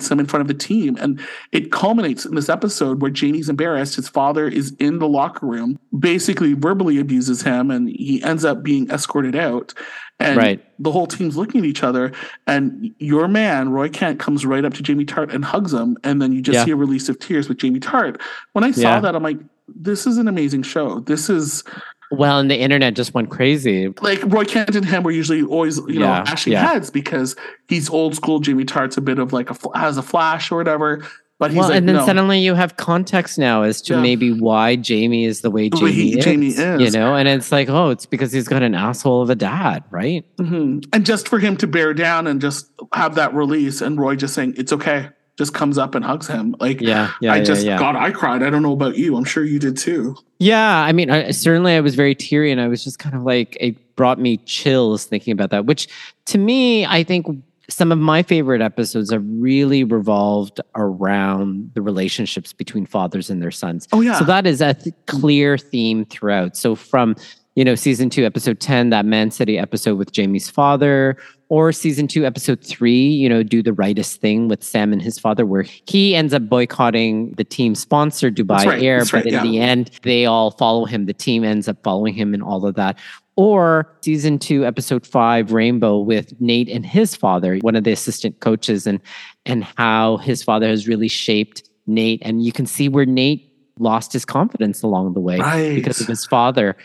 him 0.00 0.18
in 0.18 0.26
front 0.26 0.40
of 0.40 0.48
the 0.48 0.54
team. 0.54 0.96
And 1.00 1.20
it 1.52 1.70
culminates 1.70 2.24
in 2.24 2.34
this 2.34 2.48
episode 2.48 3.00
where 3.00 3.10
Jamie's 3.10 3.48
embarrassed. 3.48 3.96
His 3.96 4.08
father 4.08 4.48
is 4.48 4.74
in 4.78 4.98
the 4.98 5.08
locker 5.08 5.46
room, 5.46 5.78
basically 5.98 6.54
verbally 6.54 6.98
abuses 6.98 7.42
him, 7.42 7.70
and 7.70 7.88
he 7.88 8.22
ends 8.22 8.44
up 8.44 8.62
being 8.62 8.90
escorted 8.90 9.36
out. 9.36 9.74
And 10.18 10.36
Right. 10.36 10.64
the 10.78 10.92
whole 10.92 11.06
team's 11.06 11.36
looking 11.36 11.60
at 11.60 11.66
each 11.66 11.82
other. 11.82 12.12
And 12.46 12.92
your 12.98 13.26
man, 13.28 13.70
Roy 13.70 13.88
Kent, 13.88 14.18
comes 14.20 14.46
right 14.46 14.64
up 14.64 14.74
to 14.74 14.82
Jamie 14.82 15.04
Tartt 15.04 15.32
and 15.34 15.44
hugs 15.44 15.72
him. 15.72 15.96
And 16.04 16.22
then 16.22 16.32
you 16.32 16.40
just 16.42 16.58
Yeah. 16.58 16.64
see 16.64 16.70
a 16.70 16.76
release 16.76 17.08
of 17.08 17.18
tears 17.18 17.48
with 17.48 17.58
Jamie 17.58 17.80
Tartt. 17.80 18.20
When 18.52 18.62
I 18.64 18.70
saw 18.70 18.80
Yeah. 18.94 19.00
that, 19.00 19.14
I'm 19.16 19.22
like, 19.22 19.38
this 19.74 20.06
is 20.06 20.18
an 20.18 20.28
amazing 20.28 20.62
show. 20.62 21.00
This 21.00 21.28
is 21.30 21.64
Well, 22.12 22.38
and 22.38 22.50
the 22.50 22.58
internet 22.58 22.94
just 22.94 23.14
went 23.14 23.30
crazy. 23.30 23.88
like 24.02 24.20
Roy 24.26 24.44
Kent 24.44 24.76
and 24.76 24.84
him 24.84 25.02
were 25.02 25.10
usually 25.10 25.42
always, 25.42 25.78
you 25.88 25.98
know, 26.00 26.06
Yeah, 26.06 26.24
ashing 26.26 26.52
yeah. 26.52 26.72
heads 26.72 26.90
because 26.90 27.34
he's 27.68 27.88
old 27.90 28.14
school. 28.14 28.38
Jamie 28.38 28.64
Tartt's 28.64 28.96
a 28.96 29.00
bit 29.00 29.18
of 29.18 29.32
like 29.32 29.50
a 29.50 29.56
has 29.78 29.96
a 29.96 30.02
flash 30.02 30.52
or 30.52 30.56
whatever, 30.58 31.04
but 31.38 31.50
he's 31.50 31.58
well, 31.58 31.68
like, 31.70 31.78
and 31.78 31.88
then 31.88 31.96
no. 31.96 32.06
suddenly 32.06 32.38
you 32.40 32.54
have 32.54 32.76
context 32.76 33.38
now 33.38 33.62
as 33.62 33.80
to 33.82 33.94
Yeah. 33.94 34.00
maybe 34.02 34.30
why 34.32 34.76
Jamie 34.76 35.24
is 35.24 35.40
the 35.40 35.50
way 35.50 35.68
The 35.70 35.76
Jamie, 35.78 35.84
way 35.90 35.92
he- 35.92 36.18
is, 36.18 36.24
Jamie 36.24 36.46
is. 36.48 36.58
You 36.82 36.90
know, 37.00 37.16
and 37.16 37.26
it's 37.28 37.50
like, 37.50 37.68
oh, 37.70 37.90
it's 37.90 38.06
because 38.06 38.30
he's 38.32 38.46
got 38.46 38.62
an 38.62 38.74
asshole 38.74 39.22
of 39.22 39.30
a 39.30 39.34
dad, 39.34 39.82
right? 39.90 40.24
Mhm. 40.38 40.84
And 40.92 41.06
just 41.06 41.28
for 41.28 41.38
him 41.38 41.56
to 41.56 41.66
bear 41.66 41.94
down 41.94 42.26
and 42.26 42.40
just 42.40 42.70
have 42.94 43.14
that 43.16 43.34
release, 43.34 43.80
and 43.80 43.98
Roy 43.98 44.16
just 44.16 44.34
saying 44.34 44.54
it's 44.58 44.72
okay, 44.72 45.08
just 45.42 45.54
comes 45.54 45.76
up 45.76 45.96
and 45.96 46.04
hugs 46.04 46.28
him. 46.28 46.54
Like, 46.60 46.80
Yeah, 46.80 47.10
yeah, 47.20 47.32
I 47.32 47.42
just 47.42 47.66
yeah. 47.66 47.76
God, 47.76 47.96
I 47.96 48.12
cried. 48.12 48.44
I 48.44 48.50
don't 48.50 48.62
know 48.62 48.72
about 48.72 48.96
you. 48.96 49.16
I'm 49.16 49.24
sure 49.24 49.42
you 49.44 49.58
did 49.58 49.76
too. 49.76 50.14
Yeah, 50.38 50.76
I 50.78 50.92
mean, 50.92 51.10
I, 51.10 51.32
certainly 51.32 51.74
I 51.74 51.80
was 51.80 51.96
very 51.96 52.14
teary, 52.14 52.52
and 52.52 52.60
I 52.60 52.68
was 52.68 52.84
just 52.84 53.00
kind 53.00 53.16
of 53.16 53.22
like, 53.22 53.56
it 53.58 53.96
brought 53.96 54.20
me 54.20 54.36
chills 54.38 55.04
thinking 55.04 55.32
about 55.32 55.50
that. 55.50 55.66
Which, 55.66 55.88
to 56.26 56.38
me, 56.38 56.86
I 56.86 57.02
think 57.02 57.26
some 57.68 57.90
of 57.90 57.98
my 57.98 58.22
favorite 58.22 58.60
episodes 58.60 59.10
have 59.10 59.24
really 59.26 59.82
revolved 59.82 60.60
around 60.76 61.72
the 61.74 61.82
relationships 61.82 62.52
between 62.52 62.86
fathers 62.86 63.30
and 63.30 63.42
their 63.42 63.50
sons. 63.50 63.88
Oh 63.92 64.00
yeah, 64.00 64.18
So 64.18 64.24
that 64.26 64.46
is 64.46 64.60
a 64.60 64.74
th- 64.74 64.94
clear 65.06 65.58
theme 65.58 66.04
throughout. 66.04 66.56
So 66.56 66.76
from 66.76 67.16
you 67.56 67.64
know 67.64 67.74
season 67.74 68.10
two, 68.10 68.24
episode 68.24 68.60
ten, 68.60 68.90
that 68.90 69.04
Man 69.06 69.30
City 69.30 69.58
episode 69.58 69.96
with 69.98 70.12
Jamie's 70.12 70.48
father, 70.48 71.16
or 71.52 71.70
season 71.70 72.08
two, 72.08 72.24
episode 72.24 72.64
three, 72.64 73.08
you 73.08 73.28
know, 73.28 73.42
do 73.42 73.62
the 73.62 73.74
rightest 73.74 74.22
thing 74.22 74.48
with 74.48 74.64
Sam 74.64 74.90
and 74.90 75.02
his 75.02 75.18
father, 75.18 75.44
where 75.44 75.66
he 75.86 76.16
ends 76.16 76.32
up 76.32 76.48
boycotting 76.48 77.32
the 77.32 77.44
team 77.44 77.74
sponsor 77.74 78.30
Dubai 78.30 78.64
right, 78.64 78.82
Air, 78.82 79.00
but 79.00 79.12
right, 79.12 79.26
in 79.26 79.34
yeah. 79.34 79.42
the 79.42 79.58
end, 79.60 79.90
they 80.02 80.24
all 80.24 80.52
follow 80.52 80.86
him. 80.86 81.04
The 81.04 81.12
team 81.12 81.44
ends 81.44 81.68
up 81.68 81.76
following 81.84 82.14
him 82.14 82.32
and 82.32 82.42
all 82.42 82.64
of 82.64 82.74
that. 82.76 82.98
Or 83.36 83.94
season 84.00 84.38
two, 84.38 84.64
episode 84.64 85.06
five, 85.06 85.52
Rainbow 85.52 85.98
with 85.98 86.32
Nate 86.40 86.70
and 86.70 86.86
his 86.86 87.14
father, 87.14 87.58
one 87.58 87.76
of 87.76 87.84
the 87.84 87.92
assistant 87.92 88.40
coaches, 88.40 88.86
and 88.86 88.98
and 89.44 89.62
how 89.76 90.16
his 90.16 90.42
father 90.42 90.68
has 90.68 90.88
really 90.88 91.08
shaped 91.08 91.68
Nate. 91.86 92.22
And 92.24 92.42
you 92.42 92.52
can 92.52 92.64
see 92.64 92.88
where 92.88 93.04
Nate 93.04 93.52
lost 93.78 94.12
his 94.14 94.24
confidence 94.24 94.82
along 94.82 95.12
the 95.12 95.20
way 95.20 95.38
Right. 95.38 95.74
because 95.74 96.00
of 96.00 96.06
his 96.06 96.24
father. 96.24 96.76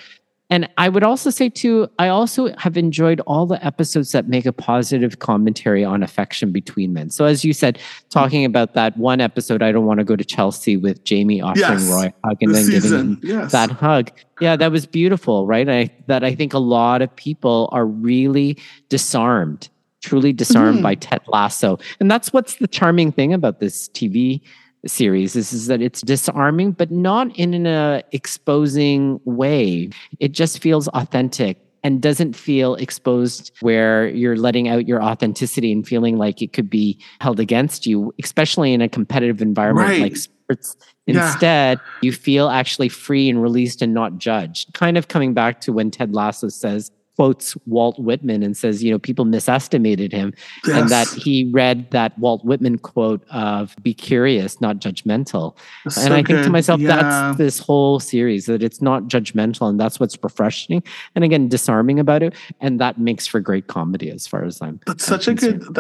And 0.49 0.69
I 0.77 0.87
would 0.87 1.03
also 1.03 1.29
say 1.29 1.49
too, 1.49 1.89
I 1.99 2.07
also 2.07 2.55
have 2.57 2.77
enjoyed 2.77 3.19
all 3.27 3.45
the 3.45 3.63
episodes 3.65 4.13
that 4.13 4.29
make 4.29 4.45
a 4.45 4.53
positive 4.53 5.19
commentary 5.19 5.83
on 5.83 6.01
affection 6.03 6.53
between 6.53 6.93
men. 6.93 7.09
So 7.09 7.25
as 7.25 7.43
you 7.43 7.51
said, 7.51 7.79
talking 8.09 8.45
about 8.45 8.73
that 8.73 8.95
one 8.97 9.19
episode, 9.19 9.61
I 9.61 9.73
don't 9.73 9.85
want 9.85 9.99
to 9.99 10.05
go 10.05 10.15
to 10.15 10.23
Chelsea 10.23 10.77
with 10.77 11.03
Jamie 11.03 11.41
offering 11.41 11.79
Yes. 11.79 11.89
Roy 11.91 12.13
a 12.23 12.27
hug 12.27 12.37
and 12.39 12.55
then 12.55 12.69
giving 12.69 12.91
him 12.91 13.19
yes, 13.23 13.51
that 13.51 13.71
hug. 13.71 14.09
Yeah, 14.39 14.55
that 14.55 14.71
was 14.71 14.85
beautiful, 14.85 15.45
right? 15.45 15.67
I 15.67 15.89
that 16.07 16.23
I 16.23 16.33
think 16.33 16.53
a 16.53 16.59
lot 16.59 17.01
of 17.01 17.13
people 17.17 17.67
are 17.73 17.85
really 17.85 18.57
disarmed, 18.87 19.67
truly 20.01 20.31
disarmed 20.31 20.79
Mhm. 20.79 20.83
by 20.83 20.95
Ted 20.95 21.21
Lasso. 21.27 21.77
And 21.99 22.09
that's 22.09 22.31
what's 22.31 22.55
the 22.55 22.67
charming 22.67 23.11
thing 23.11 23.33
about 23.33 23.59
this 23.59 23.89
TV 23.89 24.41
series 24.85 25.35
is, 25.35 25.53
is 25.53 25.67
that 25.67 25.81
it's 25.81 26.01
disarming, 26.01 26.71
but 26.71 26.91
not 26.91 27.35
in 27.37 27.65
a 27.65 27.97
uh, 27.97 28.01
exposing 28.11 29.19
way. 29.25 29.89
It 30.19 30.31
just 30.31 30.61
feels 30.61 30.87
authentic 30.89 31.57
and 31.83 32.01
doesn't 32.01 32.33
feel 32.33 32.75
exposed 32.75 33.51
where 33.61 34.07
you're 34.09 34.35
letting 34.35 34.67
out 34.67 34.87
your 34.87 35.01
authenticity 35.01 35.71
and 35.71 35.87
feeling 35.87 36.17
like 36.17 36.41
it 36.41 36.51
could 36.53 36.69
be 36.69 36.99
held 37.21 37.39
against 37.39 37.85
you, 37.85 38.13
especially 38.21 38.73
in 38.73 38.81
a 38.81 38.89
competitive 38.89 39.41
environment 39.41 39.87
Right. 39.87 40.01
like 40.01 40.15
sports. 40.17 40.75
Yeah. 41.05 41.25
Instead, 41.25 41.79
you 42.01 42.11
feel 42.11 42.49
actually 42.49 42.89
free 42.89 43.29
and 43.29 43.41
released 43.41 43.81
and 43.81 43.93
not 43.93 44.17
judged. 44.17 44.73
Kind 44.73 44.97
of 44.97 45.07
coming 45.07 45.33
back 45.33 45.61
to 45.61 45.71
when 45.71 45.91
Ted 45.91 46.13
Lasso 46.13 46.49
says, 46.49 46.91
quotes 47.17 47.57
Walt 47.65 47.97
Whitman 47.99 48.43
and 48.43 48.55
says, 48.55 48.83
you 48.83 48.91
know, 48.91 48.99
people 48.99 49.25
misestimated 49.25 50.11
him 50.11 50.33
and 50.71 50.87
that 50.89 51.07
he 51.09 51.49
read 51.51 51.89
that 51.89 52.17
Walt 52.19 52.45
Whitman 52.45 52.77
quote 52.77 53.27
of 53.31 53.75
be 53.81 53.93
curious, 53.93 54.61
not 54.61 54.77
judgmental. 54.77 55.57
It's 55.85 55.97
and 55.97 56.07
so 56.09 56.13
I 56.13 56.23
think 56.23 56.43
to 56.43 56.49
myself, 56.51 56.79
Yeah. 56.79 56.95
that's 57.01 57.37
this 57.39 57.57
whole 57.57 57.99
series, 57.99 58.45
that 58.45 58.61
it's 58.61 58.83
not 58.83 59.03
judgmental 59.05 59.67
and 59.67 59.79
that's 59.79 59.99
what's 59.99 60.15
refreshing 60.21 60.83
and 61.15 61.23
again, 61.23 61.47
disarming 61.47 61.99
about 61.99 62.21
it. 62.21 62.35
And 62.61 62.79
that 62.79 62.99
makes 62.99 63.25
for 63.25 63.39
great 63.39 63.65
comedy 63.65 64.11
as 64.11 64.27
far 64.27 64.43
as 64.43 64.61
I'm 64.61 64.79
That's 64.85 65.11
I'm 65.11 65.19
such 65.19 65.27
a 65.27 65.33
good. 65.33 65.79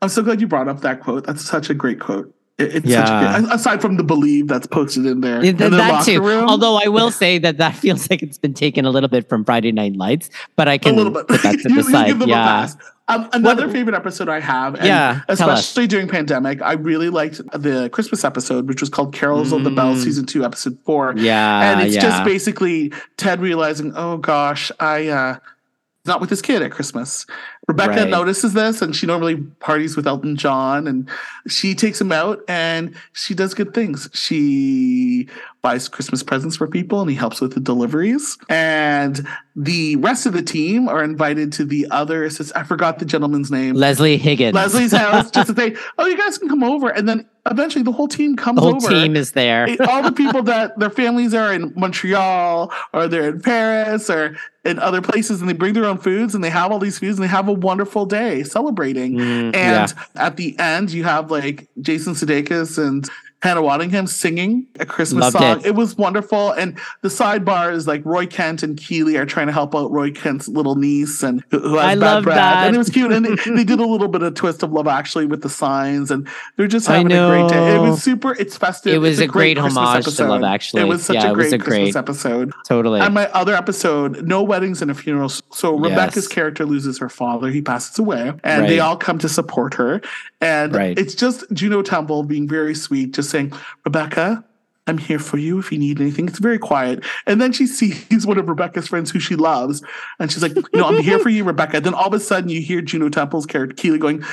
I'm 0.00 0.08
so 0.08 0.22
glad 0.22 0.40
you 0.40 0.46
brought 0.46 0.68
up 0.68 0.80
that 0.82 1.00
quote. 1.00 1.26
That's 1.26 1.44
such 1.44 1.68
a 1.70 1.74
great 1.74 2.00
quote. 2.00 2.32
It, 2.58 2.76
it's 2.76 2.92
such 2.92 3.08
a 3.08 3.12
Yeah. 3.12 3.40
good, 3.40 3.50
aside 3.52 3.80
from 3.80 3.96
the 3.96 4.02
believe 4.04 4.48
that's 4.48 4.66
posted 4.66 5.06
in 5.06 5.20
there. 5.20 5.40
In 5.44 5.56
that 5.56 6.04
too. 6.04 6.20
room, 6.20 6.44
Although 6.48 6.76
I 6.82 6.88
will 6.88 7.10
say 7.10 7.38
that 7.38 7.58
that 7.58 7.74
feels 7.82 8.10
like 8.10 8.22
it's 8.22 8.38
been 8.38 8.54
taken 8.54 8.84
a 8.84 8.90
little 8.90 9.08
bit 9.08 9.28
from 9.28 9.44
Friday 9.44 9.72
Night 9.72 9.96
Lights, 9.96 10.28
but 10.56 10.66
I 10.68 10.76
can 10.78 10.94
a 10.94 10.96
little 10.96 11.12
bit. 11.12 11.28
put 11.28 11.42
that 11.42 11.58
to 11.62 11.68
You- 11.70 11.82
the 11.82 11.84
side. 11.84 12.06
give 12.08 12.18
them 12.18 12.28
a 12.28 12.32
Yeah. 12.32 12.44
pass. 12.46 12.76
Um, 13.10 13.26
another 13.32 13.66
What- 13.66 13.72
favorite 13.72 13.94
episode 13.96 14.28
I 14.28 14.38
have, 14.40 14.74
and 14.74 14.84
Yeah, 14.86 15.20
especially 15.28 15.86
during 15.86 16.08
pandemic, 16.08 16.60
I 16.60 16.72
really 16.74 17.08
liked 17.08 17.40
the 17.58 17.88
Christmas 17.90 18.22
episode, 18.22 18.68
which 18.68 18.80
was 18.82 18.90
called 18.90 19.14
"Carols 19.14 19.50
of 19.50 19.64
the 19.64 19.70
Bells" 19.70 20.00
Mm. 20.00 20.04
season 20.04 20.26
two, 20.26 20.44
episode 20.44 20.76
four. 20.84 21.14
Yeah. 21.16 21.70
and 21.72 21.80
it's 21.80 21.94
yeah. 21.94 22.02
just 22.02 22.22
basically 22.24 22.92
Ted 23.16 23.40
realizing, 23.40 23.94
oh 23.96 24.18
gosh, 24.18 24.70
I 24.78 25.08
uh 25.08 25.36
not 26.08 26.20
with 26.20 26.30
his 26.30 26.42
kid 26.42 26.62
at 26.62 26.72
Christmas. 26.72 27.26
Rebecca 27.68 28.00
Right. 28.00 28.10
notices 28.10 28.54
this 28.54 28.80
and 28.82 28.96
she 28.96 29.06
normally 29.06 29.36
parties 29.60 29.96
with 29.96 30.06
Elton 30.06 30.36
John 30.36 30.86
and 30.86 31.08
she 31.46 31.74
takes 31.74 32.00
him 32.00 32.10
out 32.12 32.40
and 32.48 32.94
she 33.12 33.34
does 33.34 33.54
good 33.54 33.74
things. 33.74 34.08
She 34.14 35.28
buys 35.62 35.88
Christmas 35.88 36.22
presents 36.22 36.56
for 36.56 36.66
people 36.66 37.00
and 37.02 37.10
he 37.10 37.16
helps 37.16 37.40
with 37.40 37.52
the 37.54 37.60
deliveries. 37.60 38.38
And 38.48 39.26
the 39.54 39.96
rest 39.96 40.24
of 40.26 40.32
the 40.32 40.42
team 40.42 40.88
are 40.88 41.02
invited 41.04 41.52
to 41.54 41.64
the 41.64 41.86
other 41.90 42.24
I 42.54 42.62
forgot 42.62 42.98
the 42.98 43.04
gentleman's 43.04 43.50
name. 43.50 43.74
Leslie 43.74 44.16
Higgins. 44.16 44.54
Leslie's 44.54 44.92
house 44.92 45.30
just 45.30 45.48
to 45.48 45.54
say, 45.60 45.76
"Oh, 45.98 46.06
you 46.06 46.16
guys 46.16 46.38
can 46.38 46.48
come 46.48 46.62
over," 46.62 46.88
and 46.88 47.08
then 47.08 47.26
eventually 47.50 47.82
the 47.82 47.92
whole 47.92 48.08
team 48.08 48.36
comes 48.36 48.56
the 48.56 48.62
whole 48.62 48.76
over. 48.76 48.88
team 48.88 49.16
is 49.16 49.32
there. 49.32 49.68
All 49.88 50.02
the 50.02 50.12
people 50.12 50.42
that 50.44 50.78
their 50.78 50.90
families 50.90 51.34
are 51.34 51.52
in 51.52 51.72
Montreal 51.76 52.72
or 52.92 53.08
they're 53.08 53.28
in 53.28 53.40
Paris 53.40 54.08
or 54.10 54.36
in 54.64 54.78
other 54.78 55.00
places, 55.00 55.40
and 55.40 55.48
they 55.48 55.54
bring 55.54 55.72
their 55.72 55.86
own 55.86 55.98
foods 55.98 56.34
and 56.34 56.44
they 56.44 56.50
have 56.50 56.70
all 56.70 56.78
these 56.78 56.98
foods 56.98 57.18
and 57.18 57.24
they 57.24 57.28
have 57.28 57.48
a 57.48 57.52
wonderful 57.52 58.06
day 58.06 58.42
celebrating. 58.42 59.14
Mm, 59.14 59.54
and 59.54 59.54
yeah. 59.54 59.86
at 60.16 60.36
the 60.36 60.58
end, 60.58 60.90
you 60.90 61.04
have 61.04 61.30
like 61.30 61.68
Jason 61.80 62.14
Sudeikis 62.14 62.78
and 62.78 63.08
Hannah 63.40 63.62
Waddingham 63.62 64.08
singing 64.08 64.66
a 64.80 64.86
Christmas 64.86 65.22
Loved 65.32 65.38
song. 65.38 65.60
it. 65.60 65.66
It. 65.66 65.74
was 65.76 65.96
wonderful. 65.96 66.50
And 66.50 66.76
the 67.02 67.08
sidebar 67.08 67.72
is 67.72 67.86
like 67.86 68.04
Roy 68.04 68.26
Kent 68.26 68.64
and 68.64 68.76
Keeley 68.76 69.16
are 69.16 69.24
trying 69.26 69.46
to 69.46 69.52
help 69.52 69.76
out 69.76 69.92
Roy 69.92 70.10
Kent's 70.10 70.48
little 70.48 70.74
niece 70.74 71.22
and 71.22 71.44
who, 71.50 71.60
who 71.60 71.76
has 71.76 71.84
I 71.84 71.94
bad 71.94 71.98
love 72.00 72.24
breath. 72.24 72.36
that. 72.36 72.66
And 72.66 72.74
it 72.74 72.78
was 72.78 72.90
cute. 72.90 73.12
And 73.12 73.24
they, 73.24 73.34
they 73.54 73.62
did 73.62 73.78
a 73.78 73.86
little 73.86 74.08
bit 74.08 74.22
of 74.24 74.34
twist 74.34 74.64
of 74.64 74.72
love 74.72 74.88
actually 74.88 75.26
with 75.26 75.42
the 75.42 75.48
signs 75.48 76.10
and 76.10 76.26
they're 76.56 76.66
just 76.66 76.88
having 76.88 77.12
a 77.12 77.28
great 77.28 77.48
day. 77.48 77.76
It 77.76 77.80
was 77.80 78.02
super. 78.02 78.32
It's 78.34 78.56
festive. 78.56 78.92
It 78.94 78.98
was 78.98 79.20
It's 79.20 79.28
a 79.28 79.32
great 79.32 79.56
Christmas 79.56 79.76
homage 79.76 80.04
to 80.04 80.08
episode. 80.10 80.28
Love 80.30 80.42
Actually. 80.42 80.82
It 80.82 80.86
was 80.86 81.04
such 81.06 81.14
Yeah, 81.14 81.28
a 81.28 81.32
it 81.32 81.36
was 81.36 81.48
great 81.50 81.60
Christmas 81.60 81.92
great- 81.92 81.96
episode. 81.96 82.52
Totally. 82.66 83.00
And 83.00 83.14
my 83.14 83.26
other 83.28 83.54
episode, 83.54 84.26
No 84.26 84.42
Weddings 84.42 84.82
and 84.82 84.90
a 84.90 84.94
Funeral. 84.94 85.28
So 85.28 85.76
Rebecca's 85.76 86.24
Yes. 86.24 86.28
character 86.28 86.66
loses 86.66 86.98
her 86.98 87.08
father. 87.08 87.50
He 87.50 87.62
passes 87.62 87.96
away. 88.00 88.32
And 88.42 88.66
they 88.68 88.80
all 88.80 88.96
come 88.96 89.18
to 89.18 89.28
support 89.28 89.74
her. 89.74 90.00
And 90.40 90.74
Right. 90.74 90.98
it's 90.98 91.14
just 91.14 91.44
Juno 91.52 91.82
Temple 91.82 92.24
being 92.24 92.48
very 92.48 92.74
sweet, 92.74 93.12
just 93.14 93.27
saying, 93.28 93.52
Rebecca, 93.84 94.44
I'm 94.88 94.98
here 94.98 95.18
for 95.18 95.36
you 95.36 95.58
if 95.58 95.70
you 95.70 95.78
need 95.78 96.00
anything. 96.00 96.28
It's 96.28 96.38
very 96.38 96.58
quiet. 96.58 97.04
And 97.26 97.40
then 97.40 97.52
she 97.52 97.66
sees 97.66 98.26
one 98.26 98.38
of 98.38 98.48
Rebecca's 98.48 98.88
friends 98.88 99.10
who 99.10 99.20
she 99.20 99.36
loves. 99.36 99.82
And 100.18 100.32
she's 100.32 100.42
like, 100.42 100.56
you 100.56 100.64
know, 100.72 100.86
I'm 100.86 101.02
here 101.02 101.18
for 101.18 101.28
you, 101.28 101.44
Rebecca. 101.44 101.80
Then 101.80 101.94
all 101.94 102.06
of 102.08 102.14
a 102.14 102.20
sudden 102.20 102.48
you 102.48 102.62
hear 102.62 102.80
Juno 102.80 103.10
Temple's 103.10 103.46
character, 103.46 103.74
Keeley, 103.74 103.98
going, 103.98 104.24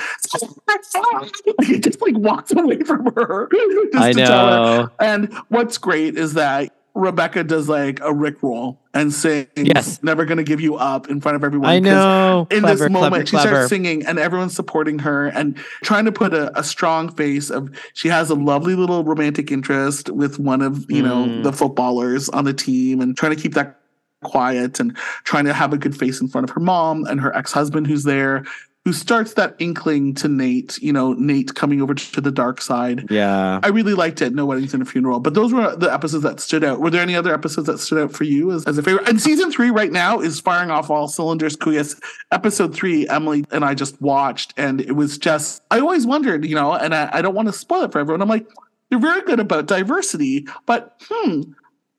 he 1.62 1.78
just 1.78 2.00
like 2.00 2.16
walks 2.16 2.52
away 2.52 2.80
from 2.80 3.12
her. 3.14 3.48
I 3.94 4.12
to 4.12 4.24
tell 4.24 4.46
her. 4.46 4.82
know. 4.82 4.90
And 4.98 5.32
what's 5.48 5.78
great 5.78 6.16
is 6.16 6.34
that 6.34 6.75
Rebecca 6.96 7.44
does 7.44 7.68
like 7.68 8.00
a 8.00 8.12
Rick 8.12 8.42
roll 8.42 8.80
and 8.94 9.12
sings, 9.12 9.48
Yes. 9.56 10.02
never 10.02 10.24
gonna 10.24 10.42
give 10.42 10.60
you 10.60 10.76
up 10.76 11.08
in 11.08 11.20
front 11.20 11.36
of 11.36 11.44
everyone. 11.44 11.68
I 11.68 11.78
know. 11.78 12.46
In 12.50 12.60
Clever, 12.60 12.84
this 12.84 12.90
moment, 12.90 13.10
clever, 13.12 13.26
she 13.26 13.30
clever. 13.32 13.48
starts 13.48 13.68
singing 13.68 14.06
and 14.06 14.18
everyone's 14.18 14.54
supporting 14.56 14.98
her 15.00 15.26
and 15.26 15.56
trying 15.84 16.06
to 16.06 16.12
put 16.12 16.32
a, 16.32 16.58
a 16.58 16.64
strong 16.64 17.10
face 17.14 17.50
of 17.50 17.68
she 17.94 18.08
has 18.08 18.30
a 18.30 18.34
lovely 18.34 18.74
little 18.74 19.04
romantic 19.04 19.52
interest 19.52 20.08
with 20.10 20.38
one 20.38 20.62
of, 20.62 20.90
you 20.90 21.02
know, 21.02 21.26
Mm. 21.26 21.42
the 21.42 21.52
footballers 21.52 22.28
on 22.30 22.44
the 22.44 22.54
team 22.54 23.00
and 23.00 23.16
trying 23.16 23.34
to 23.36 23.40
keep 23.40 23.54
that 23.54 23.78
quiet 24.24 24.80
and 24.80 24.96
trying 25.24 25.44
to 25.44 25.52
have 25.52 25.72
a 25.74 25.78
good 25.78 25.96
face 25.96 26.20
in 26.20 26.28
front 26.28 26.44
of 26.48 26.54
her 26.54 26.60
mom 26.60 27.04
and 27.04 27.20
her 27.20 27.36
ex-husband 27.36 27.86
who's 27.86 28.04
there 28.04 28.44
who 28.86 28.92
starts 28.92 29.34
that 29.34 29.56
inkling 29.58 30.14
to 30.14 30.28
Nate, 30.28 30.78
you 30.78 30.92
know, 30.92 31.12
Nate 31.14 31.56
coming 31.56 31.82
over 31.82 31.92
to 31.92 32.20
the 32.20 32.30
dark 32.30 32.60
side. 32.60 33.10
Yeah. 33.10 33.58
I 33.64 33.66
really 33.66 33.94
liked 33.94 34.22
it. 34.22 34.32
No 34.32 34.46
weddings 34.46 34.74
and 34.74 34.80
a 34.80 34.86
funeral, 34.86 35.18
but 35.18 35.34
those 35.34 35.52
were 35.52 35.74
the 35.74 35.92
episodes 35.92 36.22
that 36.22 36.38
stood 36.38 36.62
out. 36.62 36.78
Were 36.78 36.88
there 36.88 37.02
any 37.02 37.16
other 37.16 37.34
episodes 37.34 37.66
that 37.66 37.78
stood 37.78 38.00
out 38.00 38.12
for 38.12 38.22
you 38.22 38.52
as, 38.52 38.64
as 38.64 38.78
a 38.78 38.84
favorite? 38.84 39.08
And 39.08 39.20
season 39.20 39.50
three 39.50 39.70
right 39.70 39.90
now 39.90 40.20
is 40.20 40.38
firing 40.38 40.70
off 40.70 40.88
all 40.88 41.08
cylinders. 41.08 41.56
Kuyas 41.56 42.00
episode 42.30 42.76
three, 42.76 43.08
Emily 43.08 43.44
and 43.50 43.64
I 43.64 43.74
just 43.74 44.00
watched, 44.00 44.54
and 44.56 44.80
it 44.80 44.92
was 44.92 45.18
just. 45.18 45.64
I 45.72 45.80
always 45.80 46.06
wondered, 46.06 46.44
you 46.44 46.54
know, 46.54 46.72
and 46.72 46.94
I, 46.94 47.10
I 47.12 47.22
don't 47.22 47.34
want 47.34 47.48
to 47.48 47.52
spoil 47.52 47.82
it 47.82 47.90
for 47.90 47.98
everyone. 47.98 48.22
I'm 48.22 48.28
like, 48.28 48.46
they're 48.90 49.00
very 49.00 49.22
good 49.22 49.40
about 49.40 49.66
diversity, 49.66 50.46
but 50.64 51.02
hmm, 51.10 51.42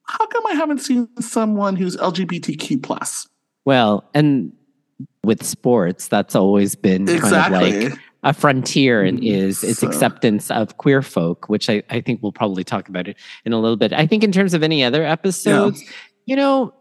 how 0.04 0.26
come 0.26 0.48
I 0.48 0.54
haven't 0.54 0.80
seen 0.80 1.10
someone 1.20 1.76
who's 1.76 1.98
LGBTQ 1.98 2.82
plus? 2.82 3.28
Well, 3.66 4.10
and 4.14 4.54
with 5.24 5.44
sports, 5.46 6.08
that's 6.08 6.36
always 6.36 6.76
been 6.76 7.06
kind 7.06 7.18
of 7.20 7.24
Exactly. 7.26 7.90
like 7.90 8.00
a 8.24 8.34
frontier 8.34 9.04
and 9.04 9.20
Mm, 9.20 9.32
is 9.32 9.64
its 9.64 9.80
so- 9.80 9.88
acceptance 9.88 10.50
of 10.52 10.78
queer 10.78 11.02
folk, 11.02 11.48
which 11.50 11.70
I, 11.70 11.84
I 11.90 12.02
think 12.02 12.22
we'll 12.24 12.32
probably 12.32 12.64
talk 12.64 12.90
about 12.90 13.08
it 13.08 13.16
in 13.46 13.54
a 13.54 13.60
little 13.60 13.78
bit. 13.78 13.94
I 13.94 14.08
think 14.08 14.24
in 14.24 14.32
terms 14.32 14.54
of 14.54 14.64
any 14.64 14.84
other 14.84 15.04
episodes, 15.06 15.84
you 16.26 16.36
know, 16.36 16.74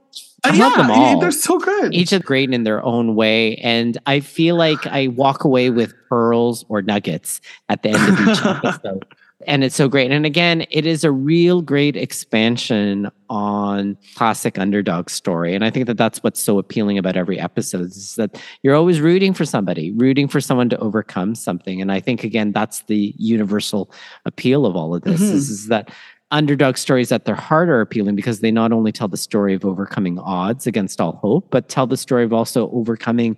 Uh, 0.45 0.51
I 0.53 0.57
love 0.57 0.75
them 0.77 0.91
all. 0.91 1.21
they're 1.21 1.31
so 1.31 1.59
good. 1.59 1.93
each 1.95 2.13
are 2.13 2.19
great 2.21 2.51
in 2.53 2.63
their 2.65 2.83
own 2.85 3.15
way. 3.17 3.57
And 3.57 3.99
I 4.07 4.21
feel 4.21 4.57
like 4.57 4.87
I 4.87 5.09
walk 5.09 5.45
away 5.45 5.71
with 5.71 5.93
pearls 6.09 6.65
or 6.69 6.81
nuggets 6.83 7.41
at 7.69 7.83
the 7.83 7.91
end 7.91 8.09
of 8.19 8.21
each 8.29 8.45
episode. 8.45 9.05
And 9.45 9.63
it's 9.63 9.75
so 9.77 9.87
great. 9.87 10.11
And 10.11 10.25
again, 10.25 10.65
it 10.71 10.87
is 10.87 11.05
a 11.05 11.13
real 11.13 11.61
great 11.61 11.95
expansion 11.95 13.11
on 13.29 13.99
classic 14.15 14.59
underdog 14.59 15.11
story. 15.11 15.55
And 15.55 15.63
I 15.63 15.69
think 15.69 15.87
that 15.89 15.99
that's 15.99 16.23
what's 16.23 16.43
so 16.43 16.59
appealing 16.59 16.97
about 16.97 17.17
every 17.17 17.39
episode 17.39 17.83
is 17.83 18.15
that 18.15 18.41
you're 18.63 18.75
always 18.75 19.01
rooting 19.01 19.35
for 19.35 19.45
somebody, 19.45 19.93
rooting 19.93 20.27
for 20.27 20.41
someone 20.41 20.71
to 20.71 20.79
overcome 20.79 21.35
something. 21.35 21.83
And 21.83 21.93
I 21.93 22.01
think, 22.01 22.25
again, 22.25 22.53
that's 22.53 22.81
the 22.85 23.15
universal 23.19 23.91
appeal 24.25 24.65
of 24.65 24.75
all 24.75 24.95
of 24.95 25.03
this 25.03 25.21
Mhm. 25.21 25.33
is, 25.35 25.51
is 25.51 25.67
that 25.67 25.91
underdog 26.31 26.79
stories 26.79 27.13
at 27.13 27.27
their 27.27 27.35
heart 27.35 27.69
are 27.69 27.83
appealing 27.83 28.17
because 28.17 28.41
they 28.41 28.51
not 28.51 28.73
only 28.73 28.91
tell 28.91 29.07
the 29.07 29.17
story 29.19 29.53
of 29.53 29.67
overcoming 29.67 30.19
odds 30.19 30.67
against 30.67 30.99
all 30.99 31.17
hope, 31.17 31.49
but 31.51 31.69
tell 31.69 31.87
the 31.87 31.97
story 31.97 32.25
of 32.25 32.33
also 32.33 32.71
overcoming, 32.71 33.37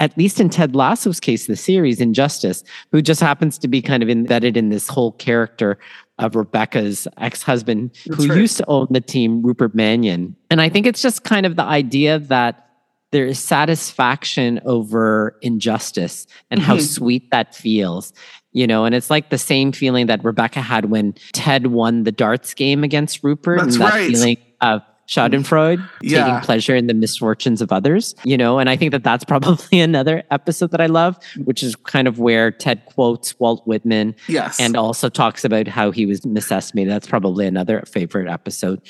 at 0.00 0.16
least 0.18 0.40
in 0.40 0.48
Ted 0.48 0.74
Lasso's 0.74 1.20
case, 1.20 1.46
the 1.46 1.54
series 1.56 2.00
Injustice, 2.00 2.64
who 2.90 3.02
just 3.02 3.20
happens 3.20 3.58
to 3.58 3.68
be 3.68 3.80
kind 3.82 4.02
of 4.02 4.08
embedded 4.08 4.56
in 4.56 4.70
this 4.70 4.88
whole 4.88 5.12
character 5.12 5.78
of 6.18 6.34
Rebecca's 6.34 7.06
ex-husband 7.18 7.90
who 8.16 8.26
right. 8.26 8.38
used 8.38 8.56
to 8.56 8.64
own 8.66 8.88
the 8.90 9.00
team, 9.00 9.42
Rupert 9.42 9.74
Mannion. 9.74 10.34
And 10.50 10.60
I 10.60 10.68
think 10.68 10.86
it's 10.86 11.02
just 11.02 11.24
kind 11.24 11.46
of 11.46 11.56
the 11.56 11.62
idea 11.62 12.18
that 12.18 12.66
there 13.12 13.26
is 13.26 13.38
satisfaction 13.38 14.60
over 14.64 15.36
injustice 15.42 16.26
and 16.50 16.60
how 16.60 16.76
Mhm. 16.76 16.82
sweet 16.82 17.30
that 17.30 17.54
feels 17.54 18.12
you 18.52 18.66
know 18.66 18.84
and 18.84 18.94
it's 18.94 19.10
like 19.10 19.30
the 19.30 19.38
same 19.38 19.70
feeling 19.72 20.06
that 20.06 20.22
rebecca 20.24 20.60
had 20.60 20.86
when 20.86 21.14
ted 21.32 21.68
won 21.68 22.02
the 22.04 22.10
darts 22.12 22.52
game 22.54 22.82
against 22.84 23.22
rupert 23.24 23.58
That's 23.60 23.74
and 23.76 23.84
that 23.84 23.92
right. 23.94 24.10
feeling 24.10 24.36
of 24.60 24.82
schadenfreude 25.10 25.80
Yeah. 26.02 26.24
taking 26.24 26.40
pleasure 26.40 26.76
in 26.76 26.86
the 26.86 26.94
misfortunes 26.94 27.60
of 27.60 27.72
others 27.72 28.14
you 28.24 28.36
know 28.36 28.58
and 28.60 28.70
i 28.70 28.76
think 28.76 28.92
that 28.92 29.04
that's 29.04 29.24
probably 29.34 29.80
another 29.80 30.22
episode 30.30 30.70
that 30.70 30.80
i 30.80 30.86
love 30.86 31.18
which 31.44 31.62
is 31.62 31.74
kind 31.76 32.06
of 32.08 32.18
where 32.18 32.50
ted 32.50 32.80
quotes 32.86 33.38
walt 33.40 33.66
whitman 33.66 34.14
yes. 34.28 34.60
and 34.60 34.76
also 34.76 35.08
talks 35.08 35.44
about 35.44 35.66
how 35.66 35.90
he 35.90 36.06
was 36.06 36.24
misestimated. 36.24 36.92
That's 36.92 37.06
probably 37.08 37.46
another 37.46 37.82
favorite 37.86 38.28
episode. 38.28 38.80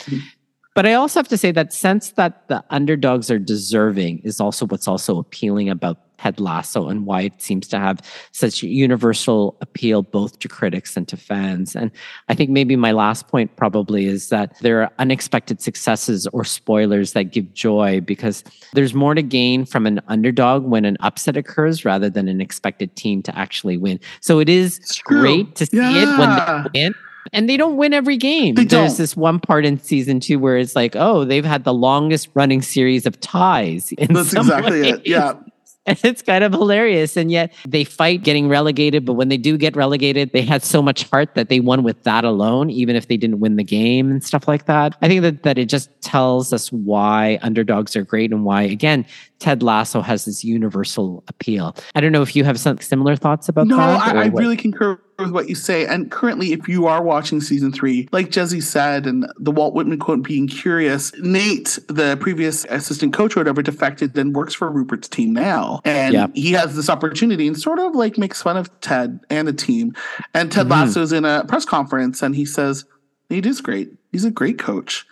But 0.75 0.87
I 0.87 0.95
also 0.95 1.19
have 1.19 1.29
to 1.29 1.37
say 1.37 1.51
that 1.53 1.73
sense 1.73 2.13
that 2.13 2.47
the 2.49 2.63
underdogs 2.71 3.31
are 3.31 3.39
deserving 3.39 4.21
is 4.21 4.41
also 4.41 4.67
what's 4.67 4.87
also 4.87 5.19
appealing 5.19 5.69
about 5.69 6.10
Ted 6.21 6.39
Lasso 6.39 6.89
and 6.89 7.07
why 7.07 7.23
it 7.23 7.41
seems 7.41 7.67
to 7.69 7.79
have 7.79 8.03
such 8.33 8.63
universal 8.63 9.57
appeal 9.63 10.03
both 10.03 10.39
to 10.41 10.49
critics 10.49 10.95
and 10.95 11.09
to 11.09 11.17
fans. 11.17 11.75
And 11.75 11.91
I 12.29 12.35
think 12.35 12.51
maybe 12.51 12.77
my 12.77 12.93
last 12.93 13.29
point 13.29 13.57
probably 13.57 14.05
is 14.05 14.29
that 14.29 14.59
there 14.61 14.83
are 14.83 14.91
unexpected 14.99 15.63
successes 15.63 16.27
or 16.29 16.45
spoilers 16.45 17.15
that 17.15 17.33
give 17.33 17.55
joy 17.55 18.03
because 18.03 18.45
there's 18.75 18.93
more 18.93 19.15
to 19.15 19.23
gain 19.23 19.65
from 19.65 19.87
an 19.87 20.03
underdog 20.09 20.65
when 20.65 20.85
an 20.85 20.99
upset 21.01 21.39
occurs 21.39 21.87
rather 21.87 22.11
than 22.11 22.29
an 22.29 22.43
expected 22.43 22.95
team 22.97 23.23
to 23.23 23.39
actually 23.39 23.79
win. 23.79 23.99
So 24.21 24.41
it 24.41 24.51
is 24.51 25.01
great 25.05 25.55
to 25.57 25.65
see 25.65 25.79
it 25.79 26.19
when 26.19 26.29
they 26.29 26.83
win. 26.83 26.95
And 27.33 27.49
they 27.49 27.57
don't 27.57 27.77
win 27.77 27.93
every 27.95 28.17
game. 28.17 28.55
They 28.55 28.65
There's 28.65 28.93
don't. 28.93 28.99
this 28.99 29.17
one 29.17 29.41
part 29.41 29.65
in 29.65 29.79
season 29.79 30.21
two 30.21 30.39
where 30.39 30.57
it's 30.57 30.75
like, 30.75 30.97
oh, 30.97 31.25
they've 31.25 31.45
had 31.45 31.65
the 31.65 31.75
longest 31.75 32.29
running 32.35 32.63
series 32.63 33.07
of 33.07 33.21
ties. 33.21 33.93
That's 33.99 34.33
exactly 34.33 34.89
it. 34.89 35.07
Yeah. 35.07 35.35
And 35.87 35.99
it's 36.05 36.21
kind 36.21 36.45
of 36.45 36.53
hilarious. 36.53 37.17
And 37.17 37.33
yet 37.33 37.53
they 37.67 37.85
fight 37.85 38.23
getting 38.23 38.49
relegated. 38.49 39.07
But 39.07 39.15
when 39.15 39.29
they 39.29 39.39
do 39.39 39.57
get 39.57 39.75
relegated, 39.75 40.31
they 40.33 40.43
had 40.43 40.63
so 40.63 40.83
much 40.83 41.05
heart 41.05 41.35
that 41.35 41.49
they 41.49 41.59
won 41.59 41.83
with 41.83 42.03
that 42.05 42.23
alone, 42.23 42.69
even 42.69 42.97
if 42.97 43.09
they 43.09 43.17
didn't 43.17 43.41
win 43.41 43.57
the 43.57 43.65
game 43.65 44.11
and 44.11 44.23
stuff 44.23 44.47
like 44.47 44.67
that. 44.67 44.95
I 45.01 45.09
think 45.09 45.23
that, 45.23 45.43
that 45.43 45.57
it 45.59 45.71
just 45.71 45.89
tells 46.03 46.53
us 46.53 46.71
why 46.71 47.39
underdogs 47.43 47.97
are 47.97 48.05
great 48.05 48.31
and 48.31 48.45
why, 48.45 48.63
again, 48.63 49.07
Ted 49.39 49.63
Lasso 49.63 50.03
has 50.03 50.27
this 50.27 50.45
universal 50.45 51.25
appeal. 51.29 51.75
I 51.95 52.03
don't 52.03 52.13
know 52.13 52.23
if 52.23 52.37
you 52.37 52.45
have 52.45 52.61
some 52.61 52.79
similar 52.79 53.17
thoughts 53.17 53.49
about 53.49 53.67
No, 53.67 53.79
that. 53.79 54.15
or 54.15 54.19
I, 54.19 54.25
I 54.25 54.27
really 54.27 54.59
concur 54.59 55.01
with 55.21 55.31
what 55.31 55.49
you 55.49 55.55
say. 55.55 55.87
And 55.87 56.11
currently, 56.11 56.53
if 56.53 56.69
you 56.69 56.87
are 56.87 57.03
watching 57.03 57.41
season 57.41 57.73
three, 57.73 58.09
like 58.13 58.31
Jezzie 58.31 58.61
said, 58.61 59.07
and 59.07 59.31
the 59.39 59.51
Walt 59.51 59.75
Whitman 59.75 59.99
quote 59.99 60.23
being 60.23 60.49
curious, 60.49 61.13
Nate, 61.21 61.79
the 61.89 62.17
previous 62.21 62.65
assistant 62.67 63.13
coach 63.13 63.37
or 63.37 63.41
whatever, 63.41 63.63
defected 63.63 64.17
and 64.17 64.35
works 64.35 64.55
for 64.55 64.71
Rupert's 64.71 65.09
team 65.09 65.33
now. 65.33 65.81
And 65.85 66.15
Yeah. 66.15 66.27
he 66.35 66.53
has 66.53 66.75
this 66.77 66.89
opportunity 66.91 67.47
and 67.47 67.59
sort 67.59 67.79
of 67.79 67.95
like 67.95 68.19
makes 68.19 68.43
fun 68.43 68.57
of 68.57 68.69
Ted 68.81 69.21
and 69.31 69.47
the 69.47 69.53
team. 69.53 69.95
And 70.35 70.51
Ted 70.51 70.67
Mhm. 70.67 70.71
Lasso's 70.71 71.13
in 71.13 71.25
a 71.25 71.45
press 71.47 71.65
conference 71.65 72.23
and 72.23 72.35
he 72.35 72.45
says, 72.45 72.85
Nate 73.29 73.47
is 73.47 73.61
great. 73.61 73.91
He's 74.13 74.25
a 74.25 74.31
great 74.31 74.59
coach. 74.59 75.07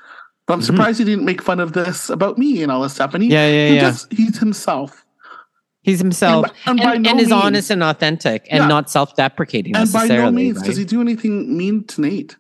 But 0.47 0.55
I'm 0.55 0.63
surprised 0.63 0.99
he 0.99 1.05
didn't 1.05 1.27
make 1.27 1.43
fun 1.43 1.61
of 1.61 1.75
this 1.75 2.09
about 2.09 2.39
me 2.39 2.63
and 2.63 2.73
all 2.73 2.83
this 2.83 2.95
stuff. 2.95 3.13
And 3.15 3.23
he, 3.23 3.29
Mm-hmm. 3.29 3.35
Yeah, 3.35 3.49
yeah, 3.49 3.69
he 3.69 3.75
yeah. 3.77 3.81
just 3.83 4.13
he's 4.13 4.39
himself. 4.39 5.05
He's 5.89 5.99
himself 6.01 6.47
and 6.66 6.78
and, 6.78 6.78
by 6.80 6.97
no 6.99 7.11
and 7.11 7.20
is 7.20 7.28
means- 7.28 7.45
honest 7.45 7.70
and 7.70 7.82
authentic 7.82 8.47
and 8.51 8.62
Yeah. 8.62 8.68
not 8.68 8.91
self-deprecating 8.91 9.74
And 9.76 9.93
by 9.93 10.07
no 10.07 10.30
means 10.30 10.59
right? 10.59 10.66
does 10.66 10.76
he 10.76 10.84
do 10.84 11.01
anything 11.01 11.57
mean 11.57 11.84
to 11.84 12.01
Nate. 12.03 12.36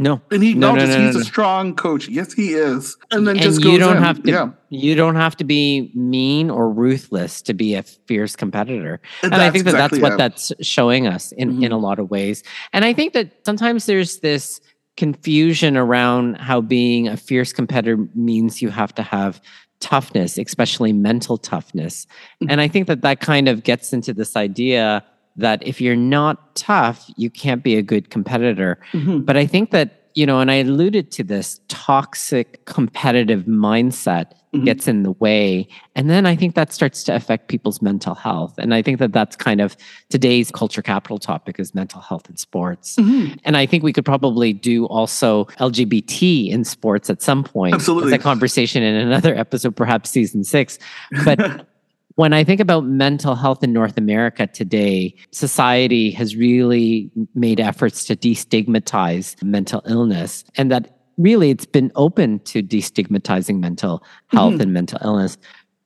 no. 0.00 0.20
And 0.30 0.42
he 0.42 0.54
No, 0.54 0.68
no, 0.68 0.74
acknowledges 0.74 0.94
no, 0.96 1.00
no, 1.00 1.06
he's 1.06 1.16
a 1.16 1.24
strong 1.24 1.74
coach. 1.74 2.08
Yes, 2.08 2.32
he 2.32 2.54
is. 2.54 2.96
And 3.10 3.26
then 3.26 3.36
and 3.36 3.42
just 3.44 3.58
you 3.60 3.70
goes 3.72 3.78
don't 3.80 3.96
in. 3.96 4.02
have 4.02 4.22
to 4.22 4.30
Yeah. 4.30 4.48
you 4.70 4.94
don't 4.94 5.16
have 5.16 5.36
to 5.38 5.44
be 5.44 5.90
mean 5.94 6.50
or 6.50 6.70
ruthless 6.72 7.42
to 7.42 7.54
be 7.54 7.74
a 7.74 7.82
fierce 7.82 8.36
competitor 8.36 9.00
and 9.22 9.34
i 9.34 9.50
think 9.50 9.64
that 9.64 9.70
exactly 9.74 9.98
that's 10.00 10.02
what 10.02 10.12
it. 10.12 10.18
that's 10.18 10.52
showing 10.60 11.06
us 11.06 11.32
in 11.32 11.48
in 11.62 11.70
Mhm. 11.70 11.72
a 11.72 11.76
lot 11.88 11.98
of 11.98 12.10
ways 12.10 12.42
and 12.74 12.84
i 12.84 12.92
think 12.92 13.12
that 13.14 13.26
sometimes 13.46 13.86
there's 13.86 14.18
this 14.18 14.60
confusion 14.98 15.76
around 15.76 16.36
how 16.36 16.60
being 16.60 17.08
a 17.08 17.16
fierce 17.16 17.52
competitor 17.52 17.96
means 18.14 18.60
you 18.60 18.68
have 18.68 18.92
to 18.94 19.02
have 19.02 19.40
toughness 19.80 20.38
especially 20.38 20.92
mental 20.92 21.36
toughness 21.38 22.06
Mhm. 22.42 22.46
and 22.50 22.60
i 22.60 22.68
think 22.68 22.86
that 22.88 23.02
that 23.02 23.20
kind 23.20 23.48
of 23.48 23.62
gets 23.62 23.92
into 23.92 24.12
this 24.12 24.36
idea 24.36 25.04
that 25.36 25.64
if 25.66 25.80
you're 25.80 25.94
not 25.96 26.56
tough 26.56 27.08
you 27.16 27.30
can't 27.30 27.62
be 27.62 27.76
a 27.76 27.82
good 27.82 28.10
competitor 28.10 28.78
Mhm. 28.92 29.24
but 29.24 29.36
I 29.36 29.46
think 29.46 29.70
that, 29.70 29.88
you 30.14 30.26
know, 30.26 30.40
and 30.40 30.50
I 30.50 30.56
alluded 30.56 31.12
to 31.12 31.22
this 31.22 31.60
toxic 31.68 32.64
competitive 32.64 33.44
mindset 33.44 34.32
Mhm. 34.54 34.64
gets 34.64 34.88
in 34.88 35.02
the 35.02 35.12
way. 35.12 35.68
And 35.94 36.08
then 36.08 36.24
I 36.24 36.34
think 36.34 36.54
that 36.54 36.72
starts 36.72 37.04
to 37.04 37.14
affect 37.14 37.48
people's 37.48 37.82
mental 37.82 38.14
health. 38.14 38.54
And 38.58 38.72
I 38.72 38.80
think 38.80 38.98
that 38.98 39.12
that's 39.12 39.36
kind 39.36 39.60
of 39.60 39.76
today's 40.08 40.50
culture 40.50 40.80
capital 40.80 41.18
topic 41.18 41.60
is 41.60 41.74
mental 41.74 42.00
health 42.00 42.30
in 42.30 42.36
sports. 42.36 42.96
Mhm. 42.96 43.38
And 43.44 43.56
I 43.56 43.66
think 43.66 43.82
we 43.84 43.92
could 43.92 44.06
probably 44.06 44.52
do 44.54 44.86
also 44.86 45.44
LGBT 45.58 46.50
in 46.50 46.64
sports 46.64 47.10
at 47.10 47.20
some 47.20 47.44
point. 47.44 47.74
Absolutely. 47.74 48.14
It's 48.14 48.20
a 48.20 48.22
conversation 48.22 48.82
in 48.82 48.94
another 48.94 49.34
episode, 49.36 49.76
perhaps 49.76 50.10
season 50.10 50.44
six. 50.44 50.78
But 51.24 51.38
when 52.14 52.32
I 52.32 52.42
think 52.42 52.60
about 52.60 52.84
mental 52.86 53.34
health 53.34 53.62
in 53.62 53.72
North 53.72 53.98
America 53.98 54.46
today, 54.46 55.14
society 55.30 56.10
has 56.12 56.34
really 56.36 57.10
made 57.34 57.60
efforts 57.60 58.02
to 58.06 58.16
destigmatize 58.16 59.40
mental 59.42 59.82
illness, 59.86 60.44
and 60.56 60.70
that 60.70 60.97
really 61.18 61.50
it's 61.50 61.66
been 61.66 61.92
open 61.96 62.38
to 62.40 62.62
destigmatizing 62.62 63.58
mental 63.60 64.02
health 64.28 64.54
Mhm. 64.54 64.60
and 64.60 64.72
mental 64.72 64.98
illness. 65.04 65.36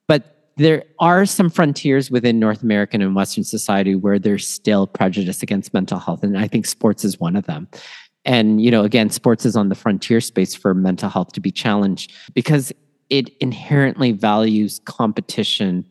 But 0.06 0.50
there 0.58 0.84
are 1.00 1.24
some 1.26 1.48
frontiers 1.48 2.10
within 2.10 2.38
North 2.38 2.62
American 2.62 3.00
and 3.02 3.14
Western 3.14 3.42
society 3.42 3.94
where 3.94 4.18
there's 4.18 4.46
still 4.46 4.86
prejudice 4.86 5.42
against 5.42 5.72
mental 5.72 5.98
health. 5.98 6.22
And 6.22 6.36
I 6.38 6.46
think 6.46 6.66
sports 6.66 7.04
is 7.04 7.18
one 7.18 7.34
of 7.34 7.46
them. 7.46 7.66
And, 8.24 8.62
you 8.62 8.70
know, 8.70 8.84
again, 8.84 9.10
sports 9.10 9.44
is 9.46 9.56
on 9.56 9.68
the 9.70 9.74
frontier 9.74 10.20
space 10.20 10.54
for 10.54 10.74
mental 10.74 11.08
health 11.08 11.32
to 11.32 11.40
be 11.40 11.50
challenged 11.50 12.12
because 12.34 12.72
it 13.10 13.30
inherently 13.40 14.12
values 14.12 14.80
competition 14.84 15.84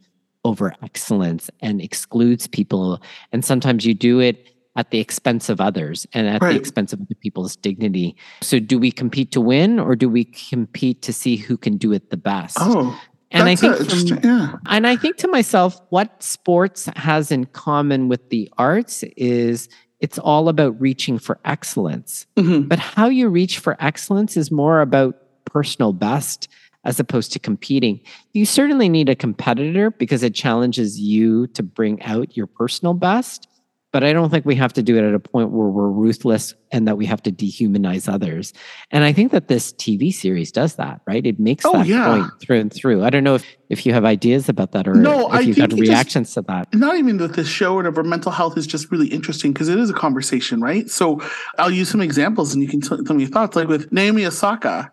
over 0.46 0.74
excellence 0.82 1.50
and 1.62 1.82
excludes 1.82 2.48
people. 2.48 3.02
And 3.32 3.44
sometimes 3.44 3.86
you 3.86 3.94
do 3.94 4.20
it 4.20 4.48
at 4.76 4.92
the 4.92 5.00
expense 5.00 5.50
of 5.50 5.60
others 5.60 6.08
and 6.14 6.28
at 6.28 6.42
Right. 6.42 6.54
the 6.54 6.60
expense 6.60 6.94
of 6.94 7.02
other 7.02 7.16
people's 7.22 7.56
dignity. 7.56 8.16
So, 8.42 8.60
do 8.60 8.80
we 8.80 8.92
compete 8.92 9.32
to 9.32 9.42
win 9.42 9.80
or 9.80 9.96
do 9.96 10.08
we 10.10 10.24
compete 10.26 11.02
to 11.04 11.14
see 11.14 11.36
who 11.36 11.58
can 11.58 11.78
do 11.78 11.92
it 11.92 12.10
the 12.10 12.18
best? 12.18 12.58
Oh, 12.60 12.98
and 13.32 13.50
I 13.50 13.56
think 13.56 13.76
from- 13.76 14.20
Yeah. 14.24 14.56
and 14.68 14.88
I 14.88 14.96
think 14.96 15.18
to 15.18 15.28
myself, 15.28 15.80
what 15.90 16.24
sports 16.24 16.88
has 16.96 17.32
in 17.32 17.46
common 17.46 18.08
with 18.08 18.30
the 18.30 18.50
arts 18.58 19.04
is 19.18 19.68
it's 20.00 20.18
all 20.18 20.50
about 20.50 20.80
reaching 20.82 21.20
for 21.20 21.38
excellence. 21.46 22.26
Mhm. 22.38 22.68
But 22.68 22.80
how 22.80 23.08
you 23.10 23.28
reach 23.30 23.60
for 23.60 23.76
excellence 23.80 24.36
is 24.38 24.52
more 24.52 24.82
about 24.82 25.16
personal 25.46 25.94
best 25.94 26.48
as 26.84 27.00
opposed 27.00 27.32
to 27.34 27.40
competing. 27.40 28.00
You 28.34 28.46
certainly 28.46 28.90
need 28.90 29.10
a 29.10 29.16
competitor 29.16 29.92
because 29.92 30.24
it 30.24 30.34
challenges 30.34 31.00
you 31.00 31.46
to 31.48 31.62
bring 31.62 32.02
out 32.02 32.36
your 32.36 32.48
personal 32.48 32.96
best. 32.96 33.48
But 33.94 34.06
I 34.06 34.14
don't 34.14 34.30
think 34.30 34.46
we 34.46 34.56
have 34.56 34.72
to 34.74 34.82
do 34.84 34.98
it 34.98 35.04
at 35.04 35.14
a 35.14 35.20
point 35.20 35.50
where 35.52 35.68
we're 35.68 35.90
ruthless 35.90 36.54
and 36.72 36.88
that 36.88 36.98
we 36.98 37.06
have 37.08 37.22
to 37.24 37.32
dehumanize 37.32 38.08
others. 38.12 38.54
And 38.90 39.04
I 39.04 39.12
think 39.12 39.34
that 39.34 39.50
this 39.50 39.74
TV 39.74 40.14
series 40.14 40.50
does 40.50 40.76
that, 40.76 41.02
right? 41.06 41.26
It 41.26 41.40
makes 41.42 41.66
Oh, 41.66 41.74
that 41.74 41.88
yeah. 41.88 42.06
point 42.08 42.32
through 42.40 42.60
and 42.62 42.72
through. 42.74 43.04
I 43.04 43.10
don't 43.10 43.26
know 43.26 43.36
if, 43.36 43.44
if 43.70 43.86
you 43.86 43.92
have 43.92 44.06
ideas 44.06 44.48
about 44.48 44.72
that 44.72 44.88
or 44.88 44.94
No, 44.94 45.28
if 45.28 45.34
I 45.34 45.40
you've 45.42 45.58
had 45.58 45.74
it 45.74 45.76
just- 45.78 45.82
reactions 45.90 46.34
to 46.36 46.42
that. 46.44 46.74
not 46.74 46.96
even 46.98 47.18
that 47.18 47.34
this 47.34 47.50
show 47.50 47.74
or 47.74 47.78
whatever 47.78 48.02
mental 48.02 48.32
health 48.32 48.58
is 48.58 48.66
just 48.66 48.90
really 48.92 49.08
interesting 49.08 49.52
because 49.52 49.68
it 49.68 49.78
is 49.78 49.90
a 49.90 49.94
conversation 49.94 50.62
right 50.62 50.90
so 50.90 51.22
i'll 51.58 51.72
use 51.72 51.90
some 51.90 52.02
examples 52.02 52.54
and 52.54 52.62
you 52.64 52.70
can 52.70 52.80
t- 52.82 52.88
tell 53.06 53.16
me 53.16 53.24
your 53.24 53.32
thoughts 53.32 53.56
like 53.56 53.68
with 53.68 53.92
naomi 53.92 54.26
osaka 54.26 54.92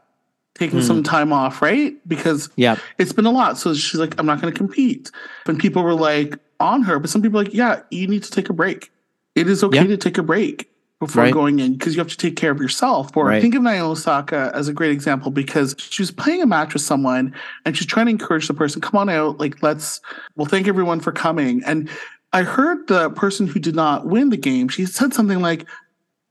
taking 0.54 0.80
Mm. 0.80 0.86
some 0.86 1.02
time 1.04 1.32
off 1.32 1.62
right 1.62 1.94
because 2.08 2.50
Yeah. 2.56 2.76
it's 2.98 3.12
been 3.12 3.26
a 3.26 3.30
lot 3.30 3.58
so 3.58 3.74
she's 3.74 4.00
like 4.00 4.14
i'm 4.18 4.26
not 4.26 4.40
going 4.40 4.52
to 4.52 4.56
compete 4.58 5.10
and 5.46 5.58
people 5.58 5.82
were 5.84 5.94
like 5.94 6.36
on 6.60 6.82
her 6.82 6.98
but 6.98 7.10
some 7.10 7.22
people 7.22 7.40
are 7.40 7.44
like 7.44 7.54
yeah 7.54 7.80
you 7.90 8.06
need 8.06 8.22
to 8.22 8.30
take 8.30 8.48
a 8.48 8.52
break 8.52 8.90
it 9.34 9.48
is 9.48 9.62
okay 9.62 9.76
Yeah. 9.76 9.84
to 9.84 9.96
take 9.96 10.18
a 10.18 10.22
break 10.22 10.70
before 10.98 11.22
Right. 11.24 11.32
going 11.32 11.60
in 11.60 11.74
because 11.74 11.94
you 11.94 12.00
have 12.00 12.08
to 12.08 12.16
take 12.16 12.34
care 12.34 12.50
of 12.50 12.58
yourself 12.60 13.16
or 13.16 13.26
Right. 13.26 13.40
think 13.40 13.54
of 13.54 13.62
naomi 13.62 13.80
osaka 13.80 14.50
as 14.54 14.66
a 14.66 14.72
great 14.72 14.90
example 14.90 15.30
because 15.30 15.76
she 15.78 16.02
was 16.02 16.10
playing 16.10 16.42
a 16.42 16.46
match 16.46 16.72
with 16.72 16.82
someone 16.82 17.32
and 17.64 17.76
she's 17.76 17.86
trying 17.86 18.06
to 18.06 18.10
encourage 18.10 18.48
the 18.48 18.54
person 18.54 18.80
come 18.80 18.98
on 18.98 19.08
out 19.08 19.38
like 19.38 19.62
let's 19.62 20.00
well 20.36 20.46
thank 20.46 20.66
everyone 20.66 20.98
for 21.00 21.12
coming 21.12 21.62
and 21.64 21.88
I 22.34 22.42
heard 22.42 22.88
the 22.88 23.08
person 23.10 23.46
who 23.46 23.58
did 23.58 23.74
not 23.74 24.04
win 24.06 24.28
the 24.28 24.36
game, 24.36 24.68
she 24.68 24.84
said 24.84 25.14
something 25.14 25.40
like, 25.40 25.66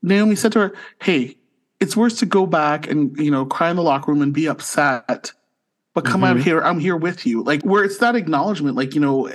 Naomi 0.00 0.36
said 0.36 0.52
to 0.52 0.60
her, 0.60 0.72
Hey, 1.02 1.36
it's 1.80 1.96
worse 1.96 2.20
to 2.20 2.24
go 2.26 2.46
back 2.46 2.86
and, 2.88 3.16
you 3.18 3.32
know, 3.32 3.44
cry 3.44 3.68
in 3.68 3.74
the 3.74 3.82
locker 3.82 4.12
room 4.12 4.22
and 4.22 4.32
be 4.32 4.46
upset, 4.48 5.32
but 5.96 6.04
come 6.04 6.22
out 6.22 6.36
Mhm. 6.36 6.42
here, 6.42 6.60
I'm 6.62 6.78
here 6.78 6.96
with 6.96 7.26
you. 7.26 7.42
Like, 7.42 7.62
where 7.64 7.82
it's 7.82 7.98
that 7.98 8.14
acknowledgement, 8.14 8.76
like, 8.76 8.94
you 8.94 9.00
know, 9.00 9.28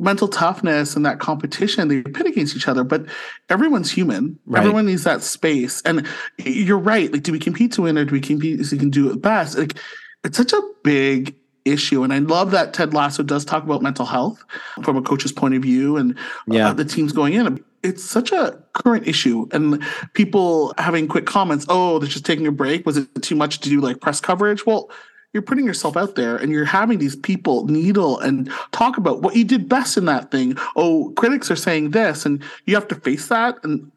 mental 0.00 0.26
toughness 0.28 0.96
and 0.96 1.04
that 1.04 1.20
competition, 1.20 1.88
they 1.88 2.02
pit 2.02 2.26
against 2.26 2.56
each 2.56 2.66
other, 2.66 2.82
but 2.82 3.04
everyone's 3.48 3.90
human. 3.90 4.38
Right. 4.46 4.60
Everyone 4.60 4.86
needs 4.86 5.04
that 5.04 5.22
space. 5.22 5.82
And 5.82 6.06
you're 6.38 6.78
right. 6.78 7.12
Like, 7.12 7.22
do 7.22 7.32
we 7.32 7.38
compete 7.38 7.72
to 7.72 7.82
win 7.82 7.98
or 7.98 8.04
do 8.04 8.12
we 8.12 8.20
compete 8.20 8.64
so 8.64 8.74
we 8.74 8.80
can 8.80 8.90
do 8.90 9.10
it 9.10 9.20
best? 9.20 9.58
Like, 9.58 9.76
it's 10.24 10.36
such 10.36 10.52
a 10.52 10.62
big 10.82 11.36
issue. 11.64 12.02
And 12.02 12.12
I 12.12 12.18
love 12.18 12.50
that 12.52 12.72
Ted 12.72 12.94
Lasso 12.94 13.22
does 13.22 13.44
talk 13.44 13.62
about 13.62 13.82
mental 13.82 14.06
health 14.06 14.42
from 14.82 14.96
a 14.96 15.02
coach's 15.02 15.32
point 15.32 15.54
of 15.54 15.62
view 15.62 15.96
and 15.96 16.16
Yeah. 16.46 16.70
uh, 16.70 16.72
the 16.72 16.84
teams 16.84 17.12
going 17.12 17.34
in. 17.34 17.62
It's 17.82 18.02
such 18.04 18.32
a 18.32 18.58
current 18.72 19.06
issue. 19.06 19.46
And 19.52 19.82
people 20.14 20.74
having 20.78 21.08
quick 21.08 21.26
comments, 21.26 21.66
oh, 21.68 21.98
they're 21.98 22.08
just 22.08 22.24
taking 22.26 22.46
a 22.46 22.52
break. 22.52 22.86
Was 22.86 22.96
it 22.96 23.08
too 23.22 23.36
much 23.36 23.60
to 23.60 23.68
do 23.68 23.80
like 23.80 24.00
press 24.00 24.20
coverage? 24.20 24.64
Well, 24.66 24.90
you're 25.32 25.42
putting 25.42 25.64
yourself 25.64 25.96
out 25.96 26.14
there 26.16 26.36
and 26.36 26.50
you're 26.50 26.64
having 26.64 26.98
these 26.98 27.16
people 27.16 27.66
needle 27.66 28.18
and 28.18 28.50
talk 28.72 28.96
about 28.96 29.22
what 29.22 29.36
you 29.36 29.44
did 29.44 29.68
best 29.68 29.96
in 29.96 30.06
that 30.06 30.30
thing. 30.30 30.56
Oh, 30.76 31.12
critics 31.16 31.50
are 31.50 31.56
saying 31.56 31.90
this, 31.90 32.26
and 32.26 32.42
you 32.66 32.74
have 32.74 32.88
to 32.88 32.94
face 32.94 33.28
that 33.28 33.58
and 33.62 33.90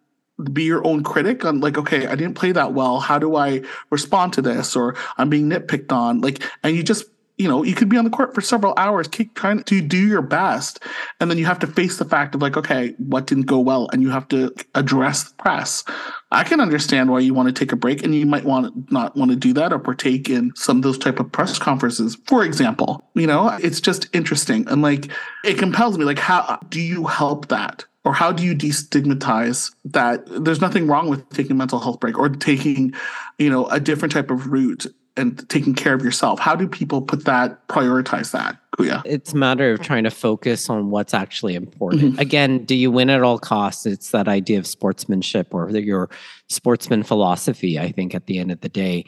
be 0.52 0.64
your 0.64 0.86
own 0.86 1.04
critic 1.04 1.46
on 1.46 1.60
like, 1.60 1.78
okay, 1.78 2.08
I 2.08 2.16
didn't 2.16 2.34
play 2.36 2.52
that 2.52 2.74
well. 2.74 3.00
How 3.00 3.20
do 3.20 3.36
I 3.36 3.62
respond 3.92 4.34
to 4.34 4.42
this? 4.42 4.76
Or 4.76 4.96
I'm 5.18 5.30
being 5.30 5.50
nitpicked 5.50 5.92
on. 5.92 6.22
Like, 6.22 6.44
and 6.64 6.76
you 6.76 6.84
just 6.84 7.06
you 7.38 7.48
know, 7.48 7.64
you 7.64 7.74
could 7.74 7.90
be 7.90 7.98
on 7.98 8.04
the 8.04 8.12
court 8.12 8.36
for 8.36 8.42
several 8.42 8.74
hours, 8.78 9.08
keep 9.08 9.34
trying 9.34 9.64
to 9.64 9.82
do 9.82 9.98
your 9.98 10.22
best, 10.22 10.84
and 11.20 11.32
then 11.32 11.38
you 11.38 11.46
have 11.46 11.60
to 11.60 11.68
face 11.68 11.98
the 11.98 12.06
fact 12.06 12.36
of 12.36 12.42
like, 12.42 12.56
okay, 12.56 12.94
what 12.98 13.26
didn't 13.26 13.48
go 13.48 13.60
well, 13.60 13.90
and 13.92 14.02
you 14.02 14.10
have 14.10 14.28
to 14.28 14.54
address 14.76 15.24
the 15.24 15.36
press. 15.36 15.84
I 16.32 16.44
can 16.44 16.60
understand 16.60 17.10
why 17.10 17.20
you 17.20 17.34
want 17.34 17.48
to 17.48 17.54
take 17.54 17.72
a 17.72 17.76
break, 17.76 18.04
and 18.04 18.14
you 18.14 18.26
might 18.26 18.46
want 18.46 18.92
not 18.92 19.16
want 19.16 19.32
to 19.32 19.38
do 19.38 19.54
that 19.54 19.74
or 19.74 19.80
partake 19.80 20.30
in 20.30 20.52
some 20.56 20.78
of 20.78 20.84
those 20.84 20.98
type 20.98 21.20
of 21.20 21.32
press 21.32 21.58
conferences, 21.58 22.18
for 22.28 22.44
example. 22.44 23.04
You 23.16 23.28
know, 23.28 23.50
it's 23.62 23.82
just 23.82 24.08
interesting, 24.14 24.68
and 24.68 24.82
like 24.82 25.12
it 25.44 25.58
compels 25.58 25.98
me. 25.98 26.06
Like, 26.06 26.20
how 26.20 26.60
do 26.70 26.80
you 26.80 27.06
help 27.06 27.48
that? 27.48 27.86
Or 28.06 28.14
how 28.14 28.34
do 28.34 28.44
you 28.44 28.54
destigmatize 28.54 29.74
that 29.86 30.26
there's 30.44 30.60
nothing 30.60 30.88
wrong 30.88 31.08
with 31.08 31.28
taking 31.30 31.54
a 31.54 31.56
mental 31.56 31.80
health 31.80 32.02
break 32.02 32.20
or 32.20 32.28
taking, 32.28 32.94
you 33.38 33.50
know, 33.50 33.66
a 33.68 33.80
different 33.80 34.12
type 34.12 34.30
of 34.30 34.48
route 34.48 34.88
and 35.16 35.48
taking 35.50 35.74
care 35.74 35.94
of 35.94 36.04
yourself? 36.04 36.40
How 36.40 36.56
do 36.56 36.68
people 36.68 37.02
put 37.02 37.26
that, 37.26 37.68
prioritize 37.68 38.32
that, 38.32 38.58
Kuya? 38.78 39.02
It's 39.06 39.34
a 39.34 39.38
matter 39.38 39.72
of 39.72 39.82
trying 39.82 40.04
to 40.06 40.10
focus 40.10 40.70
on 40.70 40.90
what's 40.90 41.14
actually 41.14 41.56
important. 41.56 42.20
Again, 42.20 42.66
do 42.66 42.76
you 42.76 42.92
win 42.92 43.10
at 43.10 43.22
all 43.22 43.38
costs? 43.38 43.86
It's 43.86 44.12
that 44.12 44.28
idea 44.28 44.58
of 44.58 44.66
sportsmanship 44.66 45.54
or 45.54 45.70
your 45.70 46.10
sportsman 46.50 47.04
philosophy, 47.04 47.80
I 47.80 47.92
think, 47.92 48.16
at 48.16 48.26
the 48.26 48.40
end 48.40 48.52
of 48.52 48.62
the 48.62 48.70
day. 48.70 49.06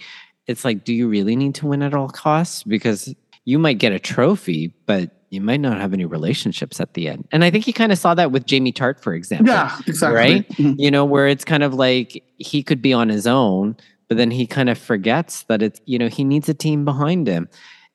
It's 0.48 0.64
like, 0.64 0.84
do 0.84 0.94
you 0.94 1.08
really 1.08 1.36
need 1.36 1.56
to 1.56 1.68
win 1.68 1.82
at 1.82 1.94
all 1.94 2.10
costs? 2.10 2.64
Because 2.64 3.14
you 3.46 3.58
might 3.58 3.80
get 3.80 3.92
a 3.92 4.00
trophy, 4.00 4.74
but 4.86 5.12
you 5.32 5.42
might 5.42 5.60
not 5.60 5.80
have 5.82 5.92
any 5.92 6.06
relationships 6.06 6.80
at 6.80 6.94
the 6.94 7.10
end. 7.10 7.28
And 7.32 7.44
I 7.44 7.50
think 7.50 7.66
you 7.68 7.74
kind 7.74 7.92
of 7.92 7.98
saw 7.98 8.14
that 8.14 8.32
with 8.32 8.46
Jamie 8.46 8.72
Tartt, 8.72 9.00
for 9.02 9.14
example. 9.14 9.48
Yeah, 9.48 9.76
exactly. 9.88 10.16
Right? 10.16 10.50
Mhm. 10.50 10.76
you 10.78 10.92
know, 10.92 11.04
where 11.04 11.28
it's 11.28 11.44
kind 11.44 11.64
of 11.64 11.74
like 11.74 12.24
he 12.38 12.62
could 12.64 12.82
be 12.82 12.94
on 12.94 13.10
his 13.10 13.26
own, 13.28 13.76
but 14.08 14.18
then 14.18 14.32
he 14.32 14.46
kind 14.46 14.70
of 14.70 14.78
forgets 14.78 15.44
that 15.44 15.62
it's, 15.62 15.82
you 15.86 15.98
know, 15.98 16.08
he 16.08 16.24
needs 16.24 16.50
a 16.50 16.54
team 16.54 16.86
behind 16.86 17.28
him 17.28 17.50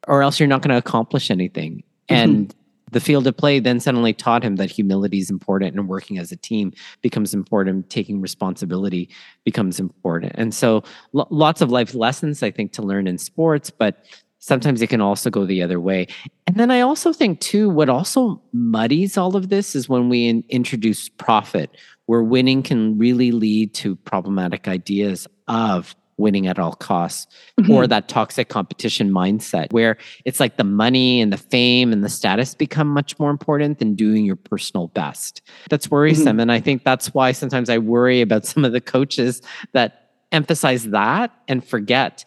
or 0.08 0.22
else 0.22 0.40
you're 0.40 0.48
not 0.48 0.62
going 0.62 0.70
to 0.70 0.76
accomplish 0.76 1.30
anything. 1.30 1.82
Mm-hmm. 2.08 2.14
And 2.14 2.54
the 2.90 3.00
field 3.00 3.26
of 3.26 3.36
play 3.36 3.60
then 3.60 3.80
suddenly 3.80 4.12
taught 4.12 4.42
him 4.42 4.56
that 4.56 4.70
humility 4.70 5.18
is 5.18 5.30
important 5.30 5.76
and 5.76 5.88
working 5.88 6.18
as 6.18 6.32
a 6.32 6.36
team 6.36 6.72
becomes 7.02 7.32
important 7.32 7.88
taking 7.90 8.20
responsibility 8.20 9.08
becomes 9.44 9.78
important. 9.78 10.32
And 10.36 10.54
so 10.54 10.82
lo- 11.12 11.28
lots 11.30 11.60
of 11.60 11.70
life 11.70 11.94
lessons 11.94 12.42
i 12.42 12.50
think 12.50 12.72
to 12.72 12.82
learn 12.82 13.06
in 13.06 13.18
sports 13.18 13.70
but 13.70 14.04
sometimes 14.42 14.80
it 14.80 14.86
can 14.86 15.02
also 15.02 15.28
go 15.28 15.44
the 15.44 15.62
other 15.62 15.80
way. 15.80 16.06
And 16.46 16.56
then 16.56 16.70
i 16.70 16.80
also 16.80 17.12
think 17.12 17.40
too 17.40 17.70
what 17.70 17.88
also 17.88 18.42
muddies 18.52 19.16
all 19.16 19.36
of 19.36 19.48
this 19.48 19.76
is 19.76 19.88
when 19.88 20.08
we 20.08 20.26
in- 20.26 20.44
introduce 20.48 21.08
profit 21.08 21.76
where 22.06 22.24
winning 22.24 22.62
can 22.62 22.98
really 22.98 23.30
lead 23.30 23.72
to 23.74 23.94
problematic 23.94 24.66
ideas 24.66 25.28
of 25.46 25.94
winning 26.20 26.46
at 26.46 26.58
all 26.58 26.74
costs 26.74 27.26
mm-hmm. 27.58 27.70
or 27.70 27.86
that 27.86 28.08
toxic 28.08 28.48
competition 28.48 29.10
mindset 29.10 29.72
where 29.72 29.96
it's 30.24 30.38
like 30.38 30.56
the 30.56 30.64
money 30.64 31.20
and 31.20 31.32
the 31.32 31.36
fame 31.36 31.92
and 31.92 32.04
the 32.04 32.08
status 32.08 32.54
become 32.54 32.88
much 32.88 33.18
more 33.18 33.30
important 33.30 33.78
than 33.78 33.94
doing 33.94 34.24
your 34.24 34.36
personal 34.36 34.88
best. 34.88 35.42
That's 35.68 35.90
worrisome. 35.90 36.26
Mm-hmm. 36.26 36.40
And 36.40 36.52
I 36.52 36.60
think 36.60 36.84
that's 36.84 37.12
why 37.14 37.32
sometimes 37.32 37.68
I 37.68 37.78
worry 37.78 38.20
about 38.20 38.46
some 38.46 38.64
of 38.64 38.72
the 38.72 38.80
coaches 38.80 39.42
that 39.72 40.10
emphasize 40.32 40.84
that 40.84 41.32
and 41.48 41.66
forget 41.66 42.24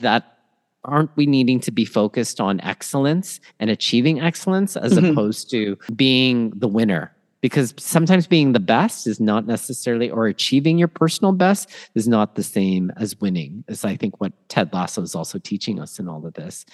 that 0.00 0.36
aren't 0.84 1.14
we 1.16 1.26
needing 1.26 1.60
to 1.60 1.72
be 1.72 1.84
focused 1.84 2.40
on 2.40 2.60
excellence 2.60 3.40
and 3.58 3.70
achieving 3.70 4.20
excellence 4.20 4.76
as 4.76 4.92
mm-hmm. 4.92 5.06
opposed 5.06 5.50
to 5.50 5.76
being 5.94 6.50
the 6.54 6.68
winner 6.68 7.15
because 7.46 7.72
sometimes 7.78 8.26
being 8.26 8.54
the 8.54 8.58
best 8.58 9.06
is 9.06 9.20
not 9.20 9.46
necessarily 9.46 10.10
or 10.10 10.26
achieving 10.26 10.78
your 10.78 10.88
personal 10.88 11.30
best 11.30 11.70
is 11.94 12.08
not 12.08 12.34
the 12.34 12.42
same 12.42 12.90
as 12.96 13.20
winning 13.20 13.62
is 13.68 13.84
i 13.84 13.94
think 13.94 14.20
what 14.20 14.32
ted 14.48 14.68
lasso 14.72 15.00
is 15.00 15.14
also 15.14 15.38
teaching 15.38 15.78
us 15.78 16.00
in 16.00 16.08
all 16.08 16.26
of 16.26 16.34
this 16.34 16.66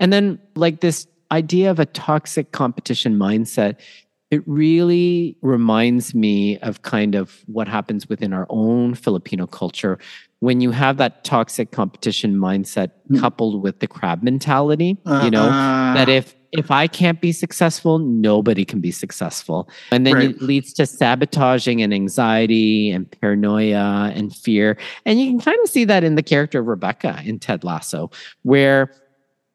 and 0.00 0.14
then 0.14 0.38
like 0.56 0.80
this 0.80 1.06
idea 1.30 1.70
of 1.70 1.78
a 1.78 1.84
toxic 1.84 2.52
competition 2.52 3.18
mindset 3.18 3.78
it 4.30 4.42
really 4.46 5.36
reminds 5.42 6.14
me 6.14 6.58
of 6.60 6.80
kind 6.80 7.14
of 7.14 7.44
what 7.44 7.68
happens 7.68 8.08
within 8.08 8.32
our 8.32 8.46
own 8.48 8.94
filipino 8.94 9.46
culture 9.46 9.98
when 10.40 10.62
you 10.62 10.70
have 10.70 10.96
that 10.96 11.22
toxic 11.22 11.70
competition 11.70 12.34
mindset 12.34 12.92
mm. 13.10 13.20
coupled 13.20 13.62
with 13.62 13.80
the 13.80 13.86
crab 13.86 14.22
mentality 14.22 14.96
you 15.22 15.30
know 15.30 15.50
that 15.94 16.08
uh-uh. 16.08 16.16
if 16.16 16.34
if 16.56 16.70
I 16.70 16.86
can't 16.86 17.20
be 17.20 17.32
successful, 17.32 17.98
nobody 17.98 18.64
can 18.64 18.80
be 18.80 18.92
successful. 18.92 19.68
And 19.90 20.06
then 20.06 20.14
right. 20.14 20.30
it 20.30 20.42
leads 20.42 20.72
to 20.74 20.86
sabotaging 20.86 21.82
and 21.82 21.92
anxiety 21.92 22.90
and 22.90 23.10
paranoia 23.20 24.12
and 24.14 24.34
fear. 24.34 24.78
And 25.04 25.20
you 25.20 25.30
can 25.30 25.40
kind 25.40 25.58
of 25.62 25.68
see 25.68 25.84
that 25.84 26.04
in 26.04 26.14
the 26.14 26.22
character 26.22 26.60
of 26.60 26.66
Rebecca 26.66 27.20
in 27.24 27.38
Ted 27.38 27.64
Lasso, 27.64 28.10
where 28.42 28.90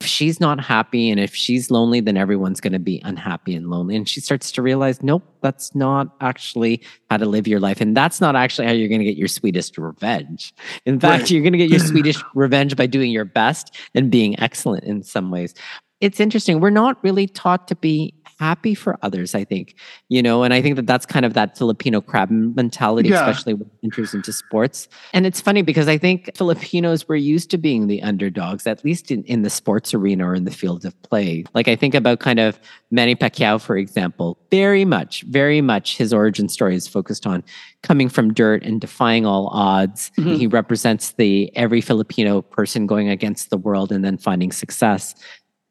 if 0.02 0.08
she's 0.08 0.40
not 0.40 0.62
happy 0.62 1.10
and 1.10 1.20
if 1.20 1.36
she's 1.36 1.70
lonely, 1.70 2.00
then 2.00 2.16
everyone's 2.16 2.62
going 2.62 2.74
to 2.74 2.80
be 2.80 3.02
unhappy 3.04 3.54
and 3.54 3.70
lonely. 3.70 3.98
And 3.98 4.08
she 4.08 4.22
starts 4.22 4.50
to 4.54 4.62
realize, 4.62 5.04
nope, 5.04 5.24
that's 5.42 5.76
not 5.76 6.16
actually 6.22 6.82
how 7.10 7.18
to 7.18 7.26
live 7.26 7.48
your 7.48 7.60
life. 7.60 7.82
And 7.82 7.98
that's 7.98 8.22
not 8.22 8.34
actually 8.36 8.68
how 8.68 8.74
you're 8.74 8.88
going 8.88 9.02
to 9.02 9.06
get 9.06 9.18
your 9.18 9.28
sweetest 9.28 9.78
revenge. 9.78 10.54
In 10.86 11.02
fact, 11.02 11.24
right. 11.24 11.32
you're 11.32 11.42
going 11.42 11.52
to 11.52 11.58
get 11.58 11.70
your 11.70 11.80
sweetest 11.86 12.24
revenge 12.34 12.78
by 12.78 12.88
doing 12.88 13.12
your 13.12 13.26
best 13.26 13.76
and 13.94 14.10
being 14.10 14.40
excellent 14.40 14.86
in 14.86 15.04
some 15.04 15.32
ways 15.32 15.54
it's 16.02 16.20
interesting. 16.20 16.60
We're 16.60 16.70
not 16.70 17.02
really 17.04 17.28
taught 17.28 17.68
to 17.70 17.76
be 17.76 18.14
happy 18.40 18.74
for 18.74 18.98
others, 19.02 19.36
I 19.36 19.44
think, 19.44 19.76
you 20.08 20.22
know, 20.22 20.44
and 20.44 20.54
I 20.54 20.62
think 20.62 20.78
that 20.78 20.88
that's 20.88 21.06
kind 21.06 21.26
of 21.26 21.34
that 21.34 21.58
Filipino 21.58 22.00
crab 22.00 22.30
mentality, 22.32 23.10
yeah. 23.10 23.20
especially 23.20 23.54
when 23.54 23.68
it 23.68 23.74
enters 23.84 24.14
into 24.14 24.32
sports. 24.32 24.88
And 25.14 25.26
it's 25.26 25.42
funny 25.42 25.62
because 25.62 25.90
I 25.90 25.98
think 25.98 26.32
Filipinos 26.38 27.08
were 27.08 27.18
used 27.18 27.52
to 27.52 27.58
being 27.58 27.88
the 27.88 28.02
underdogs, 28.02 28.66
at 28.66 28.86
least 28.86 29.12
in, 29.12 29.24
in 29.26 29.42
the 29.42 29.50
sports 29.50 29.94
arena 29.94 30.26
or 30.30 30.36
in 30.36 30.46
the 30.46 30.52
field 30.52 30.86
of 30.86 31.00
play. 31.02 31.44
Like 31.54 31.68
I 31.68 31.76
think 31.76 31.94
about 31.94 32.22
kind 32.22 32.40
of 32.40 32.58
Manny 32.92 33.16
Pacquiao, 33.16 33.60
for 33.60 33.76
example, 33.76 34.40
very 34.52 34.86
much, 34.86 35.24
very 35.24 35.60
much 35.60 35.98
his 35.98 36.14
origin 36.14 36.48
story 36.48 36.76
is 36.76 36.88
focused 36.88 37.28
on 37.28 37.44
coming 37.84 38.08
from 38.08 38.34
dirt 38.34 38.64
and 38.64 38.80
defying 38.80 39.26
all 39.26 39.48
odds. 39.48 40.12
Mm-hmm. 40.18 40.36
He 40.36 40.48
represents 40.48 41.12
the 41.12 41.56
every 41.58 41.82
Filipino 41.82 42.42
person 42.42 42.88
going 42.88 43.10
against 43.10 43.50
the 43.50 43.58
world 43.58 43.92
and 43.92 44.04
then 44.04 44.18
finding 44.18 44.54
success. 44.54 45.14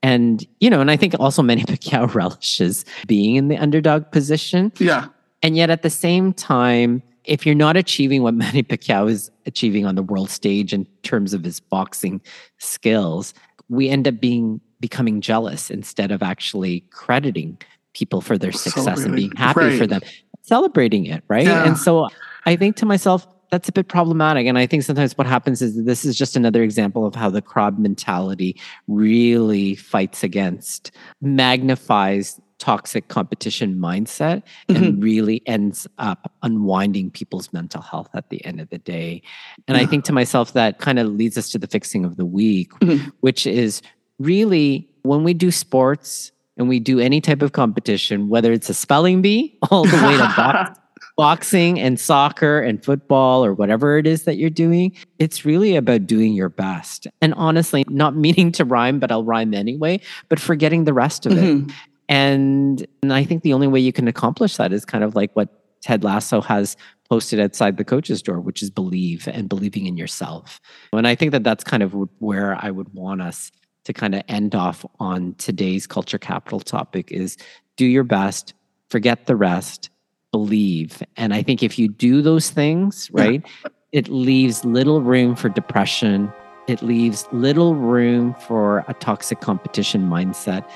And, 0.02 0.46
you 0.60 0.70
know, 0.70 0.80
and 0.80 0.90
I 0.90 0.96
think 0.96 1.14
also 1.18 1.42
Manny 1.42 1.62
Pacquiao 1.64 2.12
relishes 2.14 2.84
being 3.06 3.36
in 3.36 3.48
the 3.48 3.56
underdog 3.56 4.10
position. 4.10 4.72
Yeah. 4.78 5.06
And 5.42 5.56
yet 5.56 5.70
at 5.70 5.82
the 5.82 5.90
same 5.90 6.32
time, 6.32 7.02
if 7.24 7.44
you're 7.44 7.54
not 7.54 7.76
achieving 7.76 8.22
what 8.22 8.34
Manny 8.34 8.62
Pacquiao 8.62 9.08
is 9.08 9.30
achieving 9.46 9.86
on 9.86 9.94
the 9.94 10.02
world 10.02 10.30
stage 10.30 10.72
in 10.72 10.86
terms 11.02 11.34
of 11.34 11.44
his 11.44 11.60
boxing 11.60 12.20
skills, 12.58 13.34
we 13.68 13.88
end 13.88 14.08
up 14.08 14.20
being 14.20 14.60
becoming 14.80 15.20
jealous 15.20 15.70
instead 15.70 16.12
of 16.12 16.22
actually 16.22 16.80
crediting 16.90 17.58
people 17.94 18.20
for 18.20 18.38
their 18.38 18.52
success 18.52 19.02
and 19.02 19.16
being 19.16 19.32
happy 19.32 19.60
right. 19.60 19.78
for 19.78 19.86
them, 19.86 20.00
celebrating 20.42 21.06
it, 21.06 21.24
right? 21.26 21.46
Yeah. 21.46 21.66
And 21.66 21.76
so 21.76 22.08
I 22.46 22.54
think 22.54 22.76
to 22.76 22.86
myself, 22.86 23.26
that's 23.50 23.68
a 23.68 23.72
bit 23.72 23.88
problematic. 23.88 24.46
And 24.46 24.58
I 24.58 24.66
think 24.66 24.82
sometimes 24.82 25.16
what 25.16 25.26
happens 25.26 25.62
is 25.62 25.84
this 25.84 26.04
is 26.04 26.16
just 26.16 26.36
another 26.36 26.62
example 26.62 27.06
of 27.06 27.14
how 27.14 27.30
the 27.30 27.42
crab 27.42 27.78
mentality 27.78 28.60
really 28.86 29.74
fights 29.74 30.22
against, 30.22 30.90
magnifies 31.20 32.40
toxic 32.58 33.08
competition 33.08 33.76
mindset 33.76 34.42
and 34.68 34.78
mm-hmm. 34.78 35.00
really 35.00 35.42
ends 35.46 35.86
up 35.98 36.32
unwinding 36.42 37.10
people's 37.10 37.52
mental 37.52 37.80
health 37.80 38.10
at 38.14 38.28
the 38.30 38.44
end 38.44 38.60
of 38.60 38.68
the 38.70 38.78
day. 38.78 39.22
And 39.66 39.76
yeah. 39.76 39.84
I 39.84 39.86
think 39.86 40.04
to 40.04 40.12
myself 40.20 40.52
that 40.52 40.78
kind 40.78 40.98
of 40.98 41.06
leads 41.08 41.38
us 41.38 41.48
to 41.50 41.58
the 41.58 41.68
fixing 41.68 42.04
of 42.04 42.16
the 42.16 42.26
week, 42.26 42.72
mm-hmm. 42.80 43.08
which 43.20 43.46
is 43.46 43.80
really 44.18 44.88
when 45.02 45.24
we 45.24 45.34
do 45.34 45.50
sports 45.50 46.32
and 46.56 46.68
we 46.68 46.80
do 46.80 46.98
any 46.98 47.20
type 47.20 47.40
of 47.40 47.52
competition, 47.52 48.28
whether 48.28 48.52
it's 48.52 48.68
a 48.68 48.74
spelling 48.74 49.22
bee 49.22 49.56
all 49.70 49.84
the 49.84 49.96
way 49.96 50.16
to 50.16 50.32
box, 50.36 50.78
boxing 51.18 51.80
and 51.80 51.98
soccer 51.98 52.60
and 52.60 52.84
football 52.84 53.44
or 53.44 53.52
whatever 53.52 53.98
it 53.98 54.06
is 54.06 54.22
that 54.22 54.36
you're 54.36 54.48
doing, 54.48 54.96
it's 55.18 55.44
really 55.44 55.74
about 55.74 56.06
doing 56.06 56.32
your 56.32 56.48
best. 56.48 57.08
And 57.20 57.34
honestly, 57.34 57.84
not 57.88 58.14
meaning 58.16 58.52
to 58.52 58.64
rhyme, 58.64 59.00
but 59.00 59.10
I'll 59.10 59.24
rhyme 59.24 59.52
anyway, 59.52 60.00
but 60.28 60.38
forgetting 60.38 60.84
the 60.84 60.94
rest 60.94 61.26
of 61.26 61.32
mm-hmm. 61.32 61.68
it. 61.68 61.74
And, 62.08 62.86
and 63.02 63.12
I 63.12 63.24
think 63.24 63.42
the 63.42 63.52
only 63.52 63.66
way 63.66 63.80
you 63.80 63.92
can 63.92 64.06
accomplish 64.06 64.56
that 64.58 64.72
is 64.72 64.84
kind 64.84 65.02
of 65.02 65.16
like 65.16 65.32
what 65.34 65.48
Ted 65.82 66.04
Lasso 66.04 66.40
has 66.40 66.76
posted 67.10 67.40
outside 67.40 67.78
the 67.78 67.84
coach's 67.84 68.22
door, 68.22 68.38
which 68.38 68.62
is 68.62 68.70
believe 68.70 69.26
and 69.26 69.48
believing 69.48 69.86
in 69.86 69.96
yourself. 69.96 70.60
And 70.92 71.08
I 71.08 71.16
think 71.16 71.32
that 71.32 71.42
that's 71.42 71.64
kind 71.64 71.82
of 71.82 71.94
where 72.20 72.56
I 72.64 72.70
would 72.70 72.94
want 72.94 73.22
us 73.22 73.50
to 73.84 73.92
kind 73.92 74.14
of 74.14 74.22
end 74.28 74.54
off 74.54 74.86
on 75.00 75.34
today's 75.38 75.84
culture 75.84 76.18
capital 76.18 76.60
topic 76.60 77.10
is 77.10 77.36
do 77.76 77.86
your 77.86 78.04
best, 78.04 78.54
forget 78.88 79.26
the 79.26 79.34
rest, 79.34 79.90
believe. 80.32 81.02
And 81.16 81.34
I 81.34 81.42
think 81.42 81.62
if 81.62 81.78
you 81.78 81.88
do 81.88 82.22
those 82.22 82.50
things, 82.50 83.10
right, 83.12 83.44
it 83.92 84.08
leaves 84.08 84.64
little 84.64 85.02
room 85.02 85.34
for 85.34 85.48
depression. 85.48 86.32
It 86.66 86.82
leaves 86.82 87.26
little 87.32 87.74
room 87.74 88.34
for 88.34 88.84
a 88.88 88.94
toxic 88.94 89.40
competition 89.40 90.08
mindset. 90.08 90.68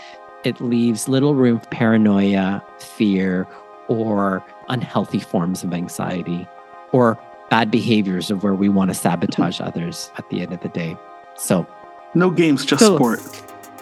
It 0.44 0.60
leaves 0.60 1.08
little 1.08 1.34
room 1.34 1.60
for 1.60 1.66
paranoia, 1.66 2.64
fear, 2.78 3.46
or 3.88 4.44
unhealthy 4.68 5.20
forms 5.20 5.62
of 5.62 5.74
anxiety 5.74 6.46
or 6.92 7.18
bad 7.50 7.70
behaviors 7.70 8.30
of 8.30 8.42
where 8.42 8.54
we 8.54 8.68
want 8.68 8.90
to 8.90 8.94
sabotage 8.94 9.60
others 9.60 10.10
at 10.16 10.28
the 10.30 10.40
end 10.40 10.52
of 10.52 10.60
the 10.60 10.68
day. 10.68 10.96
So, 11.36 11.66
no 12.14 12.30
games, 12.30 12.64
just 12.64 12.80
so, 12.80 12.96
sport. 12.96 13.20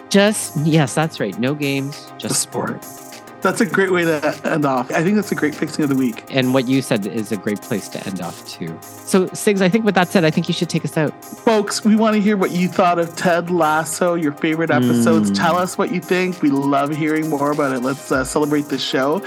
Just, 0.09 0.57
yes, 0.65 0.93
that's 0.93 1.19
right. 1.19 1.37
No 1.39 1.55
games, 1.55 1.95
just, 2.17 2.19
just 2.19 2.41
sport. 2.41 2.83
sport. 2.83 3.10
That's 3.41 3.61
a 3.61 3.65
great 3.65 3.91
way 3.91 4.05
to 4.05 4.41
end 4.45 4.65
off. 4.65 4.91
I 4.91 5.03
think 5.03 5.15
that's 5.15 5.31
a 5.31 5.35
great 5.35 5.55
fixing 5.55 5.83
of 5.83 5.89
the 5.89 5.95
week. 5.95 6.25
And 6.29 6.53
what 6.53 6.67
you 6.67 6.81
said 6.81 7.05
is 7.07 7.31
a 7.31 7.37
great 7.37 7.61
place 7.61 7.89
to 7.89 8.05
end 8.07 8.21
off 8.21 8.47
too. 8.47 8.67
So, 8.81 9.27
Sigs, 9.27 9.61
I 9.61 9.69
think 9.69 9.83
with 9.85 9.95
that 9.95 10.09
said, 10.09 10.23
I 10.23 10.31
think 10.31 10.47
you 10.47 10.53
should 10.53 10.69
take 10.69 10.85
us 10.85 10.97
out. 10.97 11.13
Folks, 11.23 11.83
we 11.83 11.95
want 11.95 12.15
to 12.15 12.21
hear 12.21 12.37
what 12.37 12.51
you 12.51 12.67
thought 12.67 12.99
of 12.99 13.15
Ted 13.15 13.49
Lasso, 13.49 14.15
your 14.15 14.31
favorite 14.33 14.69
episodes. 14.69 15.31
Mm. 15.31 15.35
Tell 15.35 15.57
us 15.57 15.77
what 15.77 15.91
you 15.91 15.99
think. 16.01 16.41
We 16.41 16.49
love 16.49 16.95
hearing 16.95 17.29
more 17.29 17.51
about 17.51 17.75
it. 17.75 17.81
Let's 17.81 18.11
uh, 18.11 18.23
celebrate 18.23 18.65
the 18.65 18.77
show 18.77 19.23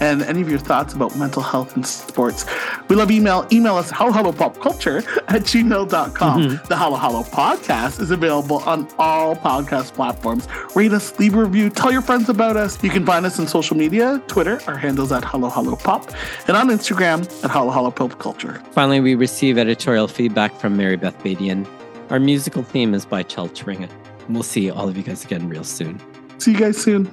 and 0.00 0.22
any 0.22 0.40
of 0.40 0.48
your 0.48 0.58
thoughts 0.58 0.94
about 0.94 1.16
mental 1.16 1.42
health 1.42 1.74
and 1.76 1.86
sports. 1.86 2.46
We 2.88 2.96
love 2.96 3.10
email. 3.10 3.46
Email 3.52 3.76
us 3.76 3.90
halohalopopculture 3.90 5.06
at 5.28 5.42
gmail.com. 5.42 6.42
Mm-hmm. 6.42 6.66
The 6.66 6.76
Halo 6.76 6.96
Halo 6.96 7.22
podcast 7.22 8.00
is 8.00 8.10
available 8.10 8.58
on 8.58 8.88
all 8.98 9.36
podcast 9.36 9.94
platforms. 9.94 10.48
Rate 10.74 10.92
us, 10.92 11.18
leave 11.18 11.34
a 11.34 11.44
review, 11.44 11.70
tell 11.70 11.92
your 11.92 12.02
friends 12.02 12.28
about 12.28 12.56
us. 12.56 12.82
You 12.82 12.90
can 12.90 13.04
find 13.04 13.26
us 13.26 13.38
on 13.38 13.46
social 13.46 13.76
media, 13.76 14.22
Twitter, 14.26 14.60
our 14.66 14.76
handles 14.76 15.12
at 15.12 15.24
Halo 15.24 15.48
Halo 15.48 15.76
Pop, 15.76 16.10
and 16.46 16.56
on 16.56 16.68
Instagram 16.68 17.22
at 17.44 17.50
Halo 17.50 17.70
Halo 17.70 17.90
Pop 17.90 18.18
Culture. 18.18 18.62
Finally, 18.72 19.00
we 19.00 19.14
receive 19.14 19.58
editorial 19.58 20.08
feedback 20.08 20.54
from 20.58 20.76
Mary 20.76 20.96
Beth 20.96 21.18
Badian. 21.22 21.68
Our 22.10 22.18
musical 22.18 22.62
theme 22.62 22.94
is 22.94 23.04
by 23.04 23.22
Chel 23.22 23.48
Turinga. 23.48 23.90
We'll 24.28 24.42
see 24.42 24.70
all 24.70 24.88
of 24.88 24.96
you 24.96 25.02
guys 25.02 25.24
again 25.24 25.48
real 25.48 25.64
soon. 25.64 26.00
See 26.38 26.52
you 26.52 26.58
guys 26.58 26.76
soon. 26.76 27.12